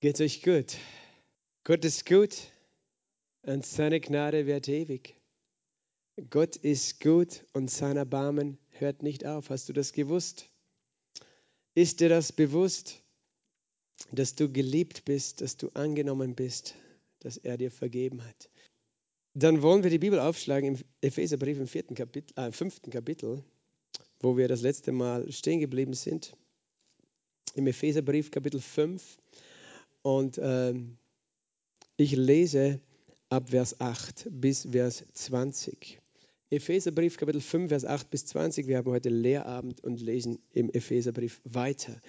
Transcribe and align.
Geht 0.00 0.20
euch 0.20 0.42
gut? 0.42 0.76
Gott 1.64 1.82
ist 1.86 2.04
gut 2.04 2.36
und 3.40 3.64
seine 3.64 3.98
Gnade 3.98 4.44
wird 4.44 4.68
ewig. 4.68 5.16
Gott 6.28 6.56
ist 6.56 7.00
gut 7.00 7.46
und 7.54 7.70
sein 7.70 7.96
Erbarmen 7.96 8.58
hört 8.72 9.02
nicht 9.02 9.24
auf. 9.24 9.48
Hast 9.48 9.70
du 9.70 9.72
das 9.72 9.94
gewusst? 9.94 10.50
Ist 11.74 12.00
dir 12.00 12.10
das 12.10 12.30
bewusst, 12.30 13.02
dass 14.12 14.34
du 14.34 14.52
geliebt 14.52 15.06
bist, 15.06 15.40
dass 15.40 15.56
du 15.56 15.70
angenommen 15.70 16.34
bist, 16.34 16.74
dass 17.20 17.38
er 17.38 17.56
dir 17.56 17.70
vergeben 17.70 18.22
hat? 18.22 18.50
Dann 19.32 19.62
wollen 19.62 19.82
wir 19.82 19.90
die 19.90 19.98
Bibel 19.98 20.20
aufschlagen 20.20 20.74
im 20.76 20.84
Epheserbrief 21.00 21.58
im 21.58 21.68
vierten 21.68 21.94
Kapitel, 21.94 22.38
äh, 22.38 22.52
fünften 22.52 22.90
Kapitel, 22.90 23.42
wo 24.20 24.36
wir 24.36 24.46
das 24.46 24.60
letzte 24.60 24.92
Mal 24.92 25.32
stehen 25.32 25.60
geblieben 25.60 25.94
sind. 25.94 26.36
Im 27.54 27.66
Epheserbrief 27.66 28.30
Kapitel 28.30 28.60
5. 28.60 29.16
Und 30.06 30.38
äh, 30.38 30.72
ich 31.96 32.14
lese 32.14 32.80
ab 33.28 33.50
Vers 33.50 33.80
8 33.80 34.28
bis 34.30 34.68
Vers 34.70 35.04
20. 35.14 35.98
Epheserbrief 36.48 37.16
Kapitel 37.16 37.40
5, 37.40 37.70
Vers 37.70 37.84
8 37.84 38.08
bis 38.08 38.24
20. 38.26 38.68
Wir 38.68 38.76
haben 38.76 38.92
heute 38.92 39.08
Lehrabend 39.08 39.82
und 39.82 40.00
lesen 40.00 40.38
im 40.52 40.70
Epheserbrief 40.70 41.40
weiter. 41.42 42.00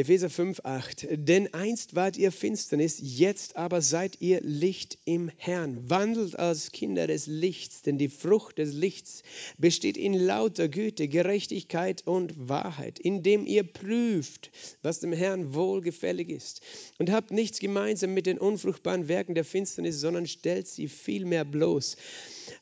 Epheser 0.00 0.30
5, 0.30 0.62
8. 0.64 1.08
Denn 1.10 1.52
einst 1.52 1.94
wart 1.94 2.16
ihr 2.16 2.32
Finsternis, 2.32 2.98
jetzt 3.02 3.56
aber 3.56 3.82
seid 3.82 4.22
ihr 4.22 4.40
Licht 4.40 4.96
im 5.04 5.30
Herrn. 5.36 5.90
Wandelt 5.90 6.38
als 6.38 6.72
Kinder 6.72 7.06
des 7.06 7.26
Lichts, 7.26 7.82
denn 7.82 7.98
die 7.98 8.08
Frucht 8.08 8.56
des 8.56 8.72
Lichts 8.72 9.22
besteht 9.58 9.98
in 9.98 10.14
lauter 10.14 10.70
Güte, 10.70 11.06
Gerechtigkeit 11.06 12.06
und 12.06 12.48
Wahrheit, 12.48 12.98
indem 12.98 13.44
ihr 13.44 13.62
prüft, 13.62 14.50
was 14.80 15.00
dem 15.00 15.12
Herrn 15.12 15.52
wohlgefällig 15.52 16.30
ist. 16.30 16.62
Und 16.98 17.10
habt 17.10 17.30
nichts 17.30 17.58
gemeinsam 17.58 18.14
mit 18.14 18.24
den 18.24 18.38
unfruchtbaren 18.38 19.06
Werken 19.06 19.34
der 19.34 19.44
Finsternis, 19.44 20.00
sondern 20.00 20.26
stellt 20.26 20.66
sie 20.66 20.88
vielmehr 20.88 21.44
bloß. 21.44 21.98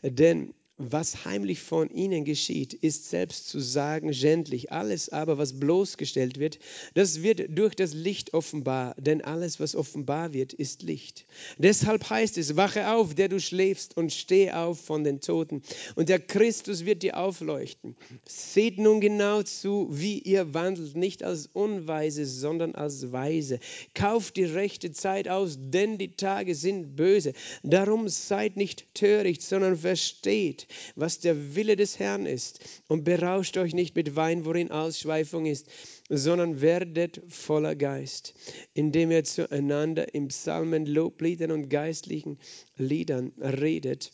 Denn 0.02 0.54
was 0.78 1.24
heimlich 1.24 1.60
von 1.60 1.90
ihnen 1.90 2.24
geschieht, 2.24 2.72
ist 2.72 3.10
selbst 3.10 3.48
zu 3.48 3.58
sagen 3.58 4.14
schändlich. 4.14 4.70
Alles 4.70 5.08
aber, 5.08 5.36
was 5.36 5.58
bloßgestellt 5.58 6.38
wird, 6.38 6.60
das 6.94 7.22
wird 7.22 7.58
durch 7.58 7.74
das 7.74 7.94
Licht 7.94 8.32
offenbar. 8.32 8.94
Denn 8.96 9.20
alles, 9.20 9.58
was 9.58 9.74
offenbar 9.74 10.32
wird, 10.32 10.52
ist 10.52 10.82
Licht. 10.82 11.26
Deshalb 11.58 12.08
heißt 12.08 12.38
es, 12.38 12.56
wache 12.56 12.92
auf, 12.92 13.14
der 13.14 13.28
du 13.28 13.40
schläfst, 13.40 13.96
und 13.96 14.12
steh 14.12 14.52
auf 14.52 14.80
von 14.80 15.02
den 15.02 15.20
Toten. 15.20 15.62
Und 15.96 16.08
der 16.08 16.20
Christus 16.20 16.84
wird 16.84 17.02
dir 17.02 17.18
aufleuchten. 17.18 17.96
Seht 18.24 18.78
nun 18.78 19.00
genau 19.00 19.42
zu, 19.42 19.88
wie 19.90 20.20
ihr 20.20 20.54
wandelt, 20.54 20.94
nicht 20.94 21.24
als 21.24 21.48
Unweise, 21.52 22.24
sondern 22.24 22.76
als 22.76 23.10
Weise. 23.10 23.58
Kauft 23.94 24.36
die 24.36 24.44
rechte 24.44 24.92
Zeit 24.92 25.28
aus, 25.28 25.58
denn 25.58 25.98
die 25.98 26.12
Tage 26.12 26.54
sind 26.54 26.94
böse. 26.94 27.32
Darum 27.64 28.08
seid 28.08 28.56
nicht 28.56 28.94
töricht, 28.94 29.42
sondern 29.42 29.76
versteht, 29.76 30.67
was 30.96 31.18
der 31.20 31.54
Wille 31.54 31.76
des 31.76 31.98
Herrn 31.98 32.26
ist. 32.26 32.60
Und 32.88 33.04
berauscht 33.04 33.56
euch 33.56 33.74
nicht 33.74 33.96
mit 33.96 34.16
Wein, 34.16 34.44
worin 34.44 34.70
Ausschweifung 34.70 35.46
ist, 35.46 35.66
sondern 36.08 36.60
werdet 36.60 37.20
voller 37.28 37.74
Geist, 37.74 38.34
indem 38.74 39.10
ihr 39.10 39.24
zueinander 39.24 40.14
im 40.14 40.28
Psalmen, 40.28 40.86
Lobliedern 40.86 41.50
und 41.50 41.68
geistlichen 41.68 42.38
Liedern 42.76 43.32
redet 43.38 44.12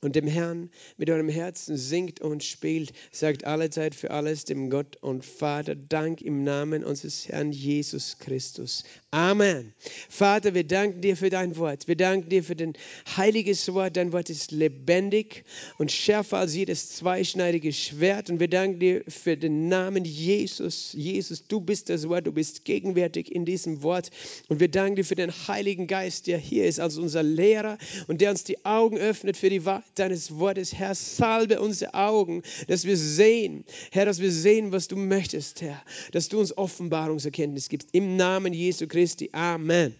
und 0.00 0.16
dem 0.16 0.26
Herrn 0.26 0.70
mit 0.96 1.10
eurem 1.10 1.28
Herzen 1.28 1.76
singt 1.76 2.20
und 2.20 2.44
spielt, 2.44 2.92
sagt 3.10 3.44
alle 3.44 3.70
Zeit 3.70 3.94
für 3.94 4.10
alles 4.10 4.44
dem 4.44 4.70
Gott 4.70 4.96
und 5.00 5.24
Vater 5.24 5.74
Dank 5.74 6.20
im 6.20 6.44
Namen 6.44 6.84
unseres 6.84 7.28
Herrn 7.28 7.52
Jesus 7.52 8.18
Christus. 8.18 8.84
Amen. 9.10 9.72
Vater, 10.08 10.54
wir 10.54 10.64
danken 10.64 11.00
dir 11.00 11.16
für 11.16 11.30
dein 11.30 11.56
Wort. 11.56 11.88
Wir 11.88 11.96
danken 11.96 12.28
dir 12.28 12.44
für 12.44 12.56
dein 12.56 12.74
heiliges 13.16 13.72
Wort. 13.72 13.96
Dein 13.96 14.12
Wort 14.12 14.28
ist 14.28 14.50
lebendig 14.50 15.44
und 15.78 15.90
schärfer 15.90 16.38
als 16.38 16.54
jedes 16.54 16.90
zweischneidige 16.96 17.72
Schwert. 17.72 18.28
Und 18.30 18.40
wir 18.40 18.48
danken 18.48 18.80
dir 18.80 19.04
für 19.08 19.36
den 19.36 19.68
Namen 19.68 20.04
Jesus. 20.04 20.92
Jesus, 20.92 21.46
du 21.46 21.60
bist 21.60 21.88
das 21.88 22.08
Wort, 22.08 22.26
du 22.26 22.32
bist 22.32 22.64
gegenwärtig 22.64 23.32
in 23.34 23.44
diesem 23.44 23.82
Wort. 23.82 24.10
Und 24.48 24.60
wir 24.60 24.68
danken 24.68 24.96
dir 24.96 25.04
für 25.04 25.14
den 25.14 25.30
Heiligen 25.30 25.86
Geist, 25.86 26.26
der 26.26 26.38
hier 26.38 26.66
ist 26.66 26.80
als 26.80 26.98
unser 26.98 27.22
Lehrer 27.22 27.78
und 28.08 28.20
der 28.20 28.30
uns 28.30 28.44
die 28.44 28.64
Augen 28.64 28.98
öffnet 28.98 29.36
für 29.36 29.50
die 29.50 29.64
Wahrheit 29.64 29.93
deines 29.98 30.38
Wortes. 30.38 30.74
Herr, 30.74 30.94
salbe 30.94 31.60
unsere 31.60 31.94
Augen, 31.94 32.42
dass 32.68 32.84
wir 32.84 32.96
sehen, 32.96 33.64
Herr, 33.92 34.06
dass 34.06 34.20
wir 34.20 34.32
sehen, 34.32 34.72
was 34.72 34.88
du 34.88 34.96
möchtest, 34.96 35.62
Herr, 35.62 35.82
dass 36.12 36.28
du 36.28 36.40
uns 36.40 36.56
Offenbarungserkenntnis 36.56 37.68
gibst. 37.68 37.88
Im 37.92 38.16
Namen 38.16 38.52
Jesu 38.52 38.86
Christi. 38.86 39.30
Amen. 39.32 39.94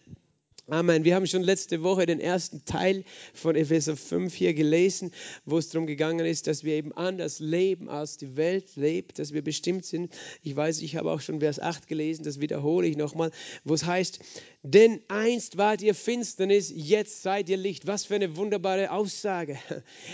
Amen. 0.66 1.04
Wir 1.04 1.14
haben 1.14 1.26
schon 1.26 1.42
letzte 1.42 1.82
Woche 1.82 2.06
den 2.06 2.20
ersten 2.20 2.64
Teil 2.64 3.04
von 3.34 3.54
Epheser 3.54 3.98
5 3.98 4.32
hier 4.34 4.54
gelesen, 4.54 5.12
wo 5.44 5.58
es 5.58 5.68
darum 5.68 5.86
gegangen 5.86 6.24
ist, 6.24 6.46
dass 6.46 6.64
wir 6.64 6.72
eben 6.72 6.90
anders 6.94 7.38
leben, 7.38 7.90
als 7.90 8.16
die 8.16 8.34
Welt 8.36 8.74
lebt, 8.74 9.18
dass 9.18 9.34
wir 9.34 9.42
bestimmt 9.42 9.84
sind. 9.84 10.10
Ich 10.42 10.56
weiß, 10.56 10.80
ich 10.80 10.96
habe 10.96 11.10
auch 11.10 11.20
schon 11.20 11.40
Vers 11.40 11.60
8 11.60 11.86
gelesen, 11.86 12.24
das 12.24 12.40
wiederhole 12.40 12.86
ich 12.86 12.96
nochmal, 12.96 13.30
wo 13.64 13.74
es 13.74 13.84
heißt, 13.84 14.20
denn 14.62 15.02
einst 15.08 15.58
wart 15.58 15.82
ihr 15.82 15.94
Finsternis, 15.94 16.72
jetzt 16.74 17.22
seid 17.22 17.50
ihr 17.50 17.58
Licht. 17.58 17.86
Was 17.86 18.06
für 18.06 18.14
eine 18.14 18.34
wunderbare 18.34 18.90
Aussage, 18.90 19.58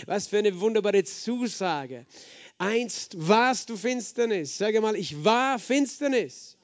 was 0.05 0.27
für 0.27 0.39
eine 0.39 0.59
wunderbare 0.59 1.05
Zusage. 1.05 2.05
Einst 2.57 3.15
warst 3.17 3.69
du 3.69 3.77
Finsternis. 3.77 4.57
Sage 4.57 4.81
mal, 4.81 4.97
ich 4.97 5.23
war 5.23 5.59
Finsternis, 5.59 6.57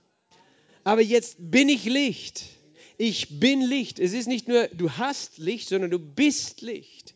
aber 0.83 1.01
jetzt 1.01 1.37
bin 1.39 1.69
ich 1.69 1.85
Licht 1.85 2.56
ich 2.97 3.39
bin 3.39 3.61
Licht. 3.61 3.99
Es 3.99 4.13
ist 4.13 4.27
nicht 4.27 4.47
nur, 4.47 4.67
du 4.69 4.91
hast 4.91 5.37
Licht, 5.37 5.69
sondern 5.69 5.91
du 5.91 5.99
bist 5.99 6.61
Licht. 6.61 7.15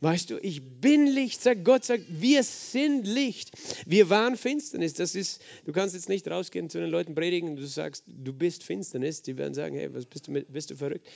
Weißt 0.00 0.30
du, 0.30 0.38
ich 0.38 0.80
bin 0.80 1.06
Licht, 1.06 1.40
sagt 1.40 1.64
Gott, 1.64 1.84
sagt, 1.84 2.02
wir 2.08 2.42
sind 2.42 3.06
Licht. 3.06 3.52
Wir 3.86 4.10
waren 4.10 4.36
Finsternis. 4.36 4.94
Das 4.94 5.14
ist, 5.14 5.40
du 5.64 5.72
kannst 5.72 5.94
jetzt 5.94 6.08
nicht 6.08 6.28
rausgehen 6.28 6.68
zu 6.68 6.80
den 6.80 6.90
Leuten 6.90 7.14
predigen 7.14 7.50
und 7.50 7.56
du 7.56 7.66
sagst, 7.68 8.02
du 8.08 8.32
bist 8.32 8.64
Finsternis. 8.64 9.22
Die 9.22 9.38
werden 9.38 9.54
sagen, 9.54 9.76
hey, 9.76 9.94
was 9.94 10.06
bist 10.06 10.26
du, 10.26 10.32
bist 10.32 10.70
du 10.72 10.76
verrückt? 10.76 11.06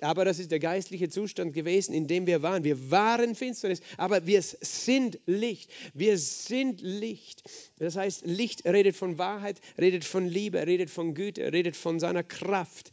Aber 0.00 0.24
das 0.24 0.38
ist 0.38 0.50
der 0.50 0.58
geistliche 0.58 1.08
Zustand 1.08 1.52
gewesen, 1.54 1.94
in 1.94 2.06
dem 2.06 2.26
wir 2.26 2.42
waren. 2.42 2.64
Wir 2.64 2.90
waren 2.90 3.34
Finsternis, 3.34 3.80
aber 3.96 4.26
wir 4.26 4.42
sind 4.42 5.18
Licht. 5.26 5.70
Wir 5.94 6.18
sind 6.18 6.80
Licht. 6.80 7.42
Das 7.78 7.96
heißt, 7.96 8.26
Licht 8.26 8.64
redet 8.64 8.96
von 8.96 9.18
Wahrheit, 9.18 9.60
redet 9.78 10.04
von 10.04 10.26
Liebe, 10.26 10.66
redet 10.66 10.90
von 10.90 11.14
Güte, 11.14 11.52
redet 11.52 11.76
von 11.76 12.00
seiner 12.00 12.22
Kraft. 12.22 12.90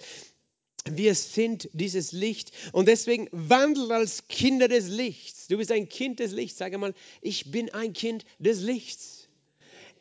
Wir 0.86 1.14
sind 1.14 1.70
dieses 1.74 2.12
Licht 2.14 2.52
und 2.72 2.88
deswegen 2.88 3.28
wandelt 3.32 3.92
als 3.92 4.28
Kinder 4.28 4.68
des 4.68 4.88
Lichts. 4.88 5.48
Du 5.48 5.58
bist 5.58 5.72
ein 5.72 5.90
Kind 5.90 6.20
des 6.20 6.32
Lichts. 6.32 6.58
Sag 6.58 6.78
mal, 6.78 6.94
ich 7.22 7.52
bin 7.52 7.70
ein 7.72 7.94
Kind 7.94 8.26
des 8.40 8.62
Lichts. 8.62 9.28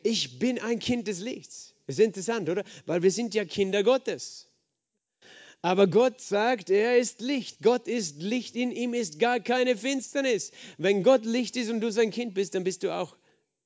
Ich 0.03 0.39
bin 0.39 0.59
ein 0.59 0.79
Kind 0.79 1.07
des 1.07 1.19
Lichts. 1.19 1.73
Das 1.85 1.97
ist 1.97 2.05
interessant, 2.05 2.49
oder? 2.49 2.63
Weil 2.85 3.03
wir 3.03 3.11
sind 3.11 3.33
ja 3.33 3.45
Kinder 3.45 3.83
Gottes. 3.83 4.48
Aber 5.61 5.87
Gott 5.87 6.21
sagt, 6.21 6.69
er 6.69 6.97
ist 6.97 7.19
Licht. 7.19 7.57
Gott 7.61 7.87
ist 7.87 8.21
Licht, 8.21 8.55
in 8.55 8.71
ihm 8.71 8.93
ist 8.93 9.19
gar 9.19 9.39
keine 9.39 9.75
Finsternis. 9.75 10.51
Wenn 10.77 11.03
Gott 11.03 11.25
Licht 11.25 11.57
ist 11.57 11.69
und 11.69 11.81
du 11.81 11.91
sein 11.91 12.11
Kind 12.11 12.33
bist, 12.33 12.55
dann 12.55 12.63
bist 12.63 12.83
du 12.83 12.95
auch 12.95 13.17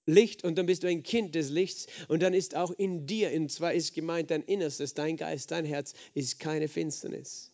Licht 0.06 0.44
und 0.44 0.58
dann 0.58 0.66
bist 0.66 0.84
du 0.84 0.88
ein 0.88 1.04
Kind 1.04 1.36
des 1.36 1.50
Lichts 1.50 1.88
und 2.08 2.22
dann 2.22 2.34
ist 2.34 2.56
auch 2.56 2.72
in 2.72 3.06
dir, 3.06 3.31
und 3.31 3.52
zwar 3.52 3.74
ist 3.74 3.94
gemeint 3.94 4.31
dein 4.31 4.44
Innerstes, 4.44 4.96
dein 4.96 5.18
Geist, 5.18 5.52
dein 5.52 5.66
Herz, 5.66 5.94
ist 6.14 6.40
keine 6.40 6.68
Finsternis. 6.68 7.52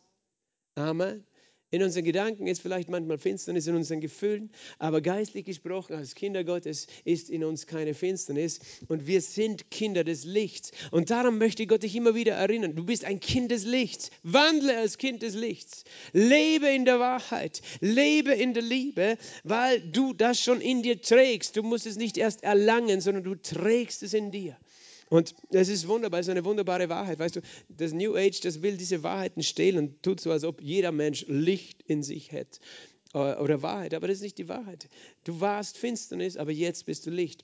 Amen. 0.76 1.26
In 1.72 1.84
unseren 1.84 2.04
Gedanken 2.04 2.48
ist 2.48 2.62
vielleicht 2.62 2.90
manchmal 2.90 3.20
Finsternis, 3.20 3.68
in 3.68 3.76
unseren 3.76 4.02
Gefühlen, 4.02 4.50
aber 4.80 5.02
geistlich 5.02 5.46
gesprochen, 5.46 5.94
als 5.94 6.16
Kinder 6.16 6.44
Gottes 6.44 6.88
ist 7.06 7.30
in 7.30 7.44
uns 7.44 7.68
keine 7.68 7.94
Finsternis 7.94 8.60
und 8.88 9.06
wir 9.06 9.22
sind 9.22 9.70
Kinder 9.70 10.04
des 10.04 10.24
Lichts. 10.24 10.72
Und 10.90 11.12
darum 11.12 11.38
möchte 11.38 11.68
Gott 11.68 11.84
dich 11.84 11.96
immer 11.96 12.16
wieder 12.16 12.34
erinnern, 12.34 12.76
du 12.76 12.84
bist 12.84 13.06
ein 13.06 13.20
Kind 13.20 13.52
des 13.52 13.66
Lichts, 13.66 14.10
wandle 14.24 14.78
als 14.78 14.98
Kind 14.98 15.22
des 15.22 15.36
Lichts, 15.36 15.84
lebe 16.12 16.68
in 16.70 16.86
der 16.86 17.00
Wahrheit, 17.00 17.62
lebe 17.82 18.34
in 18.34 18.56
der 18.56 18.64
Liebe, 18.64 19.20
weil 19.44 19.80
du 19.80 20.14
das 20.14 20.42
schon 20.42 20.62
in 20.62 20.82
dir 20.82 21.00
trägst. 21.00 21.56
Du 21.56 21.62
musst 21.62 21.86
es 21.86 21.98
nicht 21.98 22.18
erst 22.18 22.42
erlangen, 22.44 23.00
sondern 23.00 23.24
du 23.24 23.36
trägst 23.36 24.02
es 24.02 24.16
in 24.16 24.32
dir. 24.32 24.58
Und 25.10 25.34
es 25.50 25.70
ist 25.70 25.88
wunderbar, 25.88 26.20
es 26.20 26.28
ist 26.28 26.32
eine 26.32 26.46
wunderbare 26.46 26.88
Wahrheit. 26.88 27.20
Weißt 27.20 27.36
du, 27.36 27.42
das 27.68 27.94
New 27.94 28.16
Age, 28.16 28.40
das 28.42 28.62
will 28.62 28.78
diese 28.78 29.02
Wahrheiten 29.04 29.42
stehlen 29.42 29.78
und 29.78 30.04
tut 30.04 30.22
so, 30.22 30.32
als 30.32 30.44
ob 30.44 30.62
jeder 30.62 30.92
Mensch 30.92 31.26
Licht 31.28 31.82
in 31.84 32.04
sich 32.04 32.32
hätte 32.32 32.60
äh, 33.14 33.36
oder 33.36 33.62
Wahrheit. 33.64 33.96
Aber 33.96 34.08
das 34.08 34.18
ist 34.18 34.24
nicht 34.24 34.38
die 34.38 34.50
Wahrheit. 34.50 34.88
Du 35.24 35.42
warst 35.42 35.78
Finsternis, 35.78 36.38
aber 36.38 36.52
jetzt 36.52 36.86
bist 36.86 37.08
du 37.08 37.10
Licht. 37.10 37.44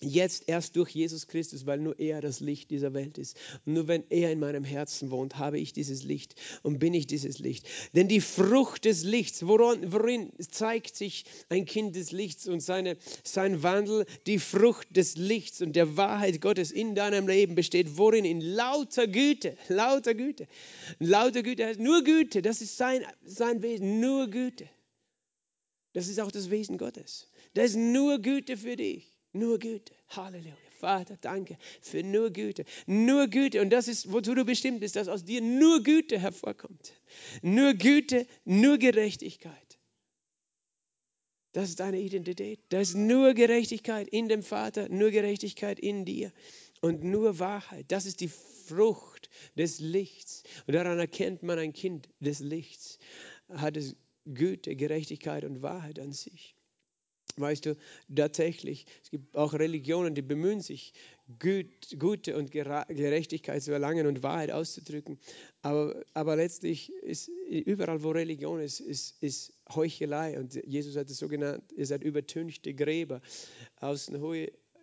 Jetzt 0.00 0.44
erst 0.46 0.76
durch 0.76 0.90
Jesus 0.90 1.26
Christus, 1.26 1.66
weil 1.66 1.78
nur 1.78 1.98
er 1.98 2.20
das 2.20 2.40
Licht 2.40 2.70
dieser 2.70 2.94
Welt 2.94 3.18
ist. 3.18 3.36
Und 3.64 3.74
nur 3.74 3.88
wenn 3.88 4.04
er 4.10 4.32
in 4.32 4.40
meinem 4.40 4.64
Herzen 4.64 5.10
wohnt, 5.10 5.38
habe 5.38 5.58
ich 5.58 5.72
dieses 5.72 6.02
Licht 6.02 6.34
und 6.62 6.78
bin 6.78 6.94
ich 6.94 7.06
dieses 7.06 7.38
Licht. 7.38 7.66
Denn 7.94 8.08
die 8.08 8.20
Frucht 8.20 8.84
des 8.84 9.04
Lichts, 9.04 9.46
worin, 9.46 9.92
worin 9.92 10.32
zeigt 10.38 10.96
sich 10.96 11.24
ein 11.48 11.64
Kind 11.64 11.96
des 11.96 12.12
Lichts 12.12 12.46
und 12.46 12.60
seine, 12.60 12.96
sein 13.22 13.62
Wandel, 13.62 14.06
die 14.26 14.38
Frucht 14.38 14.88
des 14.96 15.16
Lichts 15.16 15.60
und 15.62 15.74
der 15.74 15.96
Wahrheit 15.96 16.40
Gottes 16.40 16.70
in 16.70 16.94
deinem 16.94 17.26
Leben 17.26 17.54
besteht, 17.54 17.96
worin? 17.96 18.24
In 18.24 18.40
lauter 18.40 19.06
Güte, 19.06 19.56
lauter 19.68 20.14
Güte. 20.14 20.46
Lauter 20.98 21.42
Güte 21.42 21.66
heißt 21.66 21.80
nur 21.80 22.02
Güte, 22.04 22.42
das 22.42 22.60
ist 22.60 22.76
sein, 22.76 23.02
sein 23.24 23.62
Wesen, 23.62 24.00
nur 24.00 24.28
Güte. 24.28 24.68
Das 25.94 26.08
ist 26.08 26.20
auch 26.20 26.32
das 26.32 26.50
Wesen 26.50 26.76
Gottes. 26.76 27.28
Das 27.54 27.70
ist 27.70 27.76
nur 27.76 28.18
Güte 28.18 28.56
für 28.56 28.76
dich. 28.76 29.13
Nur 29.34 29.58
Güte. 29.58 29.92
Halleluja. 30.08 30.54
Vater, 30.78 31.16
danke 31.20 31.58
für 31.80 32.02
nur 32.02 32.30
Güte. 32.30 32.64
Nur 32.86 33.26
Güte. 33.26 33.60
Und 33.60 33.70
das 33.70 33.88
ist, 33.88 34.12
wozu 34.12 34.34
du 34.34 34.44
bestimmt 34.44 34.80
bist, 34.80 34.96
dass 34.96 35.08
aus 35.08 35.24
dir 35.24 35.40
nur 35.40 35.82
Güte 35.82 36.18
hervorkommt. 36.18 36.92
Nur 37.42 37.74
Güte, 37.74 38.26
nur 38.44 38.78
Gerechtigkeit. 38.78 39.78
Das 41.52 41.68
ist 41.68 41.80
deine 41.80 42.00
Identität. 42.00 42.60
Das 42.68 42.90
ist 42.90 42.96
nur 42.96 43.34
Gerechtigkeit 43.34 44.08
in 44.08 44.28
dem 44.28 44.42
Vater, 44.42 44.88
nur 44.88 45.10
Gerechtigkeit 45.10 45.78
in 45.78 46.04
dir 46.04 46.32
und 46.80 47.02
nur 47.02 47.38
Wahrheit. 47.38 47.86
Das 47.88 48.06
ist 48.06 48.20
die 48.20 48.28
Frucht 48.28 49.30
des 49.56 49.80
Lichts. 49.80 50.42
Und 50.66 50.74
daran 50.74 50.98
erkennt 50.98 51.42
man 51.42 51.58
ein 51.58 51.72
Kind 51.72 52.08
des 52.20 52.40
Lichts. 52.40 52.98
Hat 53.48 53.76
es 53.76 53.96
Güte, 54.26 54.76
Gerechtigkeit 54.76 55.44
und 55.44 55.62
Wahrheit 55.62 55.98
an 55.98 56.12
sich. 56.12 56.53
Weißt 57.36 57.66
du, 57.66 57.76
tatsächlich, 58.14 58.86
es 59.02 59.10
gibt 59.10 59.36
auch 59.36 59.54
Religionen, 59.54 60.14
die 60.14 60.22
bemühen 60.22 60.60
sich, 60.60 60.92
Gute 61.98 62.36
und 62.36 62.50
Gerechtigkeit 62.50 63.62
zu 63.62 63.72
erlangen 63.72 64.06
und 64.06 64.22
Wahrheit 64.22 64.50
auszudrücken. 64.50 65.18
Aber, 65.62 66.04
aber 66.12 66.36
letztlich 66.36 66.92
ist 67.02 67.28
überall, 67.48 68.02
wo 68.02 68.10
Religion 68.10 68.60
ist, 68.60 68.80
ist, 68.80 69.22
ist 69.22 69.54
Heuchelei. 69.74 70.38
Und 70.38 70.54
Jesus 70.66 70.96
hat 70.96 71.08
es 71.10 71.18
so 71.18 71.28
genannt, 71.28 71.64
ihr 71.76 71.86
seid 71.86 72.04
übertünchte 72.04 72.74
Gräber. 72.74 73.22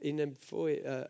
Außen 0.02 0.08
innen 0.08 0.38
äh, 0.68 1.08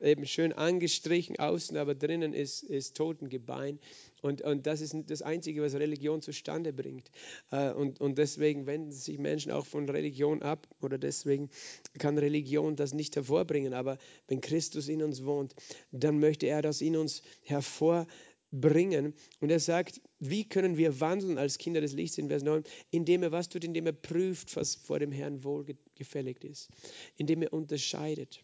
eben 0.00 0.26
schön 0.26 0.52
angestrichen, 0.52 1.38
außen 1.38 1.76
aber 1.76 1.94
drinnen 1.94 2.34
ist, 2.34 2.62
ist 2.62 2.96
Totengebein. 2.96 3.78
Und, 4.20 4.42
und 4.42 4.66
das 4.66 4.80
ist 4.80 4.94
das 5.06 5.22
Einzige, 5.22 5.62
was 5.62 5.74
Religion 5.74 6.22
zustande 6.22 6.72
bringt. 6.72 7.10
Äh, 7.50 7.72
und, 7.72 8.00
und 8.00 8.18
deswegen 8.18 8.66
wenden 8.66 8.92
sich 8.92 9.18
Menschen 9.18 9.50
auch 9.50 9.66
von 9.66 9.88
Religion 9.88 10.42
ab 10.42 10.68
oder 10.80 10.98
deswegen 10.98 11.50
kann 11.98 12.18
Religion 12.18 12.76
das 12.76 12.92
nicht 12.92 13.16
hervorbringen. 13.16 13.74
Aber 13.74 13.98
wenn 14.28 14.40
Christus 14.40 14.88
in 14.88 15.02
uns 15.02 15.24
wohnt, 15.24 15.54
dann 15.90 16.20
möchte 16.20 16.46
er 16.46 16.62
das 16.62 16.80
in 16.80 16.96
uns 16.96 17.22
hervorbringen. 17.42 18.31
Und 18.52 19.50
er 19.50 19.60
sagt, 19.60 20.00
wie 20.18 20.44
können 20.44 20.76
wir 20.76 21.00
wandeln 21.00 21.38
als 21.38 21.56
Kinder 21.56 21.80
des 21.80 21.94
Lichts 21.94 22.18
in 22.18 22.28
Vers 22.28 22.42
9? 22.42 22.64
Indem 22.90 23.22
er 23.22 23.32
was 23.32 23.48
tut, 23.48 23.64
indem 23.64 23.86
er 23.86 23.94
prüft, 23.94 24.54
was 24.56 24.74
vor 24.74 24.98
dem 24.98 25.10
Herrn 25.10 25.42
wohlgefällig 25.42 26.44
ist. 26.44 26.68
Indem 27.16 27.42
er 27.42 27.52
unterscheidet. 27.52 28.42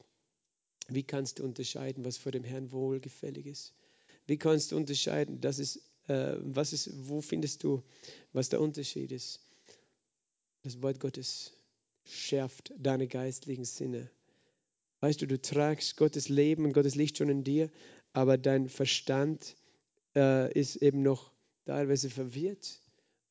Wie 0.88 1.02
kannst 1.02 1.38
du 1.38 1.44
unterscheiden, 1.44 2.06
was 2.06 2.16
vor 2.16 2.32
dem 2.32 2.42
Herrn 2.42 2.72
wohlgefällig 2.72 3.44
ist? 3.44 3.74
Wie 4.26 4.38
kannst 4.38 4.72
du 4.72 4.76
unterscheiden, 4.76 5.42
das 5.42 5.58
ist, 5.58 5.82
äh, 6.06 6.36
was 6.38 6.72
ist, 6.72 6.90
wo 7.08 7.20
findest 7.20 7.62
du, 7.62 7.82
was 8.32 8.48
der 8.48 8.62
Unterschied 8.62 9.12
ist? 9.12 9.40
Das 10.62 10.80
Wort 10.80 11.00
Gottes 11.00 11.52
schärft 12.04 12.72
deine 12.78 13.08
geistlichen 13.08 13.66
Sinne. 13.66 14.10
Weißt 15.00 15.20
du, 15.20 15.26
du 15.26 15.40
tragst 15.40 15.98
Gottes 15.98 16.30
Leben 16.30 16.64
und 16.64 16.72
Gottes 16.72 16.94
Licht 16.94 17.18
schon 17.18 17.28
in 17.28 17.44
dir, 17.44 17.70
aber 18.14 18.38
dein 18.38 18.70
Verstand 18.70 19.54
äh, 20.16 20.52
ist 20.52 20.76
eben 20.76 21.02
noch 21.02 21.32
teilweise 21.64 22.10
verwirrt 22.10 22.80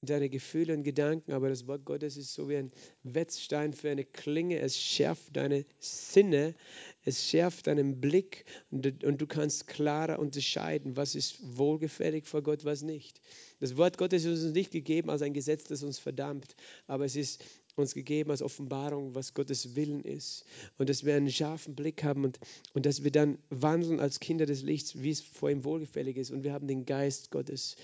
deine 0.02 0.30
Gefühle 0.30 0.74
und 0.74 0.84
Gedanken, 0.84 1.32
aber 1.32 1.50
das 1.50 1.66
Wort 1.68 1.84
Gottes 1.84 2.18
ist 2.18 2.34
so 2.34 2.50
wie 2.50 2.58
ein 2.58 2.72
Wetzstein 3.04 3.74
für 3.74 3.90
eine 3.90 4.06
Klinge. 4.06 4.60
Es 4.60 4.78
schärft 4.78 5.36
deine 5.36 5.66
Sinne, 5.80 6.56
es 7.04 7.28
schärft 7.28 7.68
deinen 7.68 8.00
Blick 8.00 8.46
und, 8.70 9.04
und 9.04 9.20
du 9.20 9.26
kannst 9.26 9.68
klarer 9.68 10.20
unterscheiden, 10.20 10.96
was 10.98 11.16
ist 11.16 11.58
wohlgefällig 11.58 12.28
vor 12.28 12.44
Gott, 12.44 12.64
was 12.64 12.84
nicht. 12.84 13.22
Das 13.60 13.76
Wort 13.76 13.98
Gottes 13.98 14.24
ist 14.24 14.44
uns 14.44 14.54
nicht 14.54 14.72
gegeben 14.72 15.10
als 15.10 15.24
ein 15.24 15.34
Gesetz, 15.34 15.64
das 15.64 15.82
uns 15.84 15.98
verdammt, 15.98 16.56
aber 16.86 17.06
es 17.06 17.16
ist 17.16 17.44
uns 17.78 17.94
gegeben 17.94 18.32
als 18.32 18.42
Offenbarung, 18.42 19.16
was 19.16 19.34
Gottes 19.34 19.76
Willen 19.76 20.04
ist. 20.04 20.46
Und 20.78 20.90
dass 20.90 21.06
wir 21.06 21.16
einen 21.16 21.32
scharfen 21.32 21.76
Blick 21.76 22.04
haben 22.04 22.26
und, 22.26 22.40
und 22.74 22.86
dass 22.86 23.04
wir 23.04 23.12
dann 23.12 23.38
wandeln 23.50 24.00
als 24.00 24.20
Kinder 24.20 24.46
des 24.46 24.64
Lichts, 24.64 25.02
wie 25.02 25.12
es 25.12 25.22
vor 25.22 25.50
ihm 25.50 25.64
wohlgefällig 25.64 26.18
ist. 26.18 26.32
Und 26.32 26.44
wir 26.44 26.54
haben 26.54 26.68
den 26.68 26.86
Geist 26.86 27.32
Gottes, 27.32 27.78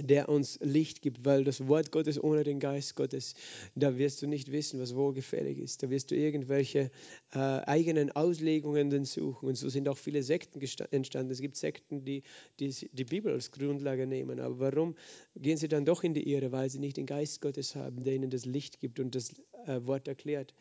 der 0.00 0.28
uns 0.28 0.58
Licht 0.62 1.02
gibt, 1.02 1.24
weil 1.24 1.44
das 1.44 1.66
Wort 1.68 1.90
Gottes 1.90 2.22
ohne 2.22 2.44
den 2.44 2.60
Geist 2.60 2.96
Gottes, 2.96 3.34
da 3.74 3.96
wirst 3.96 4.22
du 4.22 4.26
nicht 4.26 4.52
wissen, 4.52 4.80
was 4.80 4.94
wohlgefällig 4.94 5.58
ist. 5.58 5.82
Da 5.82 5.90
wirst 5.90 6.10
du 6.10 6.16
irgendwelche 6.16 6.90
äh, 7.32 7.38
eigenen 7.38 8.10
Auslegungen 8.12 9.04
suchen. 9.04 9.48
Und 9.48 9.54
so 9.56 9.68
sind 9.68 9.88
auch 9.88 9.96
viele 9.96 10.22
Sekten 10.22 10.60
entstanden. 10.90 11.32
Es 11.32 11.40
gibt 11.40 11.56
Sekten, 11.56 12.04
die, 12.04 12.22
die 12.60 12.74
die 12.92 13.04
Bibel 13.04 13.32
als 13.32 13.50
Grundlage 13.50 14.06
nehmen. 14.06 14.40
Aber 14.40 14.58
warum 14.58 14.94
gehen 15.34 15.56
sie 15.56 15.68
dann 15.68 15.84
doch 15.84 16.02
in 16.04 16.14
die 16.14 16.30
Irre? 16.30 16.52
Weil 16.52 16.70
sie 16.70 16.78
nicht 16.78 16.96
den 16.96 17.06
Geist 17.06 17.40
Gottes 17.40 17.74
haben, 17.74 18.04
der 18.04 18.14
ihnen 18.14 18.30
das 18.30 18.44
Licht 18.44 18.80
gibt 18.80 19.00
und 19.00 19.14
das 19.14 19.32
äh, 19.66 19.80
Wort 19.86 20.08
erklärt. 20.08 20.54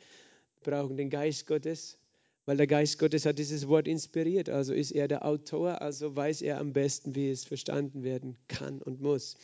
Wir 0.64 0.72
brauchen 0.72 0.98
den 0.98 1.10
Geist 1.10 1.46
Gottes, 1.48 1.98
weil 2.46 2.58
der 2.58 2.68
Geist 2.68 3.00
Gottes 3.00 3.26
hat 3.26 3.40
dieses 3.40 3.68
Wort 3.68 3.88
inspiriert. 3.88 4.50
Also 4.50 4.74
ist 4.74 4.92
er 4.92 5.08
der 5.08 5.26
Autor, 5.26 5.82
also 5.82 6.16
weiß 6.16 6.42
er 6.42 6.60
am 6.60 6.74
besten, 6.74 7.16
wie 7.16 7.30
es 7.30 7.46
verstanden 7.46 8.04
werden 8.04 8.38
kann 8.48 8.82
und 8.82 9.02
muss. 9.02 9.36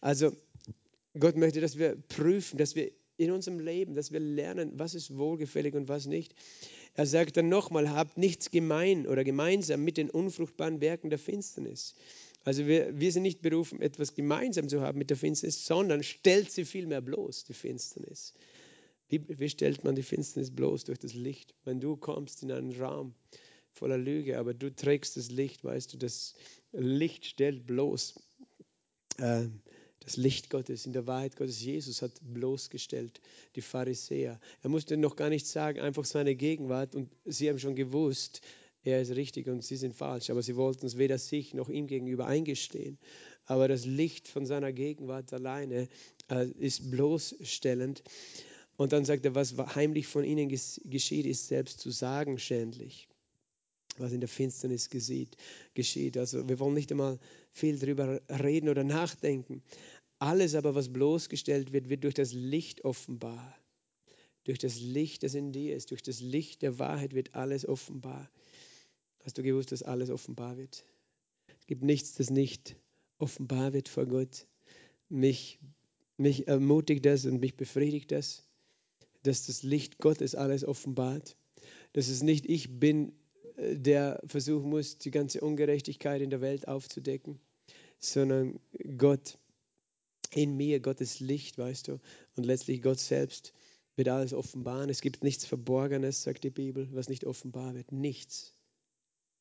Also 0.00 0.32
Gott 1.18 1.36
möchte, 1.36 1.60
dass 1.60 1.78
wir 1.78 1.96
prüfen, 1.96 2.58
dass 2.58 2.74
wir 2.74 2.90
in 3.16 3.32
unserem 3.32 3.58
Leben, 3.58 3.94
dass 3.94 4.12
wir 4.12 4.20
lernen, 4.20 4.72
was 4.78 4.94
ist 4.94 5.16
wohlgefällig 5.16 5.74
und 5.74 5.88
was 5.88 6.06
nicht. 6.06 6.34
Er 6.94 7.06
sagt 7.06 7.36
dann 7.36 7.48
nochmal, 7.48 7.90
habt 7.90 8.16
nichts 8.16 8.50
gemein 8.50 9.06
oder 9.06 9.24
gemeinsam 9.24 9.84
mit 9.84 9.96
den 9.96 10.08
unfruchtbaren 10.08 10.80
Werken 10.80 11.10
der 11.10 11.18
Finsternis. 11.18 11.94
Also 12.44 12.66
wir, 12.66 12.98
wir 12.98 13.12
sind 13.12 13.24
nicht 13.24 13.42
berufen, 13.42 13.82
etwas 13.82 14.14
gemeinsam 14.14 14.68
zu 14.68 14.80
haben 14.80 14.98
mit 14.98 15.10
der 15.10 15.16
Finsternis, 15.16 15.66
sondern 15.66 16.02
stellt 16.02 16.50
sie 16.50 16.64
vielmehr 16.64 17.00
bloß, 17.00 17.44
die 17.44 17.54
Finsternis. 17.54 18.34
Wie, 19.08 19.22
wie 19.26 19.48
stellt 19.48 19.84
man 19.84 19.94
die 19.94 20.02
Finsternis 20.02 20.50
bloß 20.50 20.84
durch 20.84 20.98
das 20.98 21.14
Licht? 21.14 21.54
Wenn 21.64 21.80
du 21.80 21.96
kommst 21.96 22.42
in 22.42 22.52
einen 22.52 22.78
Raum 22.80 23.14
voller 23.72 23.98
Lüge, 23.98 24.38
aber 24.38 24.54
du 24.54 24.74
trägst 24.74 25.16
das 25.16 25.30
Licht, 25.30 25.64
weißt 25.64 25.94
du, 25.94 25.98
das 25.98 26.34
Licht 26.72 27.24
stellt 27.24 27.66
bloß. 27.66 28.14
Äh, 29.18 29.48
das 30.00 30.16
Licht 30.16 30.48
Gottes, 30.48 30.86
in 30.86 30.94
der 30.94 31.06
Wahrheit 31.06 31.36
Gottes. 31.36 31.62
Jesus 31.62 32.00
hat 32.00 32.12
bloßgestellt 32.22 33.20
die 33.56 33.60
Pharisäer. 33.60 34.40
Er 34.62 34.70
musste 34.70 34.96
noch 34.96 35.16
gar 35.16 35.28
nicht 35.28 35.46
sagen, 35.46 35.80
einfach 35.80 36.06
seine 36.06 36.34
Gegenwart. 36.34 36.94
Und 36.94 37.10
sie 37.26 37.48
haben 37.48 37.58
schon 37.58 37.76
gewusst, 37.76 38.40
er 38.84 39.02
ist 39.02 39.14
richtig 39.16 39.48
und 39.48 39.62
sie 39.62 39.76
sind 39.76 39.94
falsch. 39.94 40.30
Aber 40.30 40.42
sie 40.42 40.56
wollten 40.56 40.86
es 40.86 40.96
weder 40.96 41.18
sich 41.18 41.52
noch 41.52 41.68
ihm 41.68 41.86
gegenüber 41.86 42.26
eingestehen. 42.26 42.98
Aber 43.44 43.68
das 43.68 43.84
Licht 43.84 44.28
von 44.28 44.46
seiner 44.46 44.72
Gegenwart 44.72 45.32
alleine 45.32 45.88
äh, 46.30 46.46
ist 46.58 46.90
bloßstellend. 46.90 48.02
Und 48.78 48.92
dann 48.92 49.04
sagt 49.04 49.24
er, 49.24 49.34
was 49.34 49.56
heimlich 49.74 50.06
von 50.06 50.22
ihnen 50.22 50.48
geschieht, 50.48 51.26
ist 51.26 51.48
selbst 51.48 51.80
zu 51.80 51.90
sagen 51.90 52.38
schändlich. 52.38 53.08
Was 53.96 54.12
in 54.12 54.20
der 54.20 54.28
Finsternis 54.28 54.88
geschieht. 54.88 56.16
Also 56.16 56.48
wir 56.48 56.60
wollen 56.60 56.74
nicht 56.74 56.92
einmal 56.92 57.18
viel 57.50 57.76
darüber 57.80 58.22
reden 58.30 58.68
oder 58.68 58.84
nachdenken. 58.84 59.64
Alles 60.20 60.54
aber, 60.54 60.76
was 60.76 60.92
bloßgestellt 60.92 61.72
wird, 61.72 61.88
wird 61.88 62.04
durch 62.04 62.14
das 62.14 62.32
Licht 62.32 62.84
offenbar. 62.84 63.58
Durch 64.44 64.60
das 64.60 64.78
Licht, 64.78 65.24
das 65.24 65.34
in 65.34 65.50
dir 65.50 65.74
ist, 65.74 65.90
durch 65.90 66.04
das 66.04 66.20
Licht 66.20 66.62
der 66.62 66.78
Wahrheit 66.78 67.14
wird 67.14 67.34
alles 67.34 67.66
offenbar. 67.66 68.30
Hast 69.24 69.38
du 69.38 69.42
gewusst, 69.42 69.72
dass 69.72 69.82
alles 69.82 70.08
offenbar 70.08 70.56
wird? 70.56 70.84
Es 71.58 71.66
gibt 71.66 71.82
nichts, 71.82 72.14
das 72.14 72.30
nicht 72.30 72.76
offenbar 73.18 73.72
wird 73.72 73.88
vor 73.88 74.06
Gott. 74.06 74.46
Mich, 75.08 75.58
mich 76.16 76.46
ermutigt 76.46 77.04
das 77.04 77.24
und 77.24 77.40
mich 77.40 77.56
befriedigt 77.56 78.12
das 78.12 78.47
dass 79.22 79.46
das 79.46 79.62
Licht 79.62 79.98
Gottes 79.98 80.34
alles 80.34 80.64
offenbart. 80.64 81.36
Dass 81.92 82.08
es 82.08 82.22
nicht 82.22 82.46
ich 82.46 82.78
bin, 82.78 83.12
äh, 83.56 83.76
der 83.76 84.22
versuchen 84.26 84.70
muss, 84.70 84.98
die 84.98 85.10
ganze 85.10 85.40
Ungerechtigkeit 85.40 86.22
in 86.22 86.30
der 86.30 86.40
Welt 86.40 86.68
aufzudecken, 86.68 87.40
sondern 87.98 88.60
Gott 88.96 89.38
in 90.32 90.56
mir, 90.56 90.80
Gottes 90.80 91.20
Licht, 91.20 91.58
weißt 91.58 91.88
du, 91.88 92.00
und 92.36 92.44
letztlich 92.44 92.82
Gott 92.82 92.98
selbst 92.98 93.52
wird 93.96 94.08
alles 94.08 94.32
offenbaren. 94.32 94.90
Es 94.90 95.00
gibt 95.00 95.24
nichts 95.24 95.44
Verborgenes, 95.44 96.22
sagt 96.22 96.44
die 96.44 96.50
Bibel, 96.50 96.88
was 96.92 97.08
nicht 97.08 97.24
offenbar 97.24 97.74
wird. 97.74 97.90
Nichts. 97.90 98.54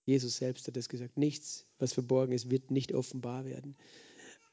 Jesus 0.06 0.38
selbst 0.38 0.68
hat 0.68 0.78
es 0.78 0.90
gesagt. 0.90 1.18
Nichts, 1.18 1.68
was 1.78 1.94
verborgen 1.94 2.34
ist, 2.34 2.50
wird 2.50 2.72
nicht 2.72 2.94
offenbar 2.94 3.46
werden. 3.46 3.76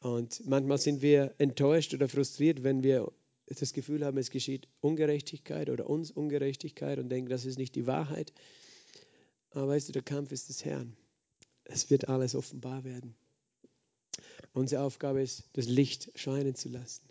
Und 0.01 0.45
manchmal 0.47 0.79
sind 0.79 1.01
wir 1.01 1.35
enttäuscht 1.39 1.95
oder 1.95 2.09
frustriert, 2.09 2.63
wenn 2.63 2.83
wir 2.83 3.11
das 3.47 3.73
Gefühl 3.73 4.05
haben, 4.05 4.19
es 4.19 4.31
geschieht 4.31 4.69
Ungerechtigkeit 4.81 5.71
oder 5.71 5.89
uns 5.89 6.11
Ungerechtigkeit 6.11 6.99
und 6.99 7.09
denken, 7.09 7.31
das 7.31 7.45
ist 7.45 7.59
nicht 7.59 7.75
die 7.75 7.87
Wahrheit. 7.87 8.33
Aber 9.51 9.69
weißt 9.69 9.89
du, 9.89 9.93
der 9.93 10.03
Kampf 10.03 10.33
ist 10.33 10.49
des 10.49 10.65
Herrn. 10.65 10.97
Es 11.65 11.91
wird 11.91 12.09
alles 12.09 12.35
offenbar 12.35 12.85
werden. 12.85 13.15
Unsere 14.53 14.83
Aufgabe 14.83 15.23
ist, 15.23 15.45
das 15.55 15.67
Licht 15.67 16.11
scheinen 16.15 16.55
zu 16.55 16.69
lassen. 16.69 17.09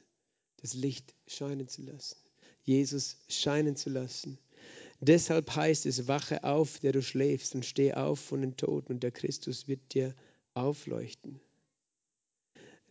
Das 0.58 0.74
Licht 0.74 1.14
scheinen 1.28 1.68
zu 1.68 1.82
lassen. 1.82 2.18
Jesus 2.64 3.18
scheinen 3.28 3.76
zu 3.76 3.90
lassen. 3.90 4.38
Deshalb 5.02 5.54
heißt 5.54 5.86
es, 5.86 6.08
wache 6.08 6.44
auf, 6.46 6.80
der 6.80 6.94
du 6.94 7.02
schläfst, 7.02 7.56
und 7.56 7.66
steh 7.66 7.94
auf 7.94 8.20
von 8.20 8.42
den 8.42 8.56
Toten, 8.56 8.94
und 8.94 9.04
der 9.04 9.12
Christus 9.12 9.68
wird 9.68 9.94
dir 9.94 10.16
aufleuchten. 10.54 11.42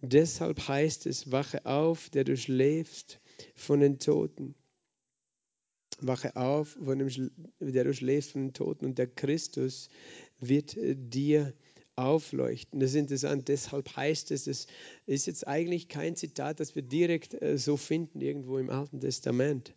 Deshalb 0.03 0.69
heißt 0.69 1.07
es, 1.07 1.31
wache 1.31 1.65
auf, 1.65 2.11
der 2.11 2.25
du 2.25 2.37
schläfst, 2.37 3.21
von 3.55 3.81
den 3.81 3.99
Toten. 3.99 4.55
Wache 6.01 6.35
auf, 6.37 6.71
von 6.85 6.99
dem, 6.99 7.31
der 7.61 7.85
du 7.85 7.95
schläfst 7.95 8.33
von 8.33 8.49
den 8.49 8.55
Toten, 8.55 8.87
und 8.87 8.99
der 8.99 9.07
Christus 9.07 9.89
wird 10.41 10.77
dir 10.77 11.55
aufleuchten. 11.95 12.81
Das 12.81 12.91
ist 12.91 12.97
interessant, 12.97 13.49
deshalb 13.49 13.95
heißt 13.95 14.31
es, 14.33 14.47
es 14.47 14.67
ist 15.07 15.27
jetzt 15.27 15.47
eigentlich 15.47 15.89
kein 15.89 16.17
Zitat, 16.17 16.59
das 16.59 16.75
wir 16.75 16.83
direkt 16.83 17.41
äh, 17.41 17.59
so 17.59 17.77
finden 17.77 18.21
irgendwo 18.21 18.59
im 18.59 18.71
Alten 18.71 19.01
Testament 19.01 19.75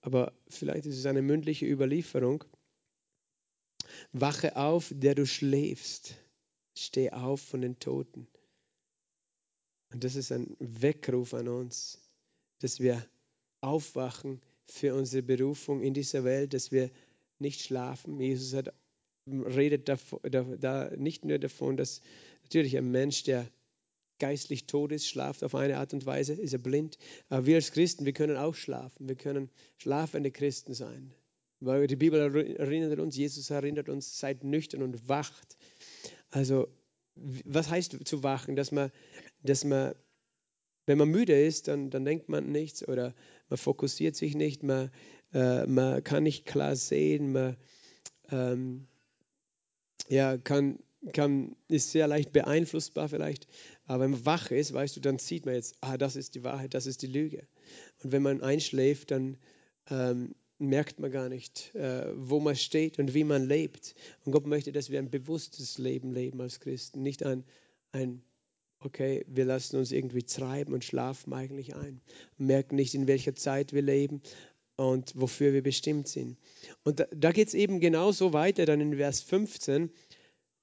aber 0.00 0.32
vielleicht 0.48 0.86
ist 0.86 0.98
es 0.98 1.06
eine 1.06 1.22
mündliche 1.22 1.66
Überlieferung. 1.66 2.44
Wache 4.12 4.56
auf, 4.56 4.92
der 4.94 5.14
du 5.14 5.26
schläfst. 5.26 6.14
Steh 6.76 7.10
auf 7.10 7.40
von 7.40 7.60
den 7.60 7.78
Toten. 7.78 8.28
Und 9.92 10.04
das 10.04 10.14
ist 10.14 10.30
ein 10.30 10.56
Weckruf 10.60 11.34
an 11.34 11.48
uns, 11.48 11.98
dass 12.60 12.80
wir 12.80 13.04
aufwachen 13.60 14.40
für 14.66 14.94
unsere 14.94 15.22
Berufung 15.22 15.82
in 15.82 15.94
dieser 15.94 16.24
Welt, 16.24 16.54
dass 16.54 16.70
wir 16.72 16.90
nicht 17.38 17.62
schlafen. 17.62 18.20
Jesus 18.20 18.54
hat, 18.54 18.72
redet 19.26 19.88
da, 19.88 19.98
da, 20.22 20.42
da 20.42 20.90
nicht 20.96 21.24
nur 21.24 21.38
davon, 21.38 21.76
dass 21.76 22.00
natürlich 22.42 22.76
ein 22.76 22.90
Mensch, 22.90 23.22
der 23.24 23.48
geistlich 24.18 24.66
tot 24.66 24.92
ist, 24.92 25.06
schlaft 25.06 25.44
auf 25.44 25.54
eine 25.54 25.78
Art 25.78 25.94
und 25.94 26.04
Weise, 26.04 26.34
ist 26.34 26.52
er 26.52 26.58
blind. 26.58 26.98
Aber 27.28 27.46
wir 27.46 27.56
als 27.56 27.72
Christen, 27.72 28.04
wir 28.04 28.12
können 28.12 28.36
auch 28.36 28.54
schlafen. 28.54 29.08
Wir 29.08 29.16
können 29.16 29.50
schlafende 29.76 30.30
Christen 30.30 30.74
sein. 30.74 31.12
Weil 31.60 31.86
die 31.86 31.96
Bibel 31.96 32.20
erinnert 32.56 32.98
uns, 33.00 33.16
Jesus 33.16 33.50
erinnert 33.50 33.88
uns, 33.88 34.18
seid 34.18 34.44
nüchtern 34.44 34.82
und 34.82 35.08
wacht. 35.08 35.56
Also, 36.30 36.68
was 37.14 37.68
heißt 37.68 38.06
zu 38.06 38.22
wachen? 38.22 38.54
Dass 38.54 38.70
man, 38.70 38.92
dass 39.42 39.64
man 39.64 39.94
wenn 40.88 40.98
man 40.98 41.10
müde 41.10 41.40
ist, 41.40 41.68
dann, 41.68 41.90
dann 41.90 42.04
denkt 42.04 42.28
man 42.28 42.50
nichts 42.50 42.86
oder 42.86 43.14
man 43.48 43.58
fokussiert 43.58 44.16
sich 44.16 44.34
nicht, 44.34 44.62
man, 44.62 44.90
äh, 45.32 45.66
man 45.66 46.02
kann 46.02 46.22
nicht 46.22 46.46
klar 46.46 46.74
sehen, 46.76 47.32
man 47.32 47.56
ähm, 48.30 48.86
ja, 50.08 50.36
kann 50.38 50.78
kann, 51.12 51.54
ist 51.68 51.92
sehr 51.92 52.08
leicht 52.08 52.32
beeinflussbar 52.32 53.08
vielleicht, 53.08 53.46
aber 53.84 54.04
wenn 54.04 54.10
man 54.12 54.26
wach 54.26 54.50
ist, 54.50 54.72
weißt 54.72 54.96
du, 54.96 55.00
dann 55.00 55.18
sieht 55.18 55.46
man 55.46 55.54
jetzt, 55.54 55.76
ah, 55.80 55.96
das 55.96 56.16
ist 56.16 56.34
die 56.34 56.42
Wahrheit, 56.42 56.74
das 56.74 56.86
ist 56.86 57.02
die 57.02 57.06
Lüge. 57.06 57.46
Und 58.02 58.12
wenn 58.12 58.22
man 58.22 58.42
einschläft, 58.42 59.10
dann 59.10 59.36
ähm, 59.90 60.34
merkt 60.58 60.98
man 60.98 61.10
gar 61.10 61.28
nicht, 61.28 61.74
äh, 61.74 62.06
wo 62.16 62.40
man 62.40 62.56
steht 62.56 62.98
und 62.98 63.14
wie 63.14 63.24
man 63.24 63.46
lebt. 63.46 63.94
Und 64.24 64.32
Gott 64.32 64.46
möchte, 64.46 64.72
dass 64.72 64.90
wir 64.90 64.98
ein 64.98 65.10
bewusstes 65.10 65.78
Leben 65.78 66.10
leben 66.10 66.40
als 66.40 66.58
Christen, 66.58 67.02
nicht 67.02 67.22
ein, 67.22 67.44
ein 67.92 68.22
okay, 68.80 69.24
wir 69.28 69.44
lassen 69.44 69.76
uns 69.76 69.92
irgendwie 69.92 70.22
treiben 70.22 70.74
und 70.74 70.84
schlafen 70.84 71.32
eigentlich 71.32 71.74
ein. 71.74 72.00
Merken 72.36 72.76
nicht, 72.76 72.94
in 72.94 73.06
welcher 73.06 73.34
Zeit 73.34 73.72
wir 73.72 73.82
leben 73.82 74.22
und 74.76 75.12
wofür 75.16 75.52
wir 75.52 75.62
bestimmt 75.62 76.08
sind. 76.08 76.36
Und 76.84 77.00
da, 77.00 77.06
da 77.14 77.32
geht 77.32 77.48
es 77.48 77.54
eben 77.54 77.80
genauso 77.80 78.32
weiter, 78.32 78.66
dann 78.66 78.80
in 78.80 78.96
Vers 78.96 79.20
15 79.22 79.90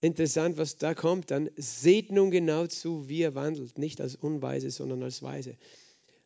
Interessant, 0.05 0.57
was 0.57 0.77
da 0.77 0.93
kommt 0.93 1.31
dann. 1.31 1.49
Seht 1.55 2.11
nun 2.11 2.29
genau 2.29 2.67
zu, 2.67 3.09
wie 3.09 3.21
er 3.21 3.33
wandelt. 3.33 3.79
Nicht 3.79 3.99
als 4.01 4.15
Unweise, 4.15 4.69
sondern 4.69 5.01
als 5.01 5.23
Weise. 5.23 5.57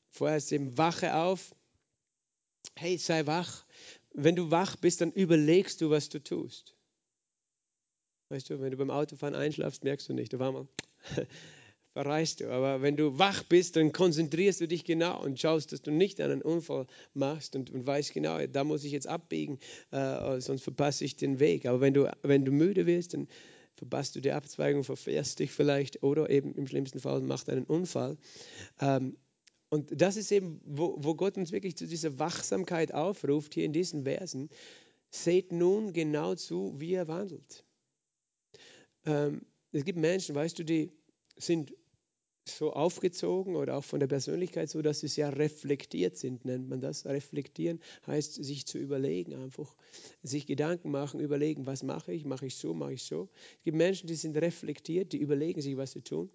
Vorher 0.10 0.36
ist 0.36 0.51
eben, 0.51 0.77
wache 0.77 1.15
auf. 1.15 1.55
Hey, 2.75 2.98
sei 2.98 3.25
wach. 3.25 3.65
Wenn 4.12 4.36
du 4.36 4.51
wach 4.51 4.75
bist, 4.75 5.00
dann 5.00 5.13
überlegst 5.13 5.79
du, 5.79 5.89
was 5.89 6.10
du 6.10 6.22
tust. 6.22 6.75
Weißt 8.27 8.50
du, 8.50 8.60
wenn 8.60 8.72
du 8.72 8.77
beim 8.77 8.91
Autofahren 8.91 9.34
einschlafst, 9.34 9.86
merkst 9.86 10.10
du 10.10 10.13
nicht. 10.13 10.36
Auf 10.36 10.41
einmal 10.41 10.67
verreist 12.01 12.39
du. 12.39 12.50
Aber 12.50 12.82
wenn 12.82 12.96
du 12.96 13.20
wach 13.20 13.44
bist, 13.44 13.75
dann 13.75 13.91
konzentrierst 13.91 14.62
du 14.62 14.70
dich 14.70 14.86
genau 14.86 15.22
und 15.22 15.38
schaust, 15.38 15.74
dass 15.74 15.82
du 15.82 15.91
nicht 15.91 16.22
einen 16.22 16.41
Unfall 16.41 16.88
machst 17.13 17.58
und, 17.58 17.72
und 17.72 17.86
weißt 17.86 18.13
genau, 18.13 18.39
da 18.48 18.63
muss 18.63 18.86
ich 18.86 18.94
jetzt 18.94 19.08
abbiegen, 19.08 19.60
äh, 19.91 20.39
sonst 20.39 20.63
verpasse 20.63 21.03
ich 21.03 21.18
den 21.18 21.41
Weg. 21.41 21.65
Aber 21.65 21.82
wenn 21.82 21.94
du, 21.94 22.10
wenn 22.22 22.46
du 22.46 22.53
müde 22.53 22.86
wirst, 22.86 23.15
dann 23.15 23.27
verpasst 23.75 24.15
du 24.15 24.22
die 24.22 24.32
Abzweigung, 24.32 24.86
verfährst 24.86 25.39
dich 25.39 25.51
vielleicht 25.51 26.01
oder 26.01 26.29
eben 26.29 26.56
im 26.56 26.68
schlimmsten 26.68 27.01
Fall 27.01 27.20
macht 27.20 27.50
einen 27.50 27.65
Unfall. 27.65 28.18
Ähm, 28.79 29.18
und 29.68 30.01
das 30.01 30.15
ist 30.15 30.32
eben, 30.32 30.62
wo, 30.63 30.96
wo 31.00 31.15
Gott 31.15 31.36
uns 31.36 31.51
wirklich 31.51 31.75
zu 31.75 31.86
dieser 31.86 32.18
Wachsamkeit 32.18 32.94
aufruft, 32.94 33.56
hier 33.56 33.65
in 33.65 33.74
diesen 33.74 34.06
Versen. 34.06 34.50
Seht 35.12 35.51
nun 35.51 35.91
genau 35.91 36.36
zu, 36.36 36.75
wie 36.77 36.94
er 36.94 37.10
wandelt. 37.10 37.65
Ähm, 39.06 39.41
es 39.74 39.84
gibt 39.84 40.00
Menschen, 40.00 40.34
weißt 40.34 40.58
du, 40.60 40.63
die 40.63 40.94
sind 41.36 41.74
so 42.50 42.74
aufgezogen 42.74 43.56
oder 43.56 43.77
auch 43.77 43.84
von 43.84 44.00
der 44.00 44.08
Persönlichkeit 44.08 44.70
so, 44.70 44.82
dass 44.82 45.00
sie 45.00 45.08
sehr 45.08 45.38
reflektiert 45.38 46.18
sind, 46.18 46.46
nennt 46.46 46.70
man 46.70 46.82
das. 46.82 47.06
Reflektieren 47.06 47.79
heißt, 48.08 48.44
sich 48.44 48.65
zu 48.65 48.77
überlegen, 48.77 49.34
einfach 49.36 49.75
sich 50.24 50.46
Gedanken 50.46 50.91
machen, 50.91 51.20
überlegen, 51.20 51.65
was 51.65 51.84
mache 51.84 52.12
ich, 52.13 52.25
mache 52.25 52.46
ich 52.48 52.56
so, 52.56 52.74
mache 52.74 52.94
ich 52.94 53.03
so. 53.03 53.29
Es 53.58 53.63
gibt 53.63 53.77
Menschen, 53.77 54.08
die 54.08 54.15
sind 54.15 54.36
reflektiert, 54.38 55.13
die 55.13 55.18
überlegen 55.18 55.62
sich, 55.62 55.77
was 55.77 55.91
sie 55.91 56.01
tun, 56.01 56.29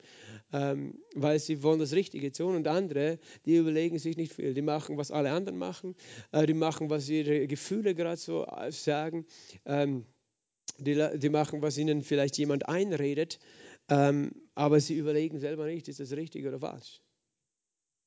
ähm, 0.53 0.99
weil 1.15 1.39
sie 1.39 1.63
wollen 1.63 1.79
das 1.79 1.93
Richtige 1.93 2.33
tun 2.33 2.57
und 2.57 2.67
andere, 2.67 3.19
die 3.45 3.57
überlegen 3.57 3.99
sich 3.99 4.17
nicht 4.17 4.33
viel. 4.33 4.55
Die 4.55 4.63
machen, 4.63 4.97
was 4.97 5.11
alle 5.11 5.33
anderen 5.33 5.59
machen, 5.59 5.95
äh, 6.33 6.47
die 6.47 6.55
machen, 6.55 6.91
was 6.91 7.09
ihre 7.09 7.47
Gefühle 7.47 7.95
gerade 7.95 8.17
so 8.17 8.45
äh, 8.47 8.73
sagen, 8.73 9.27
ähm, 9.67 10.05
die, 10.79 11.19
die 11.19 11.29
machen, 11.29 11.63
was 11.63 11.79
ihnen 11.79 12.03
vielleicht 12.03 12.39
jemand 12.39 12.69
einredet. 12.69 13.39
Ähm, 13.89 14.33
aber 14.55 14.81
sie 14.81 14.97
überlegen 14.97 15.39
selber 15.39 15.67
nicht, 15.67 15.89
ist 15.89 16.01
das 16.01 16.13
richtig 16.13 16.47
oder 16.47 16.59
falsch. 16.59 17.01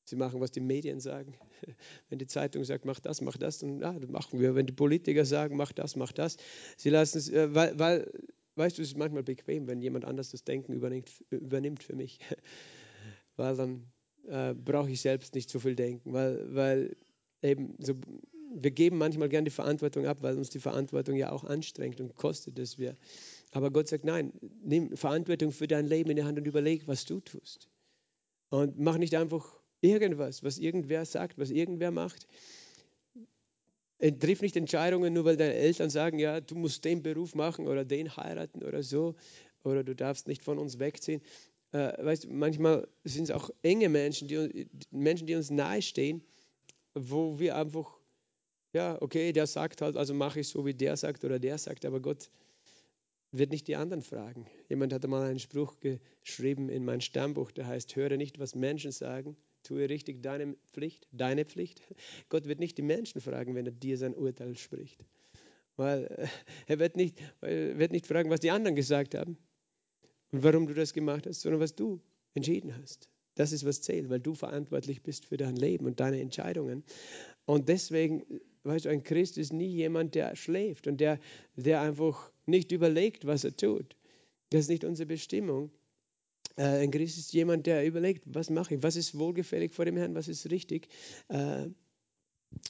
Sie 0.06 0.16
machen, 0.16 0.40
was 0.40 0.52
die 0.52 0.62
Medien 0.62 1.00
sagen. 1.00 1.38
Wenn 2.10 2.18
die 2.18 2.28
Zeitung 2.28 2.64
sagt, 2.64 2.86
mach 2.86 3.00
das, 3.00 3.22
mach 3.22 3.38
das, 3.38 3.60
dann 3.60 3.80
ja, 3.80 3.92
das 3.92 4.10
machen 4.10 4.40
wir. 4.40 4.56
Wenn 4.56 4.66
die 4.66 4.74
Politiker 4.74 5.26
sagen, 5.26 5.58
mach 5.58 5.74
das, 5.74 5.96
mach 5.96 6.14
das. 6.14 6.38
Sie 6.78 6.90
lassen 6.90 7.18
es, 7.18 7.30
äh, 7.30 7.54
weil, 7.54 7.78
weil, 7.78 8.12
weißt 8.56 8.78
du, 8.78 8.82
es 8.82 8.90
ist 8.90 8.98
manchmal 8.98 9.24
bequem, 9.24 9.68
wenn 9.68 9.82
jemand 9.82 10.06
anders 10.06 10.32
das 10.32 10.44
Denken 10.46 10.74
übernimmt, 10.74 11.12
übernimmt 11.30 11.84
für 11.84 11.96
mich. 11.96 12.20
weil 13.36 13.56
dann 13.58 13.92
äh, 14.28 14.54
brauche 14.54 14.90
ich 14.90 15.02
selbst 15.02 15.36
nicht 15.36 15.50
so 15.50 15.60
viel 15.60 15.76
denken. 15.76 16.14
Weil, 16.14 16.56
weil 16.56 16.96
eben 17.42 17.76
so, 17.80 17.94
wir 18.56 18.72
geben 18.72 18.98
manchmal 18.98 19.30
gerne 19.30 19.46
die 19.46 19.52
Verantwortung 19.52 20.06
ab, 20.06 20.20
weil 20.22 20.38
uns 20.38 20.50
die 20.50 20.60
Verantwortung 20.60 21.16
ja 21.16 21.32
auch 21.32 21.44
anstrengt 21.44 22.00
und 22.00 22.16
kostet 22.16 22.58
es 22.60 22.78
wir. 22.78 22.96
Aber 23.51 23.72
Gott 23.72 23.88
sagt, 23.88 24.04
nein, 24.04 24.34
nimm 24.63 24.96
Verantwortung 24.98 25.51
für 25.51 25.68
dein 25.68 25.86
Leben 25.86 26.10
in 26.10 26.18
die 26.18 26.24
Hand 26.24 26.38
und 26.38 26.46
überleg, 26.46 26.88
was 26.88 27.06
du 27.06 27.20
tust. 27.20 27.70
Und 28.50 28.80
mach 28.80 28.98
nicht 28.98 29.16
einfach 29.16 29.58
irgendwas, 29.82 30.44
was 30.44 30.58
irgendwer 30.58 31.06
sagt, 31.06 31.38
was 31.38 31.50
irgendwer 31.50 31.92
macht. 31.92 32.27
Triff 34.00 34.42
nicht 34.42 34.56
Entscheidungen, 34.56 35.13
nur 35.13 35.25
weil 35.25 35.38
deine 35.38 35.56
Eltern 35.56 35.89
sagen, 35.89 36.20
ja, 36.20 36.39
du 36.39 36.56
musst 36.56 36.86
den 36.86 37.01
Beruf 37.01 37.34
machen 37.34 37.68
oder 37.68 37.84
den 37.84 38.16
heiraten 38.16 38.63
oder 38.63 38.84
so, 38.84 39.16
oder 39.63 39.84
du 39.84 39.96
darfst 39.96 40.27
nicht 40.27 40.44
von 40.44 40.60
uns 40.60 40.80
wegziehen. 40.80 41.22
Äh, 41.72 41.94
weißt 42.04 42.30
manchmal 42.30 42.88
sind 43.04 43.24
es 43.24 43.32
auch 43.32 43.50
enge 43.63 43.89
Menschen, 43.89 44.27
die, 44.27 44.70
Menschen, 44.92 45.27
die 45.27 45.36
uns 45.36 45.50
nahestehen, 45.50 46.24
wo 46.94 47.39
wir 47.39 47.56
einfach, 47.56 48.00
ja, 48.74 49.01
okay, 49.01 49.34
der 49.34 49.48
sagt 49.48 49.82
halt, 49.82 49.98
also 49.98 50.13
mache 50.13 50.42
ich 50.42 50.48
so, 50.48 50.66
wie 50.66 50.74
der 50.74 50.96
sagt 50.96 51.25
oder 51.25 51.39
der 51.39 51.58
sagt, 51.58 51.84
aber 51.84 52.00
Gott 52.00 52.30
wird 53.38 53.51
nicht 53.51 53.67
die 53.67 53.75
anderen 53.75 54.01
fragen. 54.01 54.48
Jemand 54.70 54.94
hatte 54.94 55.08
mal 55.08 55.29
einen 55.29 55.39
Spruch 55.39 55.75
geschrieben 55.79 56.70
in 56.70 56.86
mein 56.86 57.01
Stammbuch, 57.01 57.51
der 57.51 57.67
heißt, 57.67 57.96
höre 57.96 58.17
nicht, 58.17 58.39
was 58.39 58.56
Menschen 58.56 58.91
sagen, 58.91 59.38
tue 59.63 59.89
richtig 59.89 60.24
deine 60.24 60.56
Pflicht, 60.72 61.08
deine 61.12 61.46
Pflicht. 61.46 61.82
Gott 62.29 62.48
wird 62.48 62.60
nicht 62.60 62.77
die 62.77 62.84
Menschen 62.84 63.22
fragen, 63.22 63.56
wenn 63.56 63.65
er 63.65 63.72
dir 63.72 63.98
sein 63.98 64.15
Urteil 64.15 64.58
spricht. 64.58 65.03
Weil 65.75 66.06
äh, 66.06 66.27
er 66.67 66.79
wird 66.79 66.96
nicht, 66.96 67.20
wird 67.41 67.91
nicht 67.91 68.08
fragen, 68.08 68.29
was 68.29 68.39
die 68.39 68.51
anderen 68.51 68.75
gesagt 68.75 69.15
haben 69.15 69.38
und 70.32 70.44
warum 70.44 70.67
du 70.67 70.74
das 70.74 70.94
gemacht 70.94 71.27
hast, 71.27 71.41
sondern 71.41 71.62
was 71.62 71.75
du 71.75 72.01
entschieden 72.34 72.75
hast. 72.82 73.10
Das 73.36 73.51
ist, 73.51 73.65
was 73.65 73.82
zählt, 73.82 74.10
weil 74.10 74.20
du 74.20 74.34
verantwortlich 74.34 75.03
bist 75.03 75.25
für 75.25 75.38
dein 75.38 75.56
Leben 75.56 75.86
und 75.86 76.00
deine 76.00 76.20
Entscheidungen. 76.20 76.84
Und 77.46 77.70
deswegen, 77.70 78.24
weißt 78.63 78.86
du, 78.86 78.89
ein 78.89 79.03
Christ 79.03 79.38
ist 79.38 79.53
nie 79.53 79.67
jemand, 79.67 80.15
der 80.15 80.36
schläft 80.36 80.88
und 80.88 81.00
der, 81.00 81.20
der 81.56 81.82
einfach 81.82 82.32
nicht 82.48 82.72
überlegt, 82.72 83.25
was 83.25 83.44
er 83.44 83.56
tut. 83.56 83.96
Das 84.50 84.62
ist 84.62 84.70
nicht 84.70 84.84
unsere 84.84 85.08
Bestimmung. 85.08 85.72
Äh, 86.56 86.84
ein 86.84 86.92
Christ 86.92 87.18
ist 87.18 87.34
jemand, 87.34 87.68
der 87.68 87.86
überlegt, 87.86 88.24
was 88.25 88.50
mache 88.50 88.75
ich, 88.75 88.84
was 88.84 88.96
ist 88.96 89.18
wohlgefällig 89.18 89.74
vor 89.74 89.86
dem 89.86 89.98
Herrn, 89.98 90.16
was 90.16 90.27
ist 90.27 90.50
richtig. 90.50 90.88
Äh, 91.27 91.68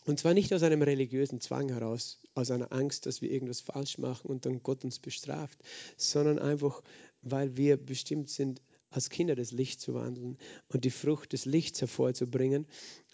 und 0.05 0.19
zwar 0.19 0.33
nicht 0.33 0.53
aus 0.53 0.63
einem 0.63 0.81
religiösen 0.81 1.39
Zwang 1.39 1.69
heraus, 1.69 2.19
aus 2.33 2.51
einer 2.51 2.71
Angst, 2.73 3.05
dass 3.05 3.21
wir 3.21 3.31
irgendwas 3.31 3.61
falsch 3.61 3.97
machen 3.97 4.27
und 4.27 4.45
dann 4.45 4.63
Gott 4.63 4.83
uns 4.83 4.99
bestraft, 4.99 5.59
sondern 5.97 6.39
einfach, 6.39 6.81
weil 7.21 7.57
wir 7.57 7.77
bestimmt 7.77 8.29
sind, 8.29 8.61
als 8.89 9.09
Kinder 9.09 9.35
des 9.35 9.51
Lichts 9.51 9.83
zu 9.83 9.93
wandeln 9.93 10.37
und 10.69 10.85
die 10.85 10.89
Frucht 10.89 11.33
des 11.33 11.45
Lichts 11.45 11.81
hervorzubringen. 11.81 12.65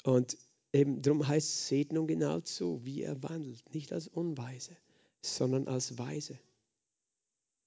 Und 0.04 0.38
eben 0.72 1.02
darum 1.02 1.28
heißt 1.28 1.68
Segnung 1.68 2.08
genau 2.08 2.40
so, 2.44 2.86
wie 2.86 3.02
er 3.02 3.22
wandelt, 3.24 3.74
nicht 3.74 3.92
als 3.92 4.08
Unweise, 4.08 4.78
sondern 5.22 5.68
als 5.68 5.98
Weise. 5.98 6.40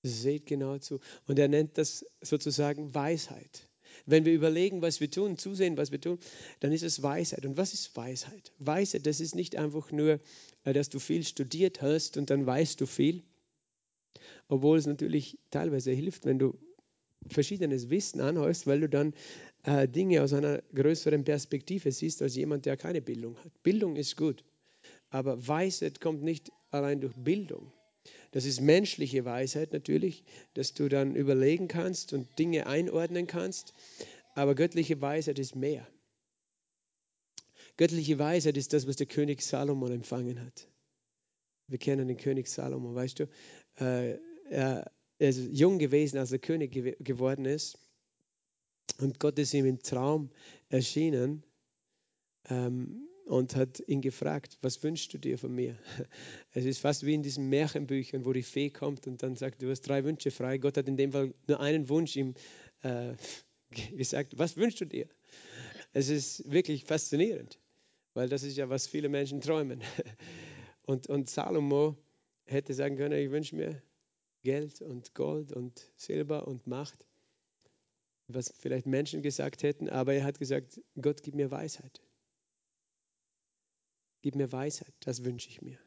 Seht 0.08 0.46
genau 0.46 0.78
zu. 0.78 1.00
Und 1.26 1.38
er 1.38 1.48
nennt 1.48 1.78
das 1.78 2.04
sozusagen 2.20 2.94
Weisheit. 2.94 3.68
Wenn 4.04 4.24
wir 4.24 4.34
überlegen, 4.34 4.82
was 4.82 5.00
wir 5.00 5.10
tun, 5.10 5.38
zusehen, 5.38 5.76
was 5.76 5.90
wir 5.90 6.00
tun, 6.00 6.18
dann 6.60 6.72
ist 6.72 6.82
es 6.82 7.02
Weisheit. 7.02 7.46
Und 7.46 7.56
was 7.56 7.72
ist 7.72 7.96
Weisheit? 7.96 8.52
Weisheit, 8.58 9.06
das 9.06 9.20
ist 9.20 9.34
nicht 9.34 9.56
einfach 9.56 9.90
nur, 9.90 10.20
äh, 10.64 10.72
dass 10.72 10.88
du 10.88 10.98
viel 10.98 11.24
studiert 11.24 11.82
hast 11.82 12.16
und 12.16 12.30
dann 12.30 12.46
weißt 12.46 12.80
du 12.80 12.86
viel, 12.86 13.22
obwohl 14.48 14.78
es 14.78 14.86
natürlich 14.86 15.38
teilweise 15.50 15.92
hilft, 15.92 16.24
wenn 16.24 16.38
du 16.38 16.58
verschiedenes 17.28 17.90
Wissen 17.90 18.20
anhäufst, 18.20 18.66
weil 18.66 18.80
du 18.80 18.88
dann 18.88 19.14
äh, 19.64 19.88
Dinge 19.88 20.22
aus 20.22 20.32
einer 20.32 20.62
größeren 20.74 21.24
Perspektive 21.24 21.90
siehst 21.90 22.22
als 22.22 22.36
jemand, 22.36 22.66
der 22.66 22.76
keine 22.76 23.02
Bildung 23.02 23.36
hat. 23.38 23.62
Bildung 23.62 23.96
ist 23.96 24.16
gut, 24.16 24.44
aber 25.10 25.46
Weisheit 25.46 26.00
kommt 26.00 26.22
nicht 26.22 26.52
allein 26.70 27.00
durch 27.00 27.14
Bildung. 27.16 27.72
Das 28.36 28.44
ist 28.44 28.60
menschliche 28.60 29.24
Weisheit 29.24 29.72
natürlich, 29.72 30.22
dass 30.52 30.74
du 30.74 30.90
dann 30.90 31.16
überlegen 31.16 31.68
kannst 31.68 32.12
und 32.12 32.38
Dinge 32.38 32.66
einordnen 32.66 33.26
kannst. 33.26 33.72
Aber 34.34 34.54
göttliche 34.54 35.00
Weisheit 35.00 35.38
ist 35.38 35.56
mehr. 35.56 35.88
Göttliche 37.78 38.18
Weisheit 38.18 38.58
ist 38.58 38.74
das, 38.74 38.86
was 38.86 38.96
der 38.96 39.06
König 39.06 39.40
Salomon 39.40 39.90
empfangen 39.90 40.44
hat. 40.44 40.68
Wir 41.66 41.78
kennen 41.78 42.08
den 42.08 42.18
König 42.18 42.48
Salomon, 42.48 42.94
weißt 42.94 43.20
du? 43.20 43.28
Äh, 43.76 44.18
er, 44.50 44.92
ist 45.16 45.38
jung 45.38 45.78
gewesen, 45.78 46.18
als 46.18 46.30
er 46.30 46.38
König 46.38 46.74
geworden 47.02 47.46
ist. 47.46 47.78
Und 48.98 49.18
Gott 49.18 49.38
ist 49.38 49.54
ihm 49.54 49.64
im 49.64 49.82
Traum 49.82 50.28
erschienen. 50.68 51.42
Ähm, 52.50 53.08
und 53.26 53.56
hat 53.56 53.82
ihn 53.88 54.00
gefragt, 54.00 54.56
was 54.62 54.82
wünschst 54.84 55.12
du 55.12 55.18
dir 55.18 55.36
von 55.36 55.54
mir? 55.54 55.76
Es 56.54 56.64
ist 56.64 56.78
fast 56.78 57.04
wie 57.04 57.12
in 57.12 57.22
diesen 57.22 57.48
Märchenbüchern, 57.48 58.24
wo 58.24 58.32
die 58.32 58.44
Fee 58.44 58.70
kommt 58.70 59.06
und 59.06 59.22
dann 59.22 59.36
sagt, 59.36 59.60
du 59.60 59.68
hast 59.68 59.82
drei 59.82 60.04
Wünsche 60.04 60.30
frei. 60.30 60.58
Gott 60.58 60.76
hat 60.76 60.88
in 60.88 60.96
dem 60.96 61.12
Fall 61.12 61.34
nur 61.48 61.60
einen 61.60 61.88
Wunsch 61.88 62.16
ihm 62.16 62.34
äh, 62.82 63.14
gesagt, 63.96 64.38
was 64.38 64.56
wünschst 64.56 64.80
du 64.80 64.84
dir? 64.86 65.08
Es 65.92 66.08
ist 66.08 66.50
wirklich 66.50 66.84
faszinierend, 66.84 67.58
weil 68.14 68.28
das 68.28 68.44
ist 68.44 68.56
ja, 68.56 68.68
was 68.70 68.86
viele 68.86 69.08
Menschen 69.08 69.40
träumen. 69.40 69.82
Und, 70.88 71.08
und 71.08 71.28
Salomo 71.28 71.96
hätte 72.44 72.72
sagen 72.72 72.96
können, 72.96 73.18
ich 73.18 73.32
wünsche 73.32 73.56
mir 73.56 73.82
Geld 74.44 74.80
und 74.82 75.14
Gold 75.14 75.50
und 75.50 75.90
Silber 75.96 76.46
und 76.46 76.68
Macht, 76.68 77.08
was 78.28 78.54
vielleicht 78.56 78.86
Menschen 78.86 79.20
gesagt 79.20 79.64
hätten, 79.64 79.88
aber 79.88 80.14
er 80.14 80.22
hat 80.22 80.38
gesagt, 80.38 80.80
Gott 81.02 81.24
gib 81.24 81.34
mir 81.34 81.50
Weisheit. 81.50 82.05
Gib 84.26 84.34
mir 84.34 84.50
Weisheit, 84.50 84.92
das 84.98 85.24
wünsche 85.24 85.48
ich 85.48 85.62
mir. 85.62 85.78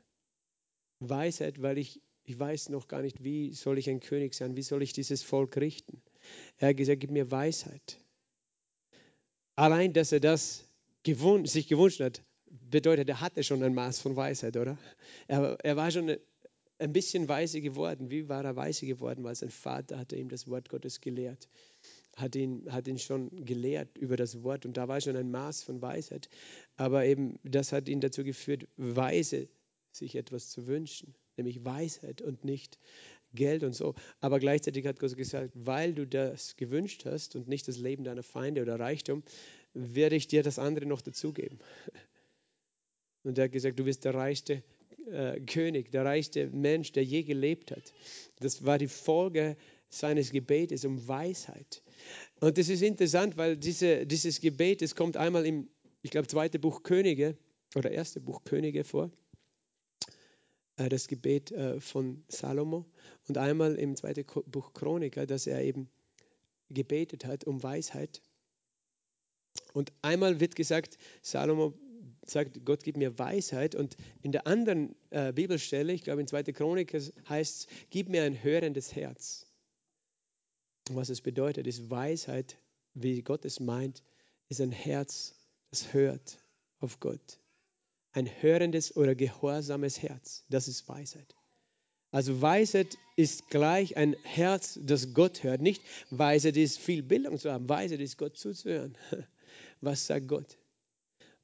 Weisheit, 1.02 1.62
weil 1.62 1.78
ich, 1.78 2.02
ich 2.24 2.40
weiß 2.40 2.70
noch 2.70 2.88
gar 2.88 3.02
nicht, 3.02 3.22
wie 3.22 3.52
soll 3.52 3.78
ich 3.78 3.90
ein 3.90 4.00
König 4.00 4.34
sein, 4.34 4.56
wie 4.56 4.62
soll 4.62 4.82
ich 4.82 4.94
dieses 4.94 5.24
Volk 5.24 5.58
richten. 5.58 6.02
Er 6.56 6.70
hat 6.70 6.78
gesagt, 6.78 7.02
gib 7.02 7.12
mir 7.12 7.30
Weisheit. 7.32 8.00
Allein, 9.58 9.92
dass 9.92 10.14
er 10.14 10.22
das 10.22 10.64
gewun 11.04 11.48
sich 11.48 11.68
gewünscht 11.68 12.00
hat, 12.00 12.24
bedeutet, 12.46 13.10
er 13.10 13.20
hatte 13.20 13.44
schon 13.44 13.62
ein 13.62 13.74
Maß 13.74 14.00
von 14.00 14.16
Weisheit, 14.16 14.56
oder? 14.56 14.78
Er, 15.28 15.58
er 15.62 15.76
war 15.76 15.92
schon 15.92 16.16
ein 16.78 16.94
bisschen 16.94 17.28
weise 17.28 17.60
geworden. 17.60 18.10
Wie 18.10 18.30
war 18.30 18.46
er 18.46 18.56
weise 18.56 18.86
geworden? 18.86 19.22
Weil 19.26 19.36
sein 19.36 19.50
Vater 19.50 20.00
hatte 20.00 20.16
ihm 20.16 20.30
das 20.30 20.48
Wort 20.48 20.70
Gottes 20.70 21.02
gelehrt 21.02 21.50
hat 22.20 22.36
ihn, 22.36 22.72
hat 22.72 22.88
ihn 22.88 23.00
schon 23.00 23.30
gelehrt 23.46 23.98
über 23.98 24.16
das 24.16 24.44
Wort 24.44 24.66
und 24.66 24.78
da 24.78 24.88
war 24.88 25.02
schon 25.02 25.16
ein 25.16 25.32
Maß 25.32 25.64
von 25.64 25.82
Weisheit. 25.82 26.30
Aber 26.78 27.06
eben 27.06 27.40
das 27.44 27.72
hat 27.72 27.90
ihn 27.90 28.02
dazu 28.02 28.24
geführt, 28.24 28.68
weise 28.78 29.50
sich 29.92 30.16
etwas 30.16 30.50
zu 30.50 30.68
wünschen, 30.68 31.16
nämlich 31.38 31.64
Weisheit 31.66 32.22
und 32.22 32.46
nicht 32.46 32.78
Geld 33.34 33.64
und 33.64 33.74
so. 33.74 33.96
Aber 34.20 34.40
gleichzeitig 34.40 34.86
hat 34.86 35.00
Gott 35.00 35.16
gesagt, 35.16 35.52
weil 35.54 35.94
du 35.94 36.08
das 36.08 36.56
gewünscht 36.56 37.06
hast 37.06 37.36
und 37.36 37.48
nicht 37.48 37.68
das 37.68 37.78
Leben 37.78 38.04
deiner 38.04 38.24
Feinde 38.24 38.62
oder 38.62 38.80
Reichtum, 38.80 39.24
werde 39.74 40.16
ich 40.16 40.28
dir 40.28 40.44
das 40.44 40.60
andere 40.60 40.86
noch 40.86 41.02
dazugeben. 41.02 41.60
Und 43.24 43.38
er 43.38 43.46
hat 43.46 43.52
gesagt, 43.52 43.78
du 43.78 43.84
bist 43.84 44.06
der 44.06 44.14
reichste 44.14 44.64
äh, 45.12 45.40
König, 45.42 45.92
der 45.92 46.06
reichste 46.06 46.48
Mensch, 46.48 46.94
der 46.94 47.04
je 47.04 47.24
gelebt 47.24 47.72
hat. 47.72 47.94
Das 48.40 48.66
war 48.66 48.78
die 48.78 48.88
Folge 48.88 49.58
seines 49.90 50.32
Gebetes 50.32 50.86
um 50.86 51.08
Weisheit. 51.08 51.84
Und 52.40 52.58
das 52.58 52.70
ist 52.70 52.82
interessant, 52.82 53.38
weil 53.38 53.58
diese, 53.58 54.06
dieses 54.06 54.40
Gebet, 54.40 54.82
es 54.82 54.96
kommt 54.96 55.18
einmal 55.18 55.46
im, 55.46 55.70
ich 56.02 56.12
glaube, 56.12 56.28
zweite 56.28 56.60
Buch 56.60 56.84
Könige 56.84 57.38
oder 57.76 57.92
erste 57.92 58.20
Buch 58.20 58.44
Könige 58.44 58.84
vor, 58.84 59.12
äh, 60.78 60.90
das 60.90 61.08
Gebet 61.08 61.52
äh, 61.52 61.80
von 61.80 62.24
Salomo 62.28 62.86
und 63.28 63.38
einmal 63.38 63.76
im 63.76 63.96
zweiten 63.96 64.26
Buch 64.46 64.74
Chroniker, 64.74 65.26
dass 65.26 65.48
er 65.48 65.64
eben 65.64 65.90
gebetet 66.70 67.26
hat 67.26 67.44
um 67.44 67.62
Weisheit. 67.62 68.22
Und 69.74 69.92
einmal 70.02 70.40
wird 70.40 70.56
gesagt, 70.56 70.98
Salomo 71.22 71.74
sagt, 72.26 72.64
Gott 72.66 72.84
gibt 72.84 72.98
mir 72.98 73.18
Weisheit. 73.18 73.76
Und 73.76 73.98
in 74.22 74.32
der 74.32 74.48
anderen 74.48 74.96
äh, 75.10 75.34
Bibelstelle, 75.34 75.94
ich 75.94 76.04
glaube 76.04 76.22
in 76.22 76.28
2. 76.28 76.44
Chronik 76.44 76.94
heißt 76.94 77.60
es, 77.60 77.68
gib 77.90 78.10
mir 78.10 78.24
ein 78.24 78.42
hörendes 78.44 78.96
Herz. 78.96 79.49
Und 80.90 80.96
was 80.96 81.10
es 81.10 81.22
bedeutet, 81.22 81.68
ist 81.68 81.92
Weisheit, 81.92 82.58
wie 82.96 83.22
Gott 83.22 83.46
es 83.46 83.60
meint, 83.60 84.04
ist 84.50 84.60
ein 84.60 84.72
Herz, 84.72 85.36
das 85.70 85.94
hört 85.94 86.40
auf 86.80 87.00
Gott. 87.00 87.40
Ein 88.12 88.28
hörendes 88.42 88.98
oder 88.98 89.14
gehorsames 89.14 90.02
Herz, 90.02 90.46
das 90.50 90.68
ist 90.68 90.90
Weisheit. 90.90 91.36
Also 92.12 92.42
Weisheit 92.42 92.98
ist 93.16 93.50
gleich 93.50 93.98
ein 93.98 94.16
Herz, 94.24 94.80
das 94.82 95.14
Gott 95.14 95.44
hört. 95.44 95.62
Nicht 95.62 95.84
Weisheit 96.10 96.58
ist 96.58 96.80
viel 96.80 97.04
Bildung 97.04 97.38
zu 97.38 97.52
haben, 97.52 97.70
Weisheit 97.70 98.00
ist 98.00 98.18
Gott 98.18 98.36
zuzuhören. 98.36 98.98
Was 99.82 100.08
sagt 100.08 100.28
Gott? 100.28 100.58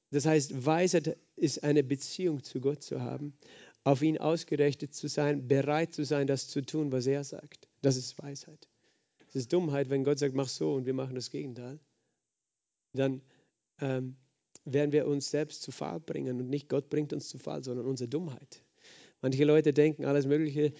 Das 0.09 0.25
heißt, 0.25 0.65
Weisheit 0.65 1.17
ist 1.35 1.63
eine 1.63 1.83
Beziehung 1.83 2.43
zu 2.43 2.61
Gott 2.61 2.81
zu 2.81 3.01
haben, 3.01 3.37
auf 3.83 4.01
ihn 4.01 4.17
ausgerichtet 4.17 4.95
zu 4.95 5.07
sein, 5.07 5.47
bereit 5.47 5.93
zu 5.93 6.03
sein, 6.03 6.25
das 6.25 6.47
zu 6.47 6.61
tun, 6.61 6.91
was 6.91 7.05
er 7.05 7.23
sagt. 7.23 7.67
Das 7.81 7.97
ist 7.97 8.17
Weisheit. 8.17 8.67
Es 9.35 9.41
ist 9.41 9.53
Dummheit, 9.53 9.89
wenn 9.89 10.05
Gott 10.05 10.17
sagt, 10.17 10.33
mach 10.33 10.47
so 10.47 10.75
und 10.75 10.85
wir 10.85 10.93
machen 10.93 11.13
das 11.13 11.29
Gegenteil. 11.29 11.77
Dann 12.93 13.21
ähm, 13.81 14.15
werden 14.63 14.93
wir 14.93 15.07
uns 15.07 15.29
selbst 15.29 15.61
zu 15.61 15.73
Fall 15.73 15.99
bringen 15.99 16.39
und 16.39 16.49
nicht 16.49 16.69
Gott 16.69 16.89
bringt 16.89 17.11
uns 17.11 17.27
zu 17.27 17.37
Fall, 17.37 17.61
sondern 17.61 17.85
unsere 17.85 18.07
Dummheit. 18.07 18.63
Manche 19.21 19.43
Leute 19.43 19.73
denken, 19.73 20.05
alles 20.05 20.25
Mögliche 20.25 20.73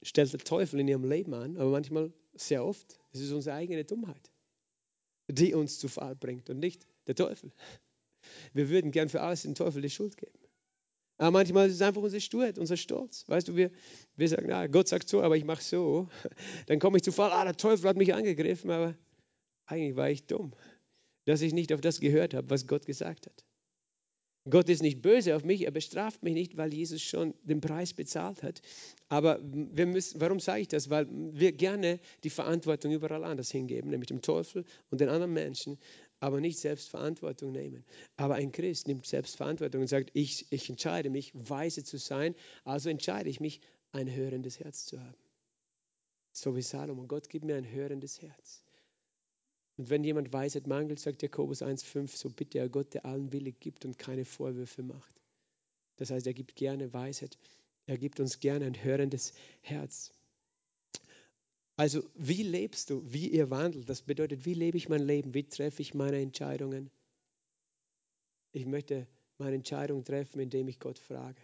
stellt 0.00 0.32
der 0.32 0.38
Teufel 0.38 0.78
in 0.78 0.86
ihrem 0.86 1.02
Leben 1.02 1.34
an, 1.34 1.56
aber 1.56 1.70
manchmal, 1.70 2.12
sehr 2.34 2.64
oft, 2.64 3.00
es 3.10 3.18
ist 3.18 3.32
unsere 3.32 3.56
eigene 3.56 3.84
Dummheit, 3.84 4.30
die 5.26 5.54
uns 5.54 5.80
zu 5.80 5.88
Fall 5.88 6.14
bringt 6.14 6.50
und 6.50 6.60
nicht 6.60 6.86
der 7.08 7.16
Teufel. 7.16 7.50
Wir 8.52 8.68
würden 8.68 8.92
gern 8.92 9.08
für 9.08 9.22
alles 9.22 9.42
den 9.42 9.56
Teufel 9.56 9.82
die 9.82 9.90
Schuld 9.90 10.16
geben. 10.16 10.38
Aber 11.18 11.32
manchmal 11.32 11.68
ist 11.68 11.74
es 11.74 11.82
einfach 11.82 12.00
unsere 12.00 12.20
Sturheit, 12.20 12.58
unser 12.58 12.76
Stolz. 12.76 13.24
Weißt 13.28 13.48
du, 13.48 13.56
wir, 13.56 13.70
wir 14.16 14.28
sagen, 14.28 14.46
na, 14.48 14.68
Gott 14.68 14.88
sagt 14.88 15.08
so, 15.08 15.20
aber 15.20 15.36
ich 15.36 15.44
mache 15.44 15.62
so. 15.62 16.08
Dann 16.66 16.78
komme 16.78 16.96
ich 16.96 17.02
zu 17.02 17.12
Fall, 17.12 17.32
ah, 17.32 17.44
der 17.44 17.56
Teufel 17.56 17.88
hat 17.88 17.96
mich 17.96 18.14
angegriffen, 18.14 18.70
aber 18.70 18.94
eigentlich 19.66 19.96
war 19.96 20.08
ich 20.08 20.26
dumm, 20.26 20.54
dass 21.24 21.42
ich 21.42 21.52
nicht 21.52 21.72
auf 21.72 21.80
das 21.80 22.00
gehört 22.00 22.34
habe, 22.34 22.48
was 22.48 22.66
Gott 22.66 22.86
gesagt 22.86 23.26
hat. 23.26 23.44
Gott 24.48 24.68
ist 24.68 24.80
nicht 24.80 25.02
böse 25.02 25.36
auf 25.36 25.44
mich, 25.44 25.62
er 25.62 25.70
bestraft 25.72 26.22
mich 26.22 26.32
nicht, 26.32 26.56
weil 26.56 26.72
Jesus 26.72 27.02
schon 27.02 27.34
den 27.42 27.60
Preis 27.60 27.92
bezahlt 27.92 28.42
hat. 28.42 28.62
Aber 29.08 29.40
wir 29.42 29.86
müssen, 29.86 30.20
warum 30.20 30.40
sage 30.40 30.62
ich 30.62 30.68
das? 30.68 30.88
Weil 30.88 31.06
wir 31.10 31.52
gerne 31.52 32.00
die 32.24 32.30
Verantwortung 32.30 32.92
überall 32.92 33.24
anders 33.24 33.50
hingeben, 33.50 33.90
nämlich 33.90 34.08
dem 34.08 34.22
Teufel 34.22 34.64
und 34.90 35.00
den 35.00 35.08
anderen 35.08 35.34
Menschen 35.34 35.78
aber 36.20 36.40
nicht 36.40 36.58
selbst 36.58 36.88
Verantwortung 36.88 37.52
nehmen. 37.52 37.84
Aber 38.16 38.34
ein 38.34 38.52
Christ 38.52 38.88
nimmt 38.88 39.06
selbst 39.06 39.36
Verantwortung 39.36 39.82
und 39.82 39.86
sagt, 39.86 40.10
ich, 40.14 40.46
ich 40.50 40.68
entscheide 40.68 41.10
mich, 41.10 41.32
weise 41.34 41.84
zu 41.84 41.96
sein, 41.96 42.34
also 42.64 42.90
entscheide 42.90 43.28
ich 43.28 43.40
mich, 43.40 43.60
ein 43.92 44.12
hörendes 44.12 44.60
Herz 44.60 44.86
zu 44.86 45.00
haben. 45.00 45.18
So 46.32 46.54
wie 46.56 46.62
Salomo, 46.62 47.06
Gott 47.06 47.28
gibt 47.28 47.44
mir 47.44 47.56
ein 47.56 47.70
hörendes 47.70 48.20
Herz. 48.20 48.62
Und 49.76 49.90
wenn 49.90 50.04
jemand 50.04 50.32
Weisheit 50.32 50.66
mangelt, 50.66 50.98
sagt 50.98 51.22
Jakobus 51.22 51.62
1,5, 51.62 52.16
so 52.16 52.30
bitte 52.30 52.58
er 52.58 52.68
Gott, 52.68 52.94
der 52.94 53.06
allen 53.06 53.32
willig 53.32 53.60
gibt 53.60 53.84
und 53.84 53.98
keine 53.98 54.24
Vorwürfe 54.24 54.82
macht. 54.82 55.14
Das 55.96 56.10
heißt, 56.10 56.26
er 56.26 56.34
gibt 56.34 56.56
gerne 56.56 56.92
Weisheit, 56.92 57.38
er 57.86 57.96
gibt 57.96 58.20
uns 58.20 58.40
gerne 58.40 58.66
ein 58.66 58.84
hörendes 58.84 59.32
Herz. 59.60 60.12
Also 61.78 62.02
wie 62.16 62.42
lebst 62.42 62.90
du, 62.90 63.04
wie 63.06 63.28
ihr 63.28 63.50
wandelt? 63.50 63.88
Das 63.88 64.02
bedeutet, 64.02 64.44
wie 64.44 64.54
lebe 64.54 64.76
ich 64.76 64.88
mein 64.88 65.06
Leben? 65.06 65.32
Wie 65.32 65.44
treffe 65.44 65.80
ich 65.80 65.94
meine 65.94 66.20
Entscheidungen? 66.20 66.90
Ich 68.50 68.66
möchte 68.66 69.06
meine 69.38 69.54
Entscheidung 69.54 70.02
treffen, 70.02 70.40
indem 70.40 70.66
ich 70.66 70.80
Gott 70.80 70.98
frage. 70.98 71.40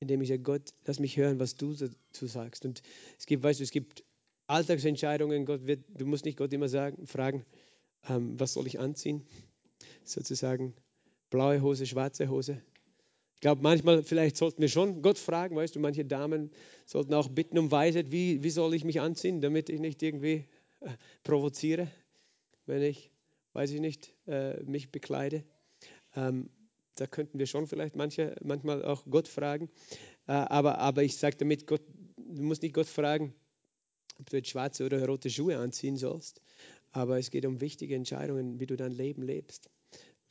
Indem 0.00 0.22
ich 0.22 0.28
sage, 0.28 0.42
Gott, 0.42 0.72
lass 0.86 0.98
mich 1.00 1.18
hören, 1.18 1.38
was 1.38 1.54
du 1.54 1.74
dazu 1.74 2.26
sagst. 2.26 2.64
Und 2.64 2.82
es 3.18 3.26
gibt, 3.26 3.44
weißt 3.44 3.60
du, 3.60 3.64
es 3.64 3.72
gibt 3.72 4.04
Alltagsentscheidungen. 4.46 5.44
Gott 5.44 5.66
wird, 5.66 5.84
du 5.88 6.06
musst 6.06 6.24
nicht 6.24 6.38
Gott 6.38 6.54
immer 6.54 6.70
sagen, 6.70 7.06
fragen, 7.06 7.44
ähm, 8.08 8.40
was 8.40 8.54
soll 8.54 8.66
ich 8.66 8.80
anziehen? 8.80 9.26
Sozusagen 10.02 10.72
blaue 11.28 11.60
Hose, 11.60 11.84
schwarze 11.84 12.28
Hose. 12.28 12.62
Ich 13.42 13.44
glaube, 13.44 13.60
manchmal, 13.60 14.04
vielleicht 14.04 14.36
sollten 14.36 14.62
wir 14.62 14.68
schon 14.68 15.02
Gott 15.02 15.18
fragen, 15.18 15.56
weißt 15.56 15.74
du, 15.74 15.80
manche 15.80 16.04
Damen 16.04 16.52
sollten 16.86 17.12
auch 17.12 17.28
bitten 17.28 17.58
um 17.58 17.72
Weisheit, 17.72 18.12
wie, 18.12 18.44
wie 18.44 18.50
soll 18.50 18.72
ich 18.72 18.84
mich 18.84 19.00
anziehen, 19.00 19.40
damit 19.40 19.68
ich 19.68 19.80
nicht 19.80 20.00
irgendwie 20.00 20.44
äh, 20.78 20.90
provoziere, 21.24 21.88
wenn 22.66 22.82
ich, 22.82 23.10
weiß 23.52 23.72
ich 23.72 23.80
nicht, 23.80 24.14
äh, 24.28 24.62
mich 24.62 24.92
bekleide. 24.92 25.42
Ähm, 26.14 26.50
da 26.94 27.08
könnten 27.08 27.40
wir 27.40 27.46
schon 27.46 27.66
vielleicht 27.66 27.96
manche, 27.96 28.36
manchmal 28.44 28.84
auch 28.84 29.02
Gott 29.10 29.26
fragen. 29.26 29.70
Äh, 30.28 30.34
aber, 30.34 30.78
aber 30.78 31.02
ich 31.02 31.16
sage 31.16 31.36
damit, 31.36 31.66
Gott, 31.66 31.82
du 32.18 32.42
musst 32.42 32.62
nicht 32.62 32.76
Gott 32.76 32.86
fragen, 32.86 33.34
ob 34.20 34.30
du 34.30 34.36
jetzt 34.36 34.50
schwarze 34.50 34.86
oder 34.86 35.04
rote 35.04 35.30
Schuhe 35.30 35.58
anziehen 35.58 35.96
sollst. 35.96 36.40
Aber 36.92 37.18
es 37.18 37.32
geht 37.32 37.44
um 37.44 37.60
wichtige 37.60 37.96
Entscheidungen, 37.96 38.60
wie 38.60 38.66
du 38.66 38.76
dein 38.76 38.92
Leben 38.92 39.22
lebst. 39.22 39.68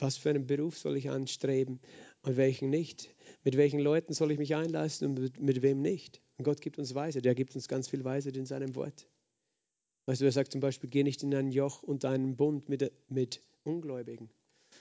Was 0.01 0.17
für 0.17 0.31
einen 0.31 0.47
Beruf 0.47 0.79
soll 0.79 0.97
ich 0.97 1.11
anstreben 1.11 1.79
und 2.23 2.35
welchen 2.35 2.71
nicht? 2.71 3.13
Mit 3.43 3.55
welchen 3.55 3.79
Leuten 3.79 4.13
soll 4.13 4.31
ich 4.31 4.39
mich 4.39 4.55
einlassen 4.55 5.09
und 5.09 5.19
mit, 5.19 5.39
mit 5.39 5.61
wem 5.61 5.83
nicht? 5.83 6.21
Und 6.37 6.45
Gott 6.45 6.59
gibt 6.59 6.79
uns 6.79 6.95
Weisheit. 6.95 7.23
Er 7.23 7.35
gibt 7.35 7.55
uns 7.55 7.67
ganz 7.67 7.87
viel 7.87 8.03
Weisheit 8.03 8.35
in 8.35 8.47
seinem 8.47 8.73
Wort. 8.73 9.07
Weißt 10.07 10.19
du, 10.19 10.25
er 10.25 10.31
sagt 10.31 10.53
zum 10.53 10.59
Beispiel, 10.59 10.89
geh 10.89 11.03
nicht 11.03 11.21
in 11.21 11.35
ein 11.35 11.51
Joch 11.51 11.83
und 11.83 12.03
einen 12.03 12.35
Bund 12.35 12.67
mit, 12.67 12.91
mit 13.09 13.43
Ungläubigen. 13.63 14.31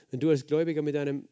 Wenn 0.09 0.19
du 0.19 0.31
als 0.31 0.47
Gläubiger 0.47 0.81
mit 0.81 0.95
einem 0.95 1.27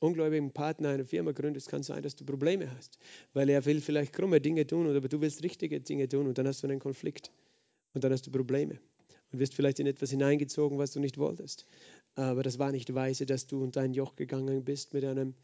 ungläubigen 0.00 0.52
Partner 0.52 0.90
eine 0.90 1.06
Firma 1.06 1.32
gründest, 1.32 1.70
kann 1.70 1.80
es 1.80 1.86
sein, 1.86 2.02
dass 2.02 2.16
du 2.16 2.26
Probleme 2.26 2.70
hast, 2.76 2.98
weil 3.32 3.48
er 3.48 3.64
will 3.64 3.80
vielleicht 3.80 4.12
krumme 4.12 4.42
Dinge 4.42 4.66
tun, 4.66 4.94
aber 4.94 5.08
du 5.08 5.18
willst 5.22 5.42
richtige 5.42 5.80
Dinge 5.80 6.10
tun 6.10 6.26
und 6.26 6.36
dann 6.36 6.46
hast 6.46 6.62
du 6.62 6.66
einen 6.66 6.78
Konflikt 6.78 7.32
und 7.94 8.04
dann 8.04 8.12
hast 8.12 8.26
du 8.26 8.30
Probleme 8.30 8.78
und 9.32 9.38
wirst 9.38 9.54
vielleicht 9.54 9.78
in 9.80 9.86
etwas 9.86 10.10
hineingezogen, 10.10 10.78
was 10.78 10.92
du 10.92 11.00
nicht 11.00 11.18
wolltest. 11.18 11.66
Aber 12.14 12.42
das 12.42 12.58
war 12.58 12.72
nicht 12.72 12.94
weise, 12.94 13.26
dass 13.26 13.46
du 13.46 13.62
unter 13.62 13.80
ein 13.80 13.94
Joch 13.94 14.16
gegangen 14.16 14.64
bist 14.64 14.92
mit 14.92 15.04
einem 15.04 15.34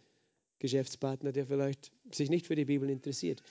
Geschäftspartner, 0.58 1.32
der 1.32 1.46
vielleicht 1.46 1.92
sich 2.12 2.30
nicht 2.30 2.46
für 2.46 2.54
die 2.54 2.64
Bibel 2.64 2.90
interessiert. 2.90 3.42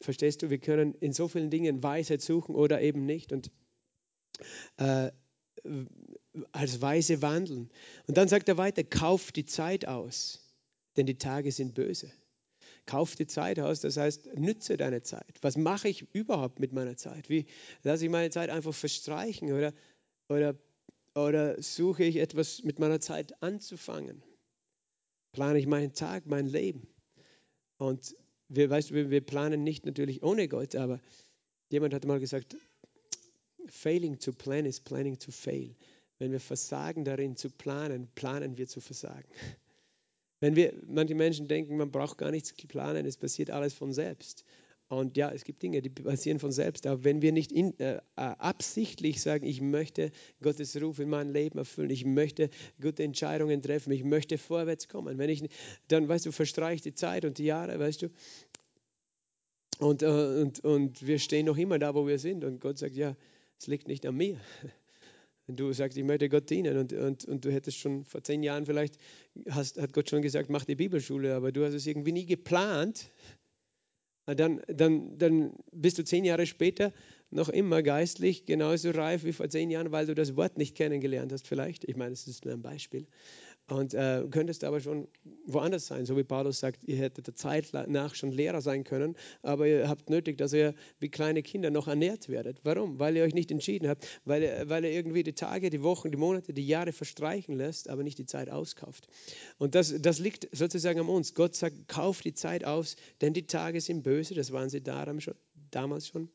Verstehst 0.00 0.42
du, 0.42 0.50
wir 0.50 0.58
können 0.58 0.94
in 0.94 1.12
so 1.12 1.28
vielen 1.28 1.50
Dingen 1.50 1.82
Weisheit 1.82 2.20
suchen 2.20 2.54
oder 2.54 2.80
eben 2.80 3.06
nicht 3.06 3.32
und 3.32 3.50
äh, 4.76 5.10
als 6.52 6.82
Weise 6.82 7.22
wandeln. 7.22 7.70
Und 8.06 8.16
dann 8.16 8.28
sagt 8.28 8.48
er 8.48 8.58
weiter, 8.58 8.82
kauf 8.82 9.30
die 9.32 9.44
Zeit 9.44 9.86
aus 9.86 10.44
denn 10.96 11.06
die 11.06 11.18
Tage 11.18 11.52
sind 11.52 11.74
böse. 11.74 12.10
Kauf 12.86 13.16
die 13.16 13.26
Zeit 13.26 13.58
aus, 13.58 13.80
das 13.80 13.96
heißt, 13.96 14.34
nütze 14.36 14.76
deine 14.76 15.02
Zeit. 15.02 15.38
Was 15.40 15.56
mache 15.56 15.88
ich 15.88 16.06
überhaupt 16.12 16.60
mit 16.60 16.72
meiner 16.72 16.96
Zeit? 16.96 17.30
Wie 17.30 17.46
lasse 17.82 18.04
ich 18.04 18.10
meine 18.10 18.30
Zeit 18.30 18.50
einfach 18.50 18.74
verstreichen 18.74 19.52
oder, 19.52 19.72
oder, 20.28 20.54
oder 21.14 21.60
suche 21.62 22.04
ich 22.04 22.16
etwas 22.16 22.62
mit 22.62 22.78
meiner 22.78 23.00
Zeit 23.00 23.42
anzufangen? 23.42 24.22
Plane 25.32 25.58
ich 25.58 25.66
meinen 25.66 25.92
Tag, 25.92 26.26
mein 26.26 26.46
Leben? 26.46 26.86
Und 27.76 28.16
wir, 28.48 28.70
weißt 28.70 28.92
wir 28.92 29.20
planen 29.20 29.64
nicht 29.64 29.86
natürlich 29.86 30.22
ohne 30.22 30.48
Gott, 30.48 30.74
aber 30.74 31.00
jemand 31.70 31.94
hat 31.94 32.04
mal 32.04 32.20
gesagt, 32.20 32.56
failing 33.66 34.18
to 34.18 34.32
plan 34.32 34.66
is 34.66 34.80
planning 34.80 35.18
to 35.18 35.30
fail. 35.30 35.74
Wenn 36.18 36.32
wir 36.32 36.40
versagen 36.40 37.04
darin 37.04 37.36
zu 37.36 37.50
planen, 37.50 38.08
planen 38.14 38.56
wir 38.56 38.68
zu 38.68 38.80
versagen. 38.80 39.28
Wenn 40.40 40.56
wir, 40.56 40.74
manche 40.86 41.14
Menschen 41.14 41.48
denken, 41.48 41.76
man 41.76 41.90
braucht 41.90 42.18
gar 42.18 42.30
nichts 42.30 42.54
planen, 42.54 43.06
es 43.06 43.16
passiert 43.16 43.50
alles 43.50 43.74
von 43.74 43.92
selbst. 43.92 44.44
Und 44.88 45.16
ja, 45.16 45.30
es 45.30 45.44
gibt 45.44 45.62
Dinge, 45.62 45.80
die 45.80 45.88
passieren 45.88 46.38
von 46.38 46.52
selbst. 46.52 46.86
Aber 46.86 47.04
wenn 47.04 47.22
wir 47.22 47.32
nicht 47.32 47.52
in, 47.52 47.78
äh, 47.80 48.00
absichtlich 48.16 49.22
sagen, 49.22 49.46
ich 49.46 49.60
möchte 49.60 50.10
Gottes 50.42 50.80
Ruf 50.80 50.98
in 50.98 51.08
mein 51.08 51.32
Leben 51.32 51.58
erfüllen, 51.58 51.90
ich 51.90 52.04
möchte 52.04 52.50
gute 52.80 53.02
Entscheidungen 53.02 53.62
treffen, 53.62 53.92
ich 53.92 54.04
möchte 54.04 54.36
vorwärts 54.36 54.88
kommen, 54.88 55.18
wenn 55.18 55.30
ich, 55.30 55.48
dann 55.88 56.06
weißt 56.08 56.26
du, 56.26 56.32
verstreicht 56.32 56.84
die 56.84 56.94
Zeit 56.94 57.24
und 57.24 57.38
die 57.38 57.44
Jahre, 57.44 57.78
weißt 57.78 58.02
du. 58.02 58.08
Und, 59.78 60.02
äh, 60.02 60.06
und, 60.06 60.60
und 60.60 61.06
wir 61.06 61.18
stehen 61.18 61.46
noch 61.46 61.56
immer 61.56 61.78
da, 61.78 61.94
wo 61.94 62.06
wir 62.06 62.18
sind. 62.18 62.44
Und 62.44 62.60
Gott 62.60 62.78
sagt, 62.78 62.94
ja, 62.94 63.16
es 63.58 63.66
liegt 63.66 63.88
nicht 63.88 64.04
an 64.06 64.16
mir. 64.16 64.38
Wenn 65.46 65.56
du 65.56 65.72
sagst, 65.72 65.96
ich 65.96 66.04
möchte 66.04 66.28
Gott 66.28 66.48
dienen 66.50 66.76
und, 66.76 66.92
und, 66.92 67.24
und 67.24 67.44
du 67.44 67.50
hättest 67.50 67.78
schon 67.78 68.04
vor 68.04 68.22
zehn 68.22 68.42
Jahren 68.42 68.66
vielleicht, 68.66 68.98
hast, 69.48 69.80
hat 69.80 69.92
Gott 69.92 70.10
schon 70.10 70.22
gesagt, 70.22 70.50
mach 70.50 70.64
die 70.64 70.76
Bibelschule, 70.76 71.34
aber 71.34 71.52
du 71.52 71.64
hast 71.64 71.74
es 71.74 71.86
irgendwie 71.86 72.12
nie 72.12 72.26
geplant, 72.26 73.10
dann, 74.26 74.62
dann, 74.68 75.18
dann 75.18 75.52
bist 75.72 75.98
du 75.98 76.04
zehn 76.04 76.24
Jahre 76.24 76.46
später 76.46 76.92
noch 77.30 77.48
immer 77.48 77.82
geistlich 77.82 78.46
genauso 78.46 78.90
reif 78.90 79.24
wie 79.24 79.32
vor 79.32 79.48
zehn 79.48 79.70
Jahren, 79.70 79.92
weil 79.92 80.06
du 80.06 80.14
das 80.14 80.36
Wort 80.36 80.56
nicht 80.56 80.76
kennengelernt 80.76 81.32
hast 81.32 81.48
vielleicht. 81.48 81.84
Ich 81.84 81.96
meine, 81.96 82.10
das 82.10 82.26
ist 82.26 82.44
nur 82.44 82.54
ein 82.54 82.62
Beispiel. 82.62 83.06
Und 83.66 83.94
äh, 83.94 84.22
könntest 84.30 84.62
aber 84.62 84.80
schon 84.80 85.08
woanders 85.46 85.86
sein, 85.86 86.04
so 86.04 86.18
wie 86.18 86.22
Paulus 86.22 86.60
sagt, 86.60 86.84
ihr 86.84 86.96
hättet 86.96 87.28
der 87.28 87.34
Zeit 87.34 87.72
nach 87.86 88.14
schon 88.14 88.30
Lehrer 88.30 88.60
sein 88.60 88.84
können, 88.84 89.16
aber 89.40 89.66
ihr 89.66 89.88
habt 89.88 90.10
nötig, 90.10 90.36
dass 90.36 90.52
ihr 90.52 90.74
wie 90.98 91.08
kleine 91.08 91.42
Kinder 91.42 91.70
noch 91.70 91.88
ernährt 91.88 92.28
werdet. 92.28 92.60
Warum? 92.62 92.98
Weil 92.98 93.16
ihr 93.16 93.22
euch 93.22 93.32
nicht 93.32 93.50
entschieden 93.50 93.88
habt, 93.88 94.06
weil 94.26 94.42
ihr, 94.42 94.68
weil 94.68 94.84
ihr 94.84 94.90
irgendwie 94.90 95.22
die 95.22 95.32
Tage, 95.32 95.70
die 95.70 95.82
Wochen, 95.82 96.10
die 96.10 96.18
Monate, 96.18 96.52
die 96.52 96.66
Jahre 96.66 96.92
verstreichen 96.92 97.56
lässt, 97.56 97.88
aber 97.88 98.02
nicht 98.02 98.18
die 98.18 98.26
Zeit 98.26 98.50
auskauft. 98.50 99.08
Und 99.56 99.74
das, 99.74 99.94
das 99.98 100.18
liegt 100.18 100.46
sozusagen 100.52 101.00
an 101.00 101.08
uns. 101.08 101.32
Gott 101.32 101.56
sagt, 101.56 101.88
kauft 101.88 102.26
die 102.26 102.34
Zeit 102.34 102.66
aus, 102.66 102.96
denn 103.22 103.32
die 103.32 103.46
Tage 103.46 103.80
sind 103.80 104.02
böse, 104.02 104.34
das 104.34 104.52
waren 104.52 104.68
sie 104.68 104.82
schon, 105.20 105.34
damals 105.70 106.08
schon. 106.08 106.28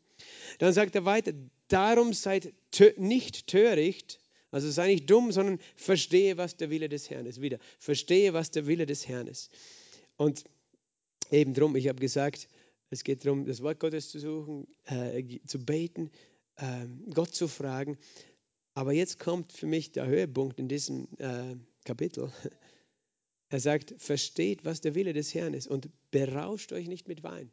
Dann 0.58 0.74
sagt 0.74 0.96
er 0.96 1.06
weiter, 1.06 1.32
darum 1.68 2.12
seid 2.14 2.54
nicht 2.98 3.46
töricht, 3.46 4.20
also 4.52 4.70
sei 4.70 4.88
nicht 4.88 5.10
dumm, 5.10 5.32
sondern 5.32 5.60
verstehe, 5.76 6.38
was 6.38 6.58
der 6.58 6.70
Wille 6.70 6.90
des 6.90 7.10
Herrn 7.10 7.26
ist. 7.26 7.42
Wieder, 7.42 7.60
verstehe, 7.80 8.34
was 8.34 8.52
der 8.52 8.68
Wille 8.68 8.86
des 8.86 9.08
Herrn 9.08 9.28
ist. 9.28 9.52
Und 10.18 10.44
eben 11.32 11.54
drum, 11.54 11.76
ich 11.76 11.88
habe 11.88 12.00
gesagt, 12.00 12.48
es 12.90 13.04
geht 13.04 13.26
darum, 13.26 13.46
das 13.46 13.62
Wort 13.62 13.80
Gottes 13.80 14.10
zu 14.10 14.20
suchen, 14.20 14.68
äh, 14.86 15.40
zu 15.46 15.64
beten, 15.64 16.10
äh, 16.56 16.88
Gott 17.14 17.36
zu 17.36 17.48
fragen. 17.48 17.98
Aber 18.74 18.94
jetzt 18.94 19.20
kommt 19.20 19.54
für 19.54 19.68
mich 19.68 19.92
der 19.92 20.08
Höhepunkt 20.08 20.60
in 20.60 20.68
diesem 20.68 21.08
äh, 21.18 21.56
Kapitel. 21.86 22.32
Er 23.52 23.60
sagt, 23.60 23.96
versteht, 23.98 24.64
was 24.64 24.80
der 24.80 24.94
Wille 24.94 25.12
des 25.12 25.34
Herrn 25.34 25.56
ist 25.56 25.66
und 25.66 25.90
berauscht 26.12 26.72
euch 26.72 26.88
nicht 26.88 27.08
mit 27.08 27.24
Wein. 27.24 27.52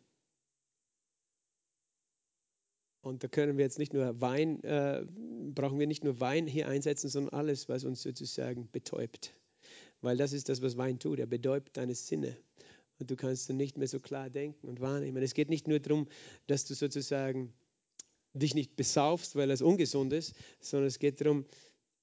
Und 3.07 3.23
da 3.23 3.29
können 3.29 3.57
wir 3.57 3.65
jetzt 3.65 3.79
nicht 3.79 3.95
nur 3.95 4.21
Wein, 4.21 4.65
äh, 4.65 5.07
brauchen 5.55 5.79
wir 5.79 5.87
nicht 5.87 6.03
nur 6.03 6.19
Wein 6.19 6.49
hier 6.49 6.67
einsetzen, 6.67 7.09
sondern 7.09 7.39
alles, 7.39 7.69
was 7.69 7.85
uns 7.85 8.03
sozusagen 8.03 8.69
betäubt. 8.73 9.33
Weil 10.01 10.17
das 10.17 10.33
ist 10.33 10.49
das, 10.49 10.61
was 10.61 10.77
Wein 10.77 10.99
tut. 10.99 11.21
Er 11.21 11.27
betäubt 11.27 11.77
deine 11.77 11.95
Sinne. 11.95 12.37
Und 12.99 13.09
du 13.09 13.15
kannst 13.15 13.49
dann 13.49 13.59
nicht 13.59 13.79
mehr 13.79 13.87
so 13.87 14.01
klar 14.01 14.29
denken 14.29 14.67
und 14.67 14.81
wahrnehmen. 14.81 15.23
Es 15.23 15.35
geht 15.35 15.51
nicht 15.51 15.69
nur 15.69 15.79
darum, 15.79 16.09
dass 16.49 16.65
du 16.65 16.75
sozusagen 16.75 17.53
dich 18.33 18.57
nicht 18.57 18.75
besaufst, 18.75 19.37
weil 19.37 19.53
es 19.53 19.63
ungesund 19.63 20.13
ist, 20.13 20.35
sondern 20.59 20.89
es 20.89 20.99
geht 20.99 21.21
darum, 21.21 21.47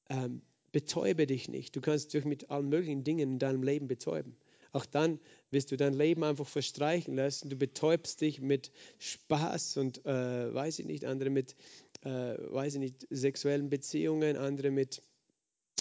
ähm, 0.09 0.41
betäube 0.71 1.27
dich 1.27 1.49
nicht. 1.49 1.75
Du 1.75 1.81
kannst 1.81 2.13
dich 2.13 2.23
mit 2.23 2.49
allen 2.49 2.69
möglichen 2.69 3.03
Dingen 3.03 3.33
in 3.33 3.39
deinem 3.39 3.63
Leben 3.63 3.89
betäuben. 3.89 4.37
Auch 4.73 4.86
dann 4.86 5.19
wirst 5.51 5.71
du 5.71 5.77
dein 5.77 5.93
Leben 5.93 6.23
einfach 6.23 6.47
verstreichen 6.47 7.15
lassen. 7.15 7.49
Du 7.49 7.55
betäubst 7.55 8.21
dich 8.21 8.41
mit 8.41 8.71
Spaß 8.97 9.77
und, 9.77 10.05
äh, 10.05 10.53
weiß 10.53 10.79
ich 10.79 10.86
nicht, 10.86 11.05
andere 11.05 11.29
mit, 11.29 11.55
äh, 12.01 12.09
weiß 12.09 12.73
ich 12.73 12.79
nicht, 12.79 13.07
sexuellen 13.12 13.69
Beziehungen, 13.69 14.36
andere 14.36 14.71
mit 14.71 15.03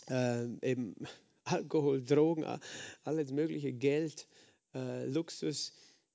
äh, 0.08 0.44
eben 0.62 0.94
Alkohol, 1.44 2.04
Drogen, 2.04 2.44
alles 3.04 3.32
mögliche, 3.32 3.72
Geld, 3.72 4.28
äh, 4.74 5.06
Luxus. 5.06 5.72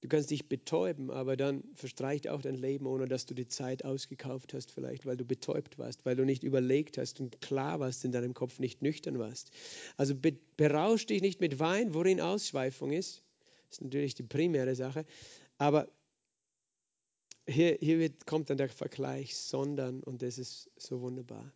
Du 0.07 0.15
kannst 0.15 0.31
dich 0.31 0.47
betäuben, 0.47 1.11
aber 1.11 1.35
dann 1.35 1.65
verstreicht 1.73 2.29
auch 2.29 2.41
dein 2.41 2.55
Leben, 2.55 2.85
ohne 2.85 3.09
dass 3.09 3.25
du 3.25 3.33
die 3.33 3.49
Zeit 3.49 3.83
ausgekauft 3.83 4.53
hast, 4.53 4.71
vielleicht, 4.71 5.05
weil 5.05 5.17
du 5.17 5.25
betäubt 5.25 5.77
warst, 5.79 6.05
weil 6.05 6.15
du 6.15 6.23
nicht 6.23 6.45
überlegt 6.45 6.97
hast 6.97 7.19
und 7.19 7.41
klar 7.41 7.81
warst 7.81 8.05
in 8.05 8.13
deinem 8.13 8.33
Kopf, 8.33 8.57
nicht 8.59 8.81
nüchtern 8.81 9.19
warst. 9.19 9.51
Also 9.97 10.15
berausch 10.55 11.07
dich 11.07 11.21
nicht 11.21 11.41
mit 11.41 11.59
Wein, 11.59 11.93
worin 11.93 12.21
Ausschweifung 12.21 12.93
ist. 12.93 13.21
Das 13.67 13.79
ist 13.79 13.83
natürlich 13.83 14.15
die 14.15 14.23
primäre 14.23 14.75
Sache. 14.75 15.03
Aber 15.57 15.89
hier, 17.45 17.77
hier 17.81 17.99
wird, 17.99 18.25
kommt 18.25 18.49
dann 18.49 18.55
der 18.55 18.69
Vergleich, 18.69 19.35
sondern, 19.35 20.03
und 20.03 20.21
das 20.21 20.37
ist 20.37 20.71
so 20.77 21.01
wunderbar, 21.01 21.51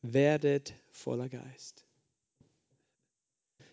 werdet 0.00 0.72
voller 0.92 1.28
Geist. 1.28 1.85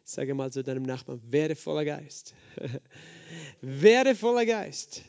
Sage 0.04 0.34
mal 0.34 0.52
zu 0.52 0.64
deinem 0.64 0.84
Nachbarn, 0.84 1.22
werde 1.30 1.56
voller 1.56 1.86
Geist. 1.86 2.34
werde 3.62 4.16
voller 4.16 4.46
Geist. 4.46 5.02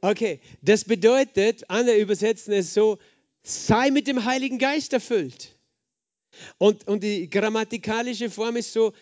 Okay, 0.00 0.40
das 0.62 0.84
bedeutet, 0.84 1.70
andere 1.70 1.96
übersetzen 1.98 2.52
es 2.52 2.74
so, 2.74 2.98
sei 3.42 3.90
mit 3.90 4.08
dem 4.08 4.24
Heiligen 4.24 4.58
Geist 4.58 4.92
erfüllt. 4.92 5.56
Und, 6.58 6.88
und 6.88 7.02
die 7.04 7.30
grammatikalische 7.30 8.30
Form 8.30 8.56
ist 8.56 8.72
so, 8.72 8.92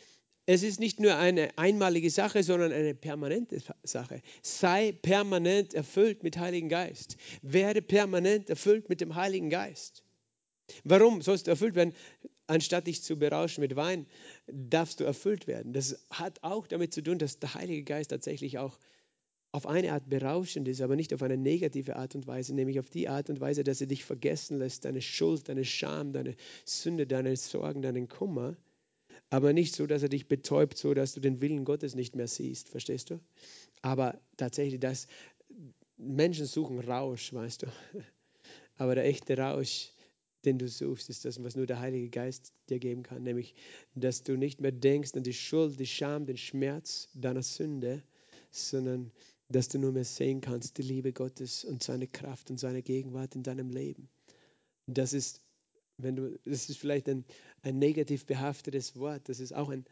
es 0.47 0.63
ist 0.63 0.81
nicht 0.81 0.99
nur 0.99 1.17
eine 1.17 1.57
einmalige 1.57 2.11
Sache, 2.11 2.43
sondern 2.43 2.73
eine 2.73 2.95
permanente 2.95 3.63
Sache. 3.85 4.21
Sei 4.43 4.93
permanent 4.93 5.75
erfüllt 5.75 6.23
mit 6.23 6.39
Heiligen 6.39 6.69
Geist. 6.69 7.17
Werde 7.41 7.83
permanent 7.83 8.51
erfüllt 8.51 8.89
mit 8.89 9.01
dem 9.01 9.15
Heiligen 9.15 9.49
Geist. 9.49 10.03
Warum 10.85 11.23
sollst 11.23 11.47
du 11.47 11.53
erfüllt 11.53 11.75
werden? 11.77 11.95
Anstatt 12.47 12.89
dich 12.89 13.03
zu 13.03 13.17
berauschen 13.17 13.61
mit 13.61 13.77
Wein, 13.77 14.07
darfst 14.53 15.01
du 15.01 15.05
erfüllt 15.05 15.47
werden. 15.47 15.73
Das 15.73 16.07
hat 16.11 16.43
auch 16.43 16.67
damit 16.67 16.93
zu 16.93 17.03
tun, 17.03 17.19
dass 17.19 17.39
der 17.39 17.55
Heilige 17.55 17.85
Geist 17.85 18.11
tatsächlich 18.11 18.59
auch 18.59 18.79
auf 19.53 19.67
eine 19.67 19.93
Art 19.93 20.09
berauschend 20.09 20.69
ist, 20.69 20.81
aber 20.81 20.95
nicht 20.95 21.13
auf 21.13 21.23
eine 21.23 21.37
negative 21.37 21.97
Art 21.97 22.15
und 22.15 22.27
Weise, 22.27 22.55
nämlich 22.55 22.79
auf 22.79 22.89
die 22.89 23.09
Art 23.09 23.31
und 23.31 23.41
Weise, 23.41 23.65
dass 23.65 23.81
er 23.81 23.89
dich 23.89 24.05
vergessen 24.05 24.59
lässt, 24.59 24.85
deine 24.85 25.03
Schuld, 25.03 25.49
deine 25.49 25.65
Scham, 25.65 26.13
deine 26.13 26.37
Sünde, 26.65 27.07
deine 27.07 27.37
Sorgen, 27.37 27.83
deinen 27.83 28.09
Kummer, 28.09 28.57
aber 29.29 29.53
nicht 29.53 29.75
so, 29.75 29.87
dass 29.87 30.03
er 30.03 30.09
dich 30.09 30.29
betäubt, 30.29 30.77
so 30.77 30.95
dass 30.95 31.15
du 31.15 31.21
den 31.21 31.41
Willen 31.41 31.65
Gottes 31.65 31.95
nicht 31.95 32.15
mehr 32.17 32.29
siehst, 32.29 32.69
verstehst 32.69 33.11
du? 33.11 33.21
Aber 33.83 34.21
tatsächlich, 34.37 34.81
dass 34.81 35.09
Menschen 35.97 36.47
suchen 36.47 36.79
Rausch, 36.81 37.33
weißt 37.33 37.63
du, 37.63 37.67
aber 38.77 38.95
der 38.95 39.05
echte 39.05 39.37
Rausch, 39.37 39.91
den 40.45 40.59
du 40.59 40.69
suchst, 40.69 41.11
ist 41.11 41.25
das, 41.25 41.43
was 41.43 41.57
nur 41.57 41.67
der 41.67 41.81
Heilige 41.81 42.09
Geist 42.09 42.53
dir 42.69 42.79
geben 42.79 43.03
kann, 43.03 43.23
nämlich, 43.23 43.55
dass 43.95 44.23
du 44.23 44.37
nicht 44.37 44.61
mehr 44.61 44.73
denkst 44.73 45.15
an 45.15 45.23
die 45.23 45.35
Schuld, 45.35 45.79
die 45.79 45.87
Scham, 45.87 46.27
den 46.27 46.37
Schmerz 46.37 47.09
deiner 47.15 47.43
Sünde, 47.43 48.03
sondern 48.51 49.13
dass 49.49 49.69
du 49.69 49.79
nur 49.79 49.93
mehr 49.93 50.05
sehen 50.05 50.41
kannst, 50.41 50.79
die 50.79 50.83
Liebe 50.83 51.13
Gottes 51.13 51.65
und 51.65 51.83
seine 51.83 52.07
Kraft 52.07 52.51
und 52.51 52.59
seine 52.59 52.83
Gegenwart 52.83 53.35
in 53.35 53.43
deinem 53.43 53.69
Leben. 53.69 54.09
Das 54.87 55.13
ist, 55.13 55.43
wenn 55.99 56.17
du, 56.17 56.39
das 56.45 56.69
ist 56.69 56.79
vielleicht 56.79 57.09
ein, 57.09 57.25
ein 57.63 57.79
negativ 57.79 58.27
behaftetes 58.27 58.97
Wort, 58.97 59.29
das 59.29 59.41
ist 59.41 59.53
auch 59.53 59.69
ein 59.69 59.85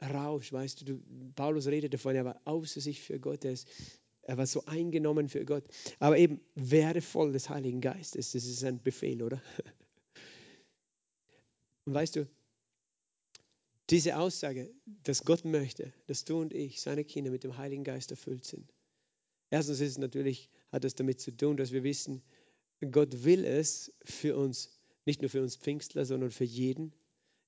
Rausch, 0.00 0.52
weißt 0.52 0.80
du, 0.80 0.84
du 0.84 1.02
Paulus 1.34 1.66
redet 1.66 1.94
davon, 1.94 2.14
er 2.14 2.24
war 2.24 2.40
außer 2.44 2.80
sich 2.80 3.00
für 3.00 3.18
Gott, 3.18 3.44
er, 3.44 3.52
ist, 3.52 3.68
er 4.28 4.36
war 4.36 4.46
so 4.46 4.64
eingenommen 4.66 5.28
für 5.28 5.44
Gott. 5.44 5.64
Aber 5.98 6.16
eben, 6.18 6.40
werde 6.54 7.00
voll 7.00 7.32
des 7.32 7.48
Heiligen 7.48 7.80
Geistes, 7.80 8.32
das 8.32 8.44
ist 8.44 8.62
ein 8.64 8.82
Befehl, 8.82 9.22
oder? 9.22 9.42
Und 11.84 11.94
weißt 11.94 12.16
du, 12.16 12.28
diese 13.90 14.18
Aussage, 14.18 14.70
dass 15.04 15.24
Gott 15.24 15.44
möchte, 15.44 15.92
dass 16.06 16.24
du 16.24 16.40
und 16.40 16.52
ich, 16.52 16.80
seine 16.80 17.04
Kinder, 17.04 17.30
mit 17.30 17.42
dem 17.42 17.56
Heiligen 17.56 17.84
Geist 17.84 18.10
erfüllt 18.10 18.44
sind, 18.44 18.70
Erstens 19.50 19.80
ist 19.80 19.92
es 19.92 19.98
natürlich, 19.98 20.50
hat 20.70 20.84
es 20.84 20.94
damit 20.94 21.20
zu 21.20 21.34
tun, 21.34 21.56
dass 21.56 21.72
wir 21.72 21.82
wissen, 21.82 22.22
Gott 22.90 23.24
will 23.24 23.44
es 23.44 23.92
für 24.04 24.36
uns, 24.36 24.78
nicht 25.06 25.22
nur 25.22 25.30
für 25.30 25.42
uns 25.42 25.56
Pfingstler, 25.56 26.04
sondern 26.04 26.30
für 26.30 26.44
jeden. 26.44 26.92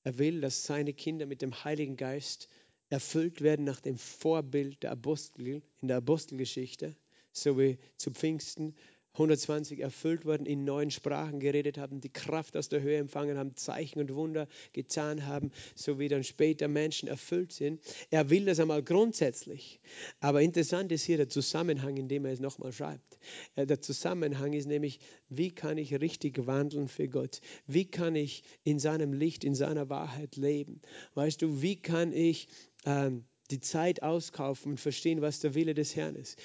Er 0.02 0.18
will, 0.18 0.40
dass 0.40 0.64
seine 0.64 0.94
Kinder 0.94 1.26
mit 1.26 1.42
dem 1.42 1.62
Heiligen 1.62 1.96
Geist 1.96 2.48
erfüllt 2.90 3.40
werden 3.40 3.64
nach 3.64 3.80
dem 3.80 3.96
Vorbild 3.96 4.82
der 4.82 4.92
Apostel 4.92 5.62
in 5.80 5.88
der 5.88 5.98
Apostelgeschichte, 5.98 6.94
so 7.32 7.58
wie 7.58 7.78
zu 7.96 8.10
Pfingsten 8.10 8.74
120 9.14 9.80
erfüllt 9.80 10.24
worden, 10.24 10.46
in 10.46 10.64
neuen 10.64 10.90
Sprachen 10.90 11.40
geredet 11.40 11.78
haben, 11.78 12.00
die 12.00 12.12
Kraft 12.12 12.56
aus 12.56 12.68
der 12.68 12.80
Höhe 12.80 12.96
empfangen 12.96 13.36
haben, 13.36 13.56
Zeichen 13.56 13.98
und 13.98 14.14
Wunder 14.14 14.46
getan 14.72 15.26
haben, 15.26 15.50
so 15.74 15.98
wie 15.98 16.08
dann 16.08 16.22
später 16.22 16.68
Menschen 16.68 17.08
erfüllt 17.08 17.52
sind. 17.52 17.80
Er 18.10 18.30
will 18.30 18.44
das 18.44 18.60
einmal 18.60 18.82
grundsätzlich. 18.82 19.80
Aber 20.20 20.42
interessant 20.42 20.92
ist 20.92 21.04
hier 21.04 21.16
der 21.16 21.28
Zusammenhang, 21.28 21.96
in 21.96 22.08
dem 22.08 22.24
er 22.24 22.32
es 22.32 22.40
nochmal 22.40 22.72
schreibt. 22.72 23.18
Äh, 23.56 23.66
der 23.66 23.80
Zusammenhang 23.80 24.52
ist 24.52 24.66
nämlich, 24.66 25.00
wie 25.28 25.50
kann 25.50 25.76
ich 25.76 26.00
richtig 26.00 26.46
wandeln 26.46 26.88
für 26.88 27.08
Gott? 27.08 27.40
Wie 27.66 27.86
kann 27.86 28.14
ich 28.14 28.44
in 28.62 28.78
seinem 28.78 29.12
Licht, 29.12 29.42
in 29.42 29.56
seiner 29.56 29.88
Wahrheit 29.88 30.36
leben? 30.36 30.80
Weißt 31.14 31.42
du, 31.42 31.62
wie 31.62 31.76
kann 31.76 32.12
ich... 32.12 32.48
Ähm, 32.84 33.26
die 33.50 33.60
Zeit 33.60 34.02
auskaufen 34.02 34.72
und 34.72 34.78
verstehen, 34.78 35.20
was 35.20 35.40
der 35.40 35.54
Wille 35.54 35.74
des 35.74 35.96
Herrn 35.96 36.16
ist. 36.16 36.38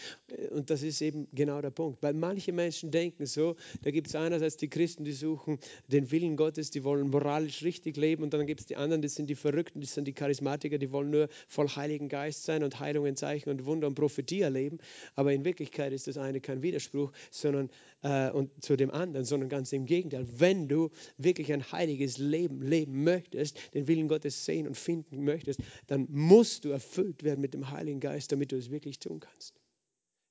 Und 0.52 0.70
das 0.70 0.84
ist 0.84 1.02
eben 1.02 1.28
genau 1.34 1.62
der 1.62 1.70
Punkt. 1.70 2.02
Weil 2.02 2.14
manche 2.14 2.52
Menschen 2.52 2.92
denken 2.92 3.26
so, 3.26 3.56
da 3.84 3.92
gibt 3.92 4.08
es 4.08 4.16
einerseits 4.16 4.58
die 4.58 4.70
Christen, 4.70 5.04
die 5.04 5.14
suchen 5.14 5.60
den 5.88 6.12
Willen 6.12 6.36
Gottes, 6.38 6.72
die 6.72 6.84
wollen 6.84 7.10
moralisch 7.10 7.64
richtig 7.64 7.98
leben 7.98 8.24
und 8.24 8.34
dann 8.34 8.46
gibt 8.48 8.62
es 8.62 8.66
die 8.66 8.76
anderen, 8.76 9.02
das 9.02 9.16
sind 9.16 9.30
die 9.30 9.36
Verrückten, 9.36 9.82
das 9.82 9.94
sind 9.94 10.08
die 10.08 10.14
Charismatiker, 10.14 10.78
die 10.78 10.92
wollen 10.92 11.12
nur 11.12 11.30
voll 11.48 11.68
Heiligen 11.70 12.10
Geist 12.10 12.44
sein 12.44 12.64
und 12.64 12.80
Heilungen, 12.80 13.16
Zeichen 13.16 13.50
und 13.50 13.66
Wunder 13.66 13.88
und 13.88 13.96
Prophetie 13.96 14.42
erleben. 14.42 14.80
Aber 15.16 15.34
in 15.34 15.46
Wirklichkeit 15.46 15.94
ist 15.94 16.08
das 16.08 16.18
eine 16.18 16.42
kein 16.42 16.62
Widerspruch 16.62 17.12
sondern, 17.32 17.70
äh, 18.02 18.30
und 18.32 18.64
zu 18.64 18.76
dem 18.76 18.92
anderen, 18.92 19.26
sondern 19.26 19.50
ganz 19.50 19.72
im 19.74 19.86
Gegenteil. 19.86 20.28
Wenn 20.32 20.68
du 20.68 20.90
wirklich 21.18 21.52
ein 21.54 21.72
heiliges 21.72 22.18
Leben 22.18 22.62
leben 22.62 23.04
möchtest, 23.04 23.58
den 23.74 23.88
Willen 23.88 24.08
Gottes 24.08 24.46
sehen 24.46 24.68
und 24.68 24.76
finden 24.76 25.24
möchtest, 25.24 25.60
dann 25.88 26.08
musst 26.10 26.66
du 26.66 26.70
erfüllen 26.70 26.95
erfüllt 26.96 27.24
werden 27.24 27.42
mit 27.42 27.54
dem 27.54 27.72
Heiligen 27.72 28.00
Geist, 28.00 28.32
damit 28.32 28.52
du 28.52 28.58
es 28.58 28.72
wirklich 28.72 29.00
tun 29.00 29.20
kannst. 29.20 29.54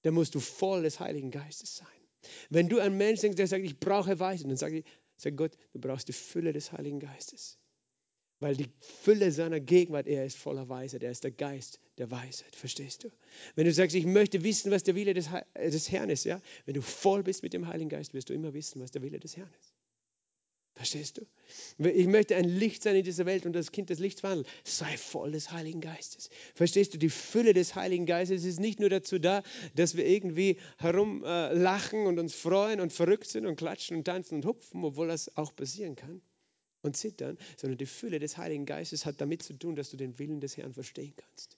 Dann 0.02 0.14
musst 0.14 0.34
du 0.34 0.40
voll 0.40 0.82
des 0.82 1.00
Heiligen 1.00 1.30
Geistes 1.30 1.76
sein. 1.76 1.88
Wenn 2.50 2.68
du 2.68 2.78
ein 2.78 2.96
Mensch 2.96 3.20
denkst, 3.20 3.36
der 3.36 3.46
sagt, 3.46 3.64
ich 3.64 3.78
brauche 3.78 4.18
Weisheit, 4.18 4.48
dann 4.48 4.56
sage 4.56 4.78
ich, 4.78 4.84
sag 5.16 5.36
Gott, 5.36 5.52
du 5.72 5.80
brauchst 5.80 6.08
die 6.08 6.12
Fülle 6.12 6.52
des 6.52 6.72
Heiligen 6.72 7.00
Geistes. 7.00 7.58
Weil 8.40 8.56
die 8.56 8.68
Fülle 8.80 9.30
seiner 9.30 9.60
Gegenwart, 9.60 10.06
er 10.06 10.24
ist 10.24 10.36
voller 10.36 10.68
Weisheit, 10.68 11.02
er 11.02 11.10
ist 11.10 11.24
der 11.24 11.30
Geist 11.30 11.80
der 11.98 12.10
Weisheit, 12.10 12.56
verstehst 12.56 13.04
du? 13.04 13.10
Wenn 13.54 13.66
du 13.66 13.72
sagst, 13.72 13.94
ich 13.94 14.06
möchte 14.06 14.42
wissen, 14.42 14.70
was 14.70 14.82
der 14.82 14.94
Wille 14.94 15.14
des, 15.14 15.28
des 15.54 15.90
Herrn 15.92 16.10
ist, 16.10 16.24
ja, 16.24 16.40
wenn 16.64 16.74
du 16.74 16.82
voll 16.82 17.22
bist 17.22 17.42
mit 17.42 17.52
dem 17.52 17.68
Heiligen 17.68 17.90
Geist, 17.90 18.14
wirst 18.14 18.30
du 18.30 18.34
immer 18.34 18.52
wissen, 18.52 18.80
was 18.80 18.90
der 18.90 19.02
Wille 19.02 19.20
des 19.20 19.36
Herrn 19.36 19.52
ist. 19.60 19.73
Verstehst 20.74 21.18
du? 21.18 21.26
Ich 21.88 22.08
möchte 22.08 22.34
ein 22.34 22.48
Licht 22.48 22.82
sein 22.82 22.96
in 22.96 23.04
dieser 23.04 23.26
Welt 23.26 23.46
und 23.46 23.52
das 23.52 23.70
Kind 23.70 23.90
des 23.90 24.00
Lichts 24.00 24.24
wandeln. 24.24 24.46
Sei 24.64 24.96
voll 24.96 25.30
des 25.30 25.52
Heiligen 25.52 25.80
Geistes. 25.80 26.30
Verstehst 26.54 26.94
du? 26.94 26.98
Die 26.98 27.10
Fülle 27.10 27.52
des 27.52 27.76
Heiligen 27.76 28.06
Geistes 28.06 28.44
ist 28.44 28.58
nicht 28.58 28.80
nur 28.80 28.88
dazu 28.88 29.20
da, 29.20 29.44
dass 29.76 29.96
wir 29.96 30.04
irgendwie 30.04 30.58
herumlachen 30.78 32.00
äh, 32.00 32.08
und 32.08 32.18
uns 32.18 32.34
freuen 32.34 32.80
und 32.80 32.92
verrückt 32.92 33.28
sind 33.28 33.46
und 33.46 33.54
klatschen 33.54 33.96
und 33.98 34.04
tanzen 34.04 34.36
und 34.36 34.46
hupfen, 34.46 34.84
obwohl 34.84 35.06
das 35.06 35.36
auch 35.36 35.54
passieren 35.54 35.94
kann 35.94 36.20
und 36.82 36.96
zittern, 36.96 37.38
sondern 37.56 37.78
die 37.78 37.86
Fülle 37.86 38.18
des 38.18 38.36
Heiligen 38.36 38.66
Geistes 38.66 39.06
hat 39.06 39.20
damit 39.20 39.44
zu 39.44 39.56
tun, 39.56 39.76
dass 39.76 39.90
du 39.90 39.96
den 39.96 40.18
Willen 40.18 40.40
des 40.40 40.56
Herrn 40.56 40.72
verstehen 40.72 41.14
kannst. 41.16 41.56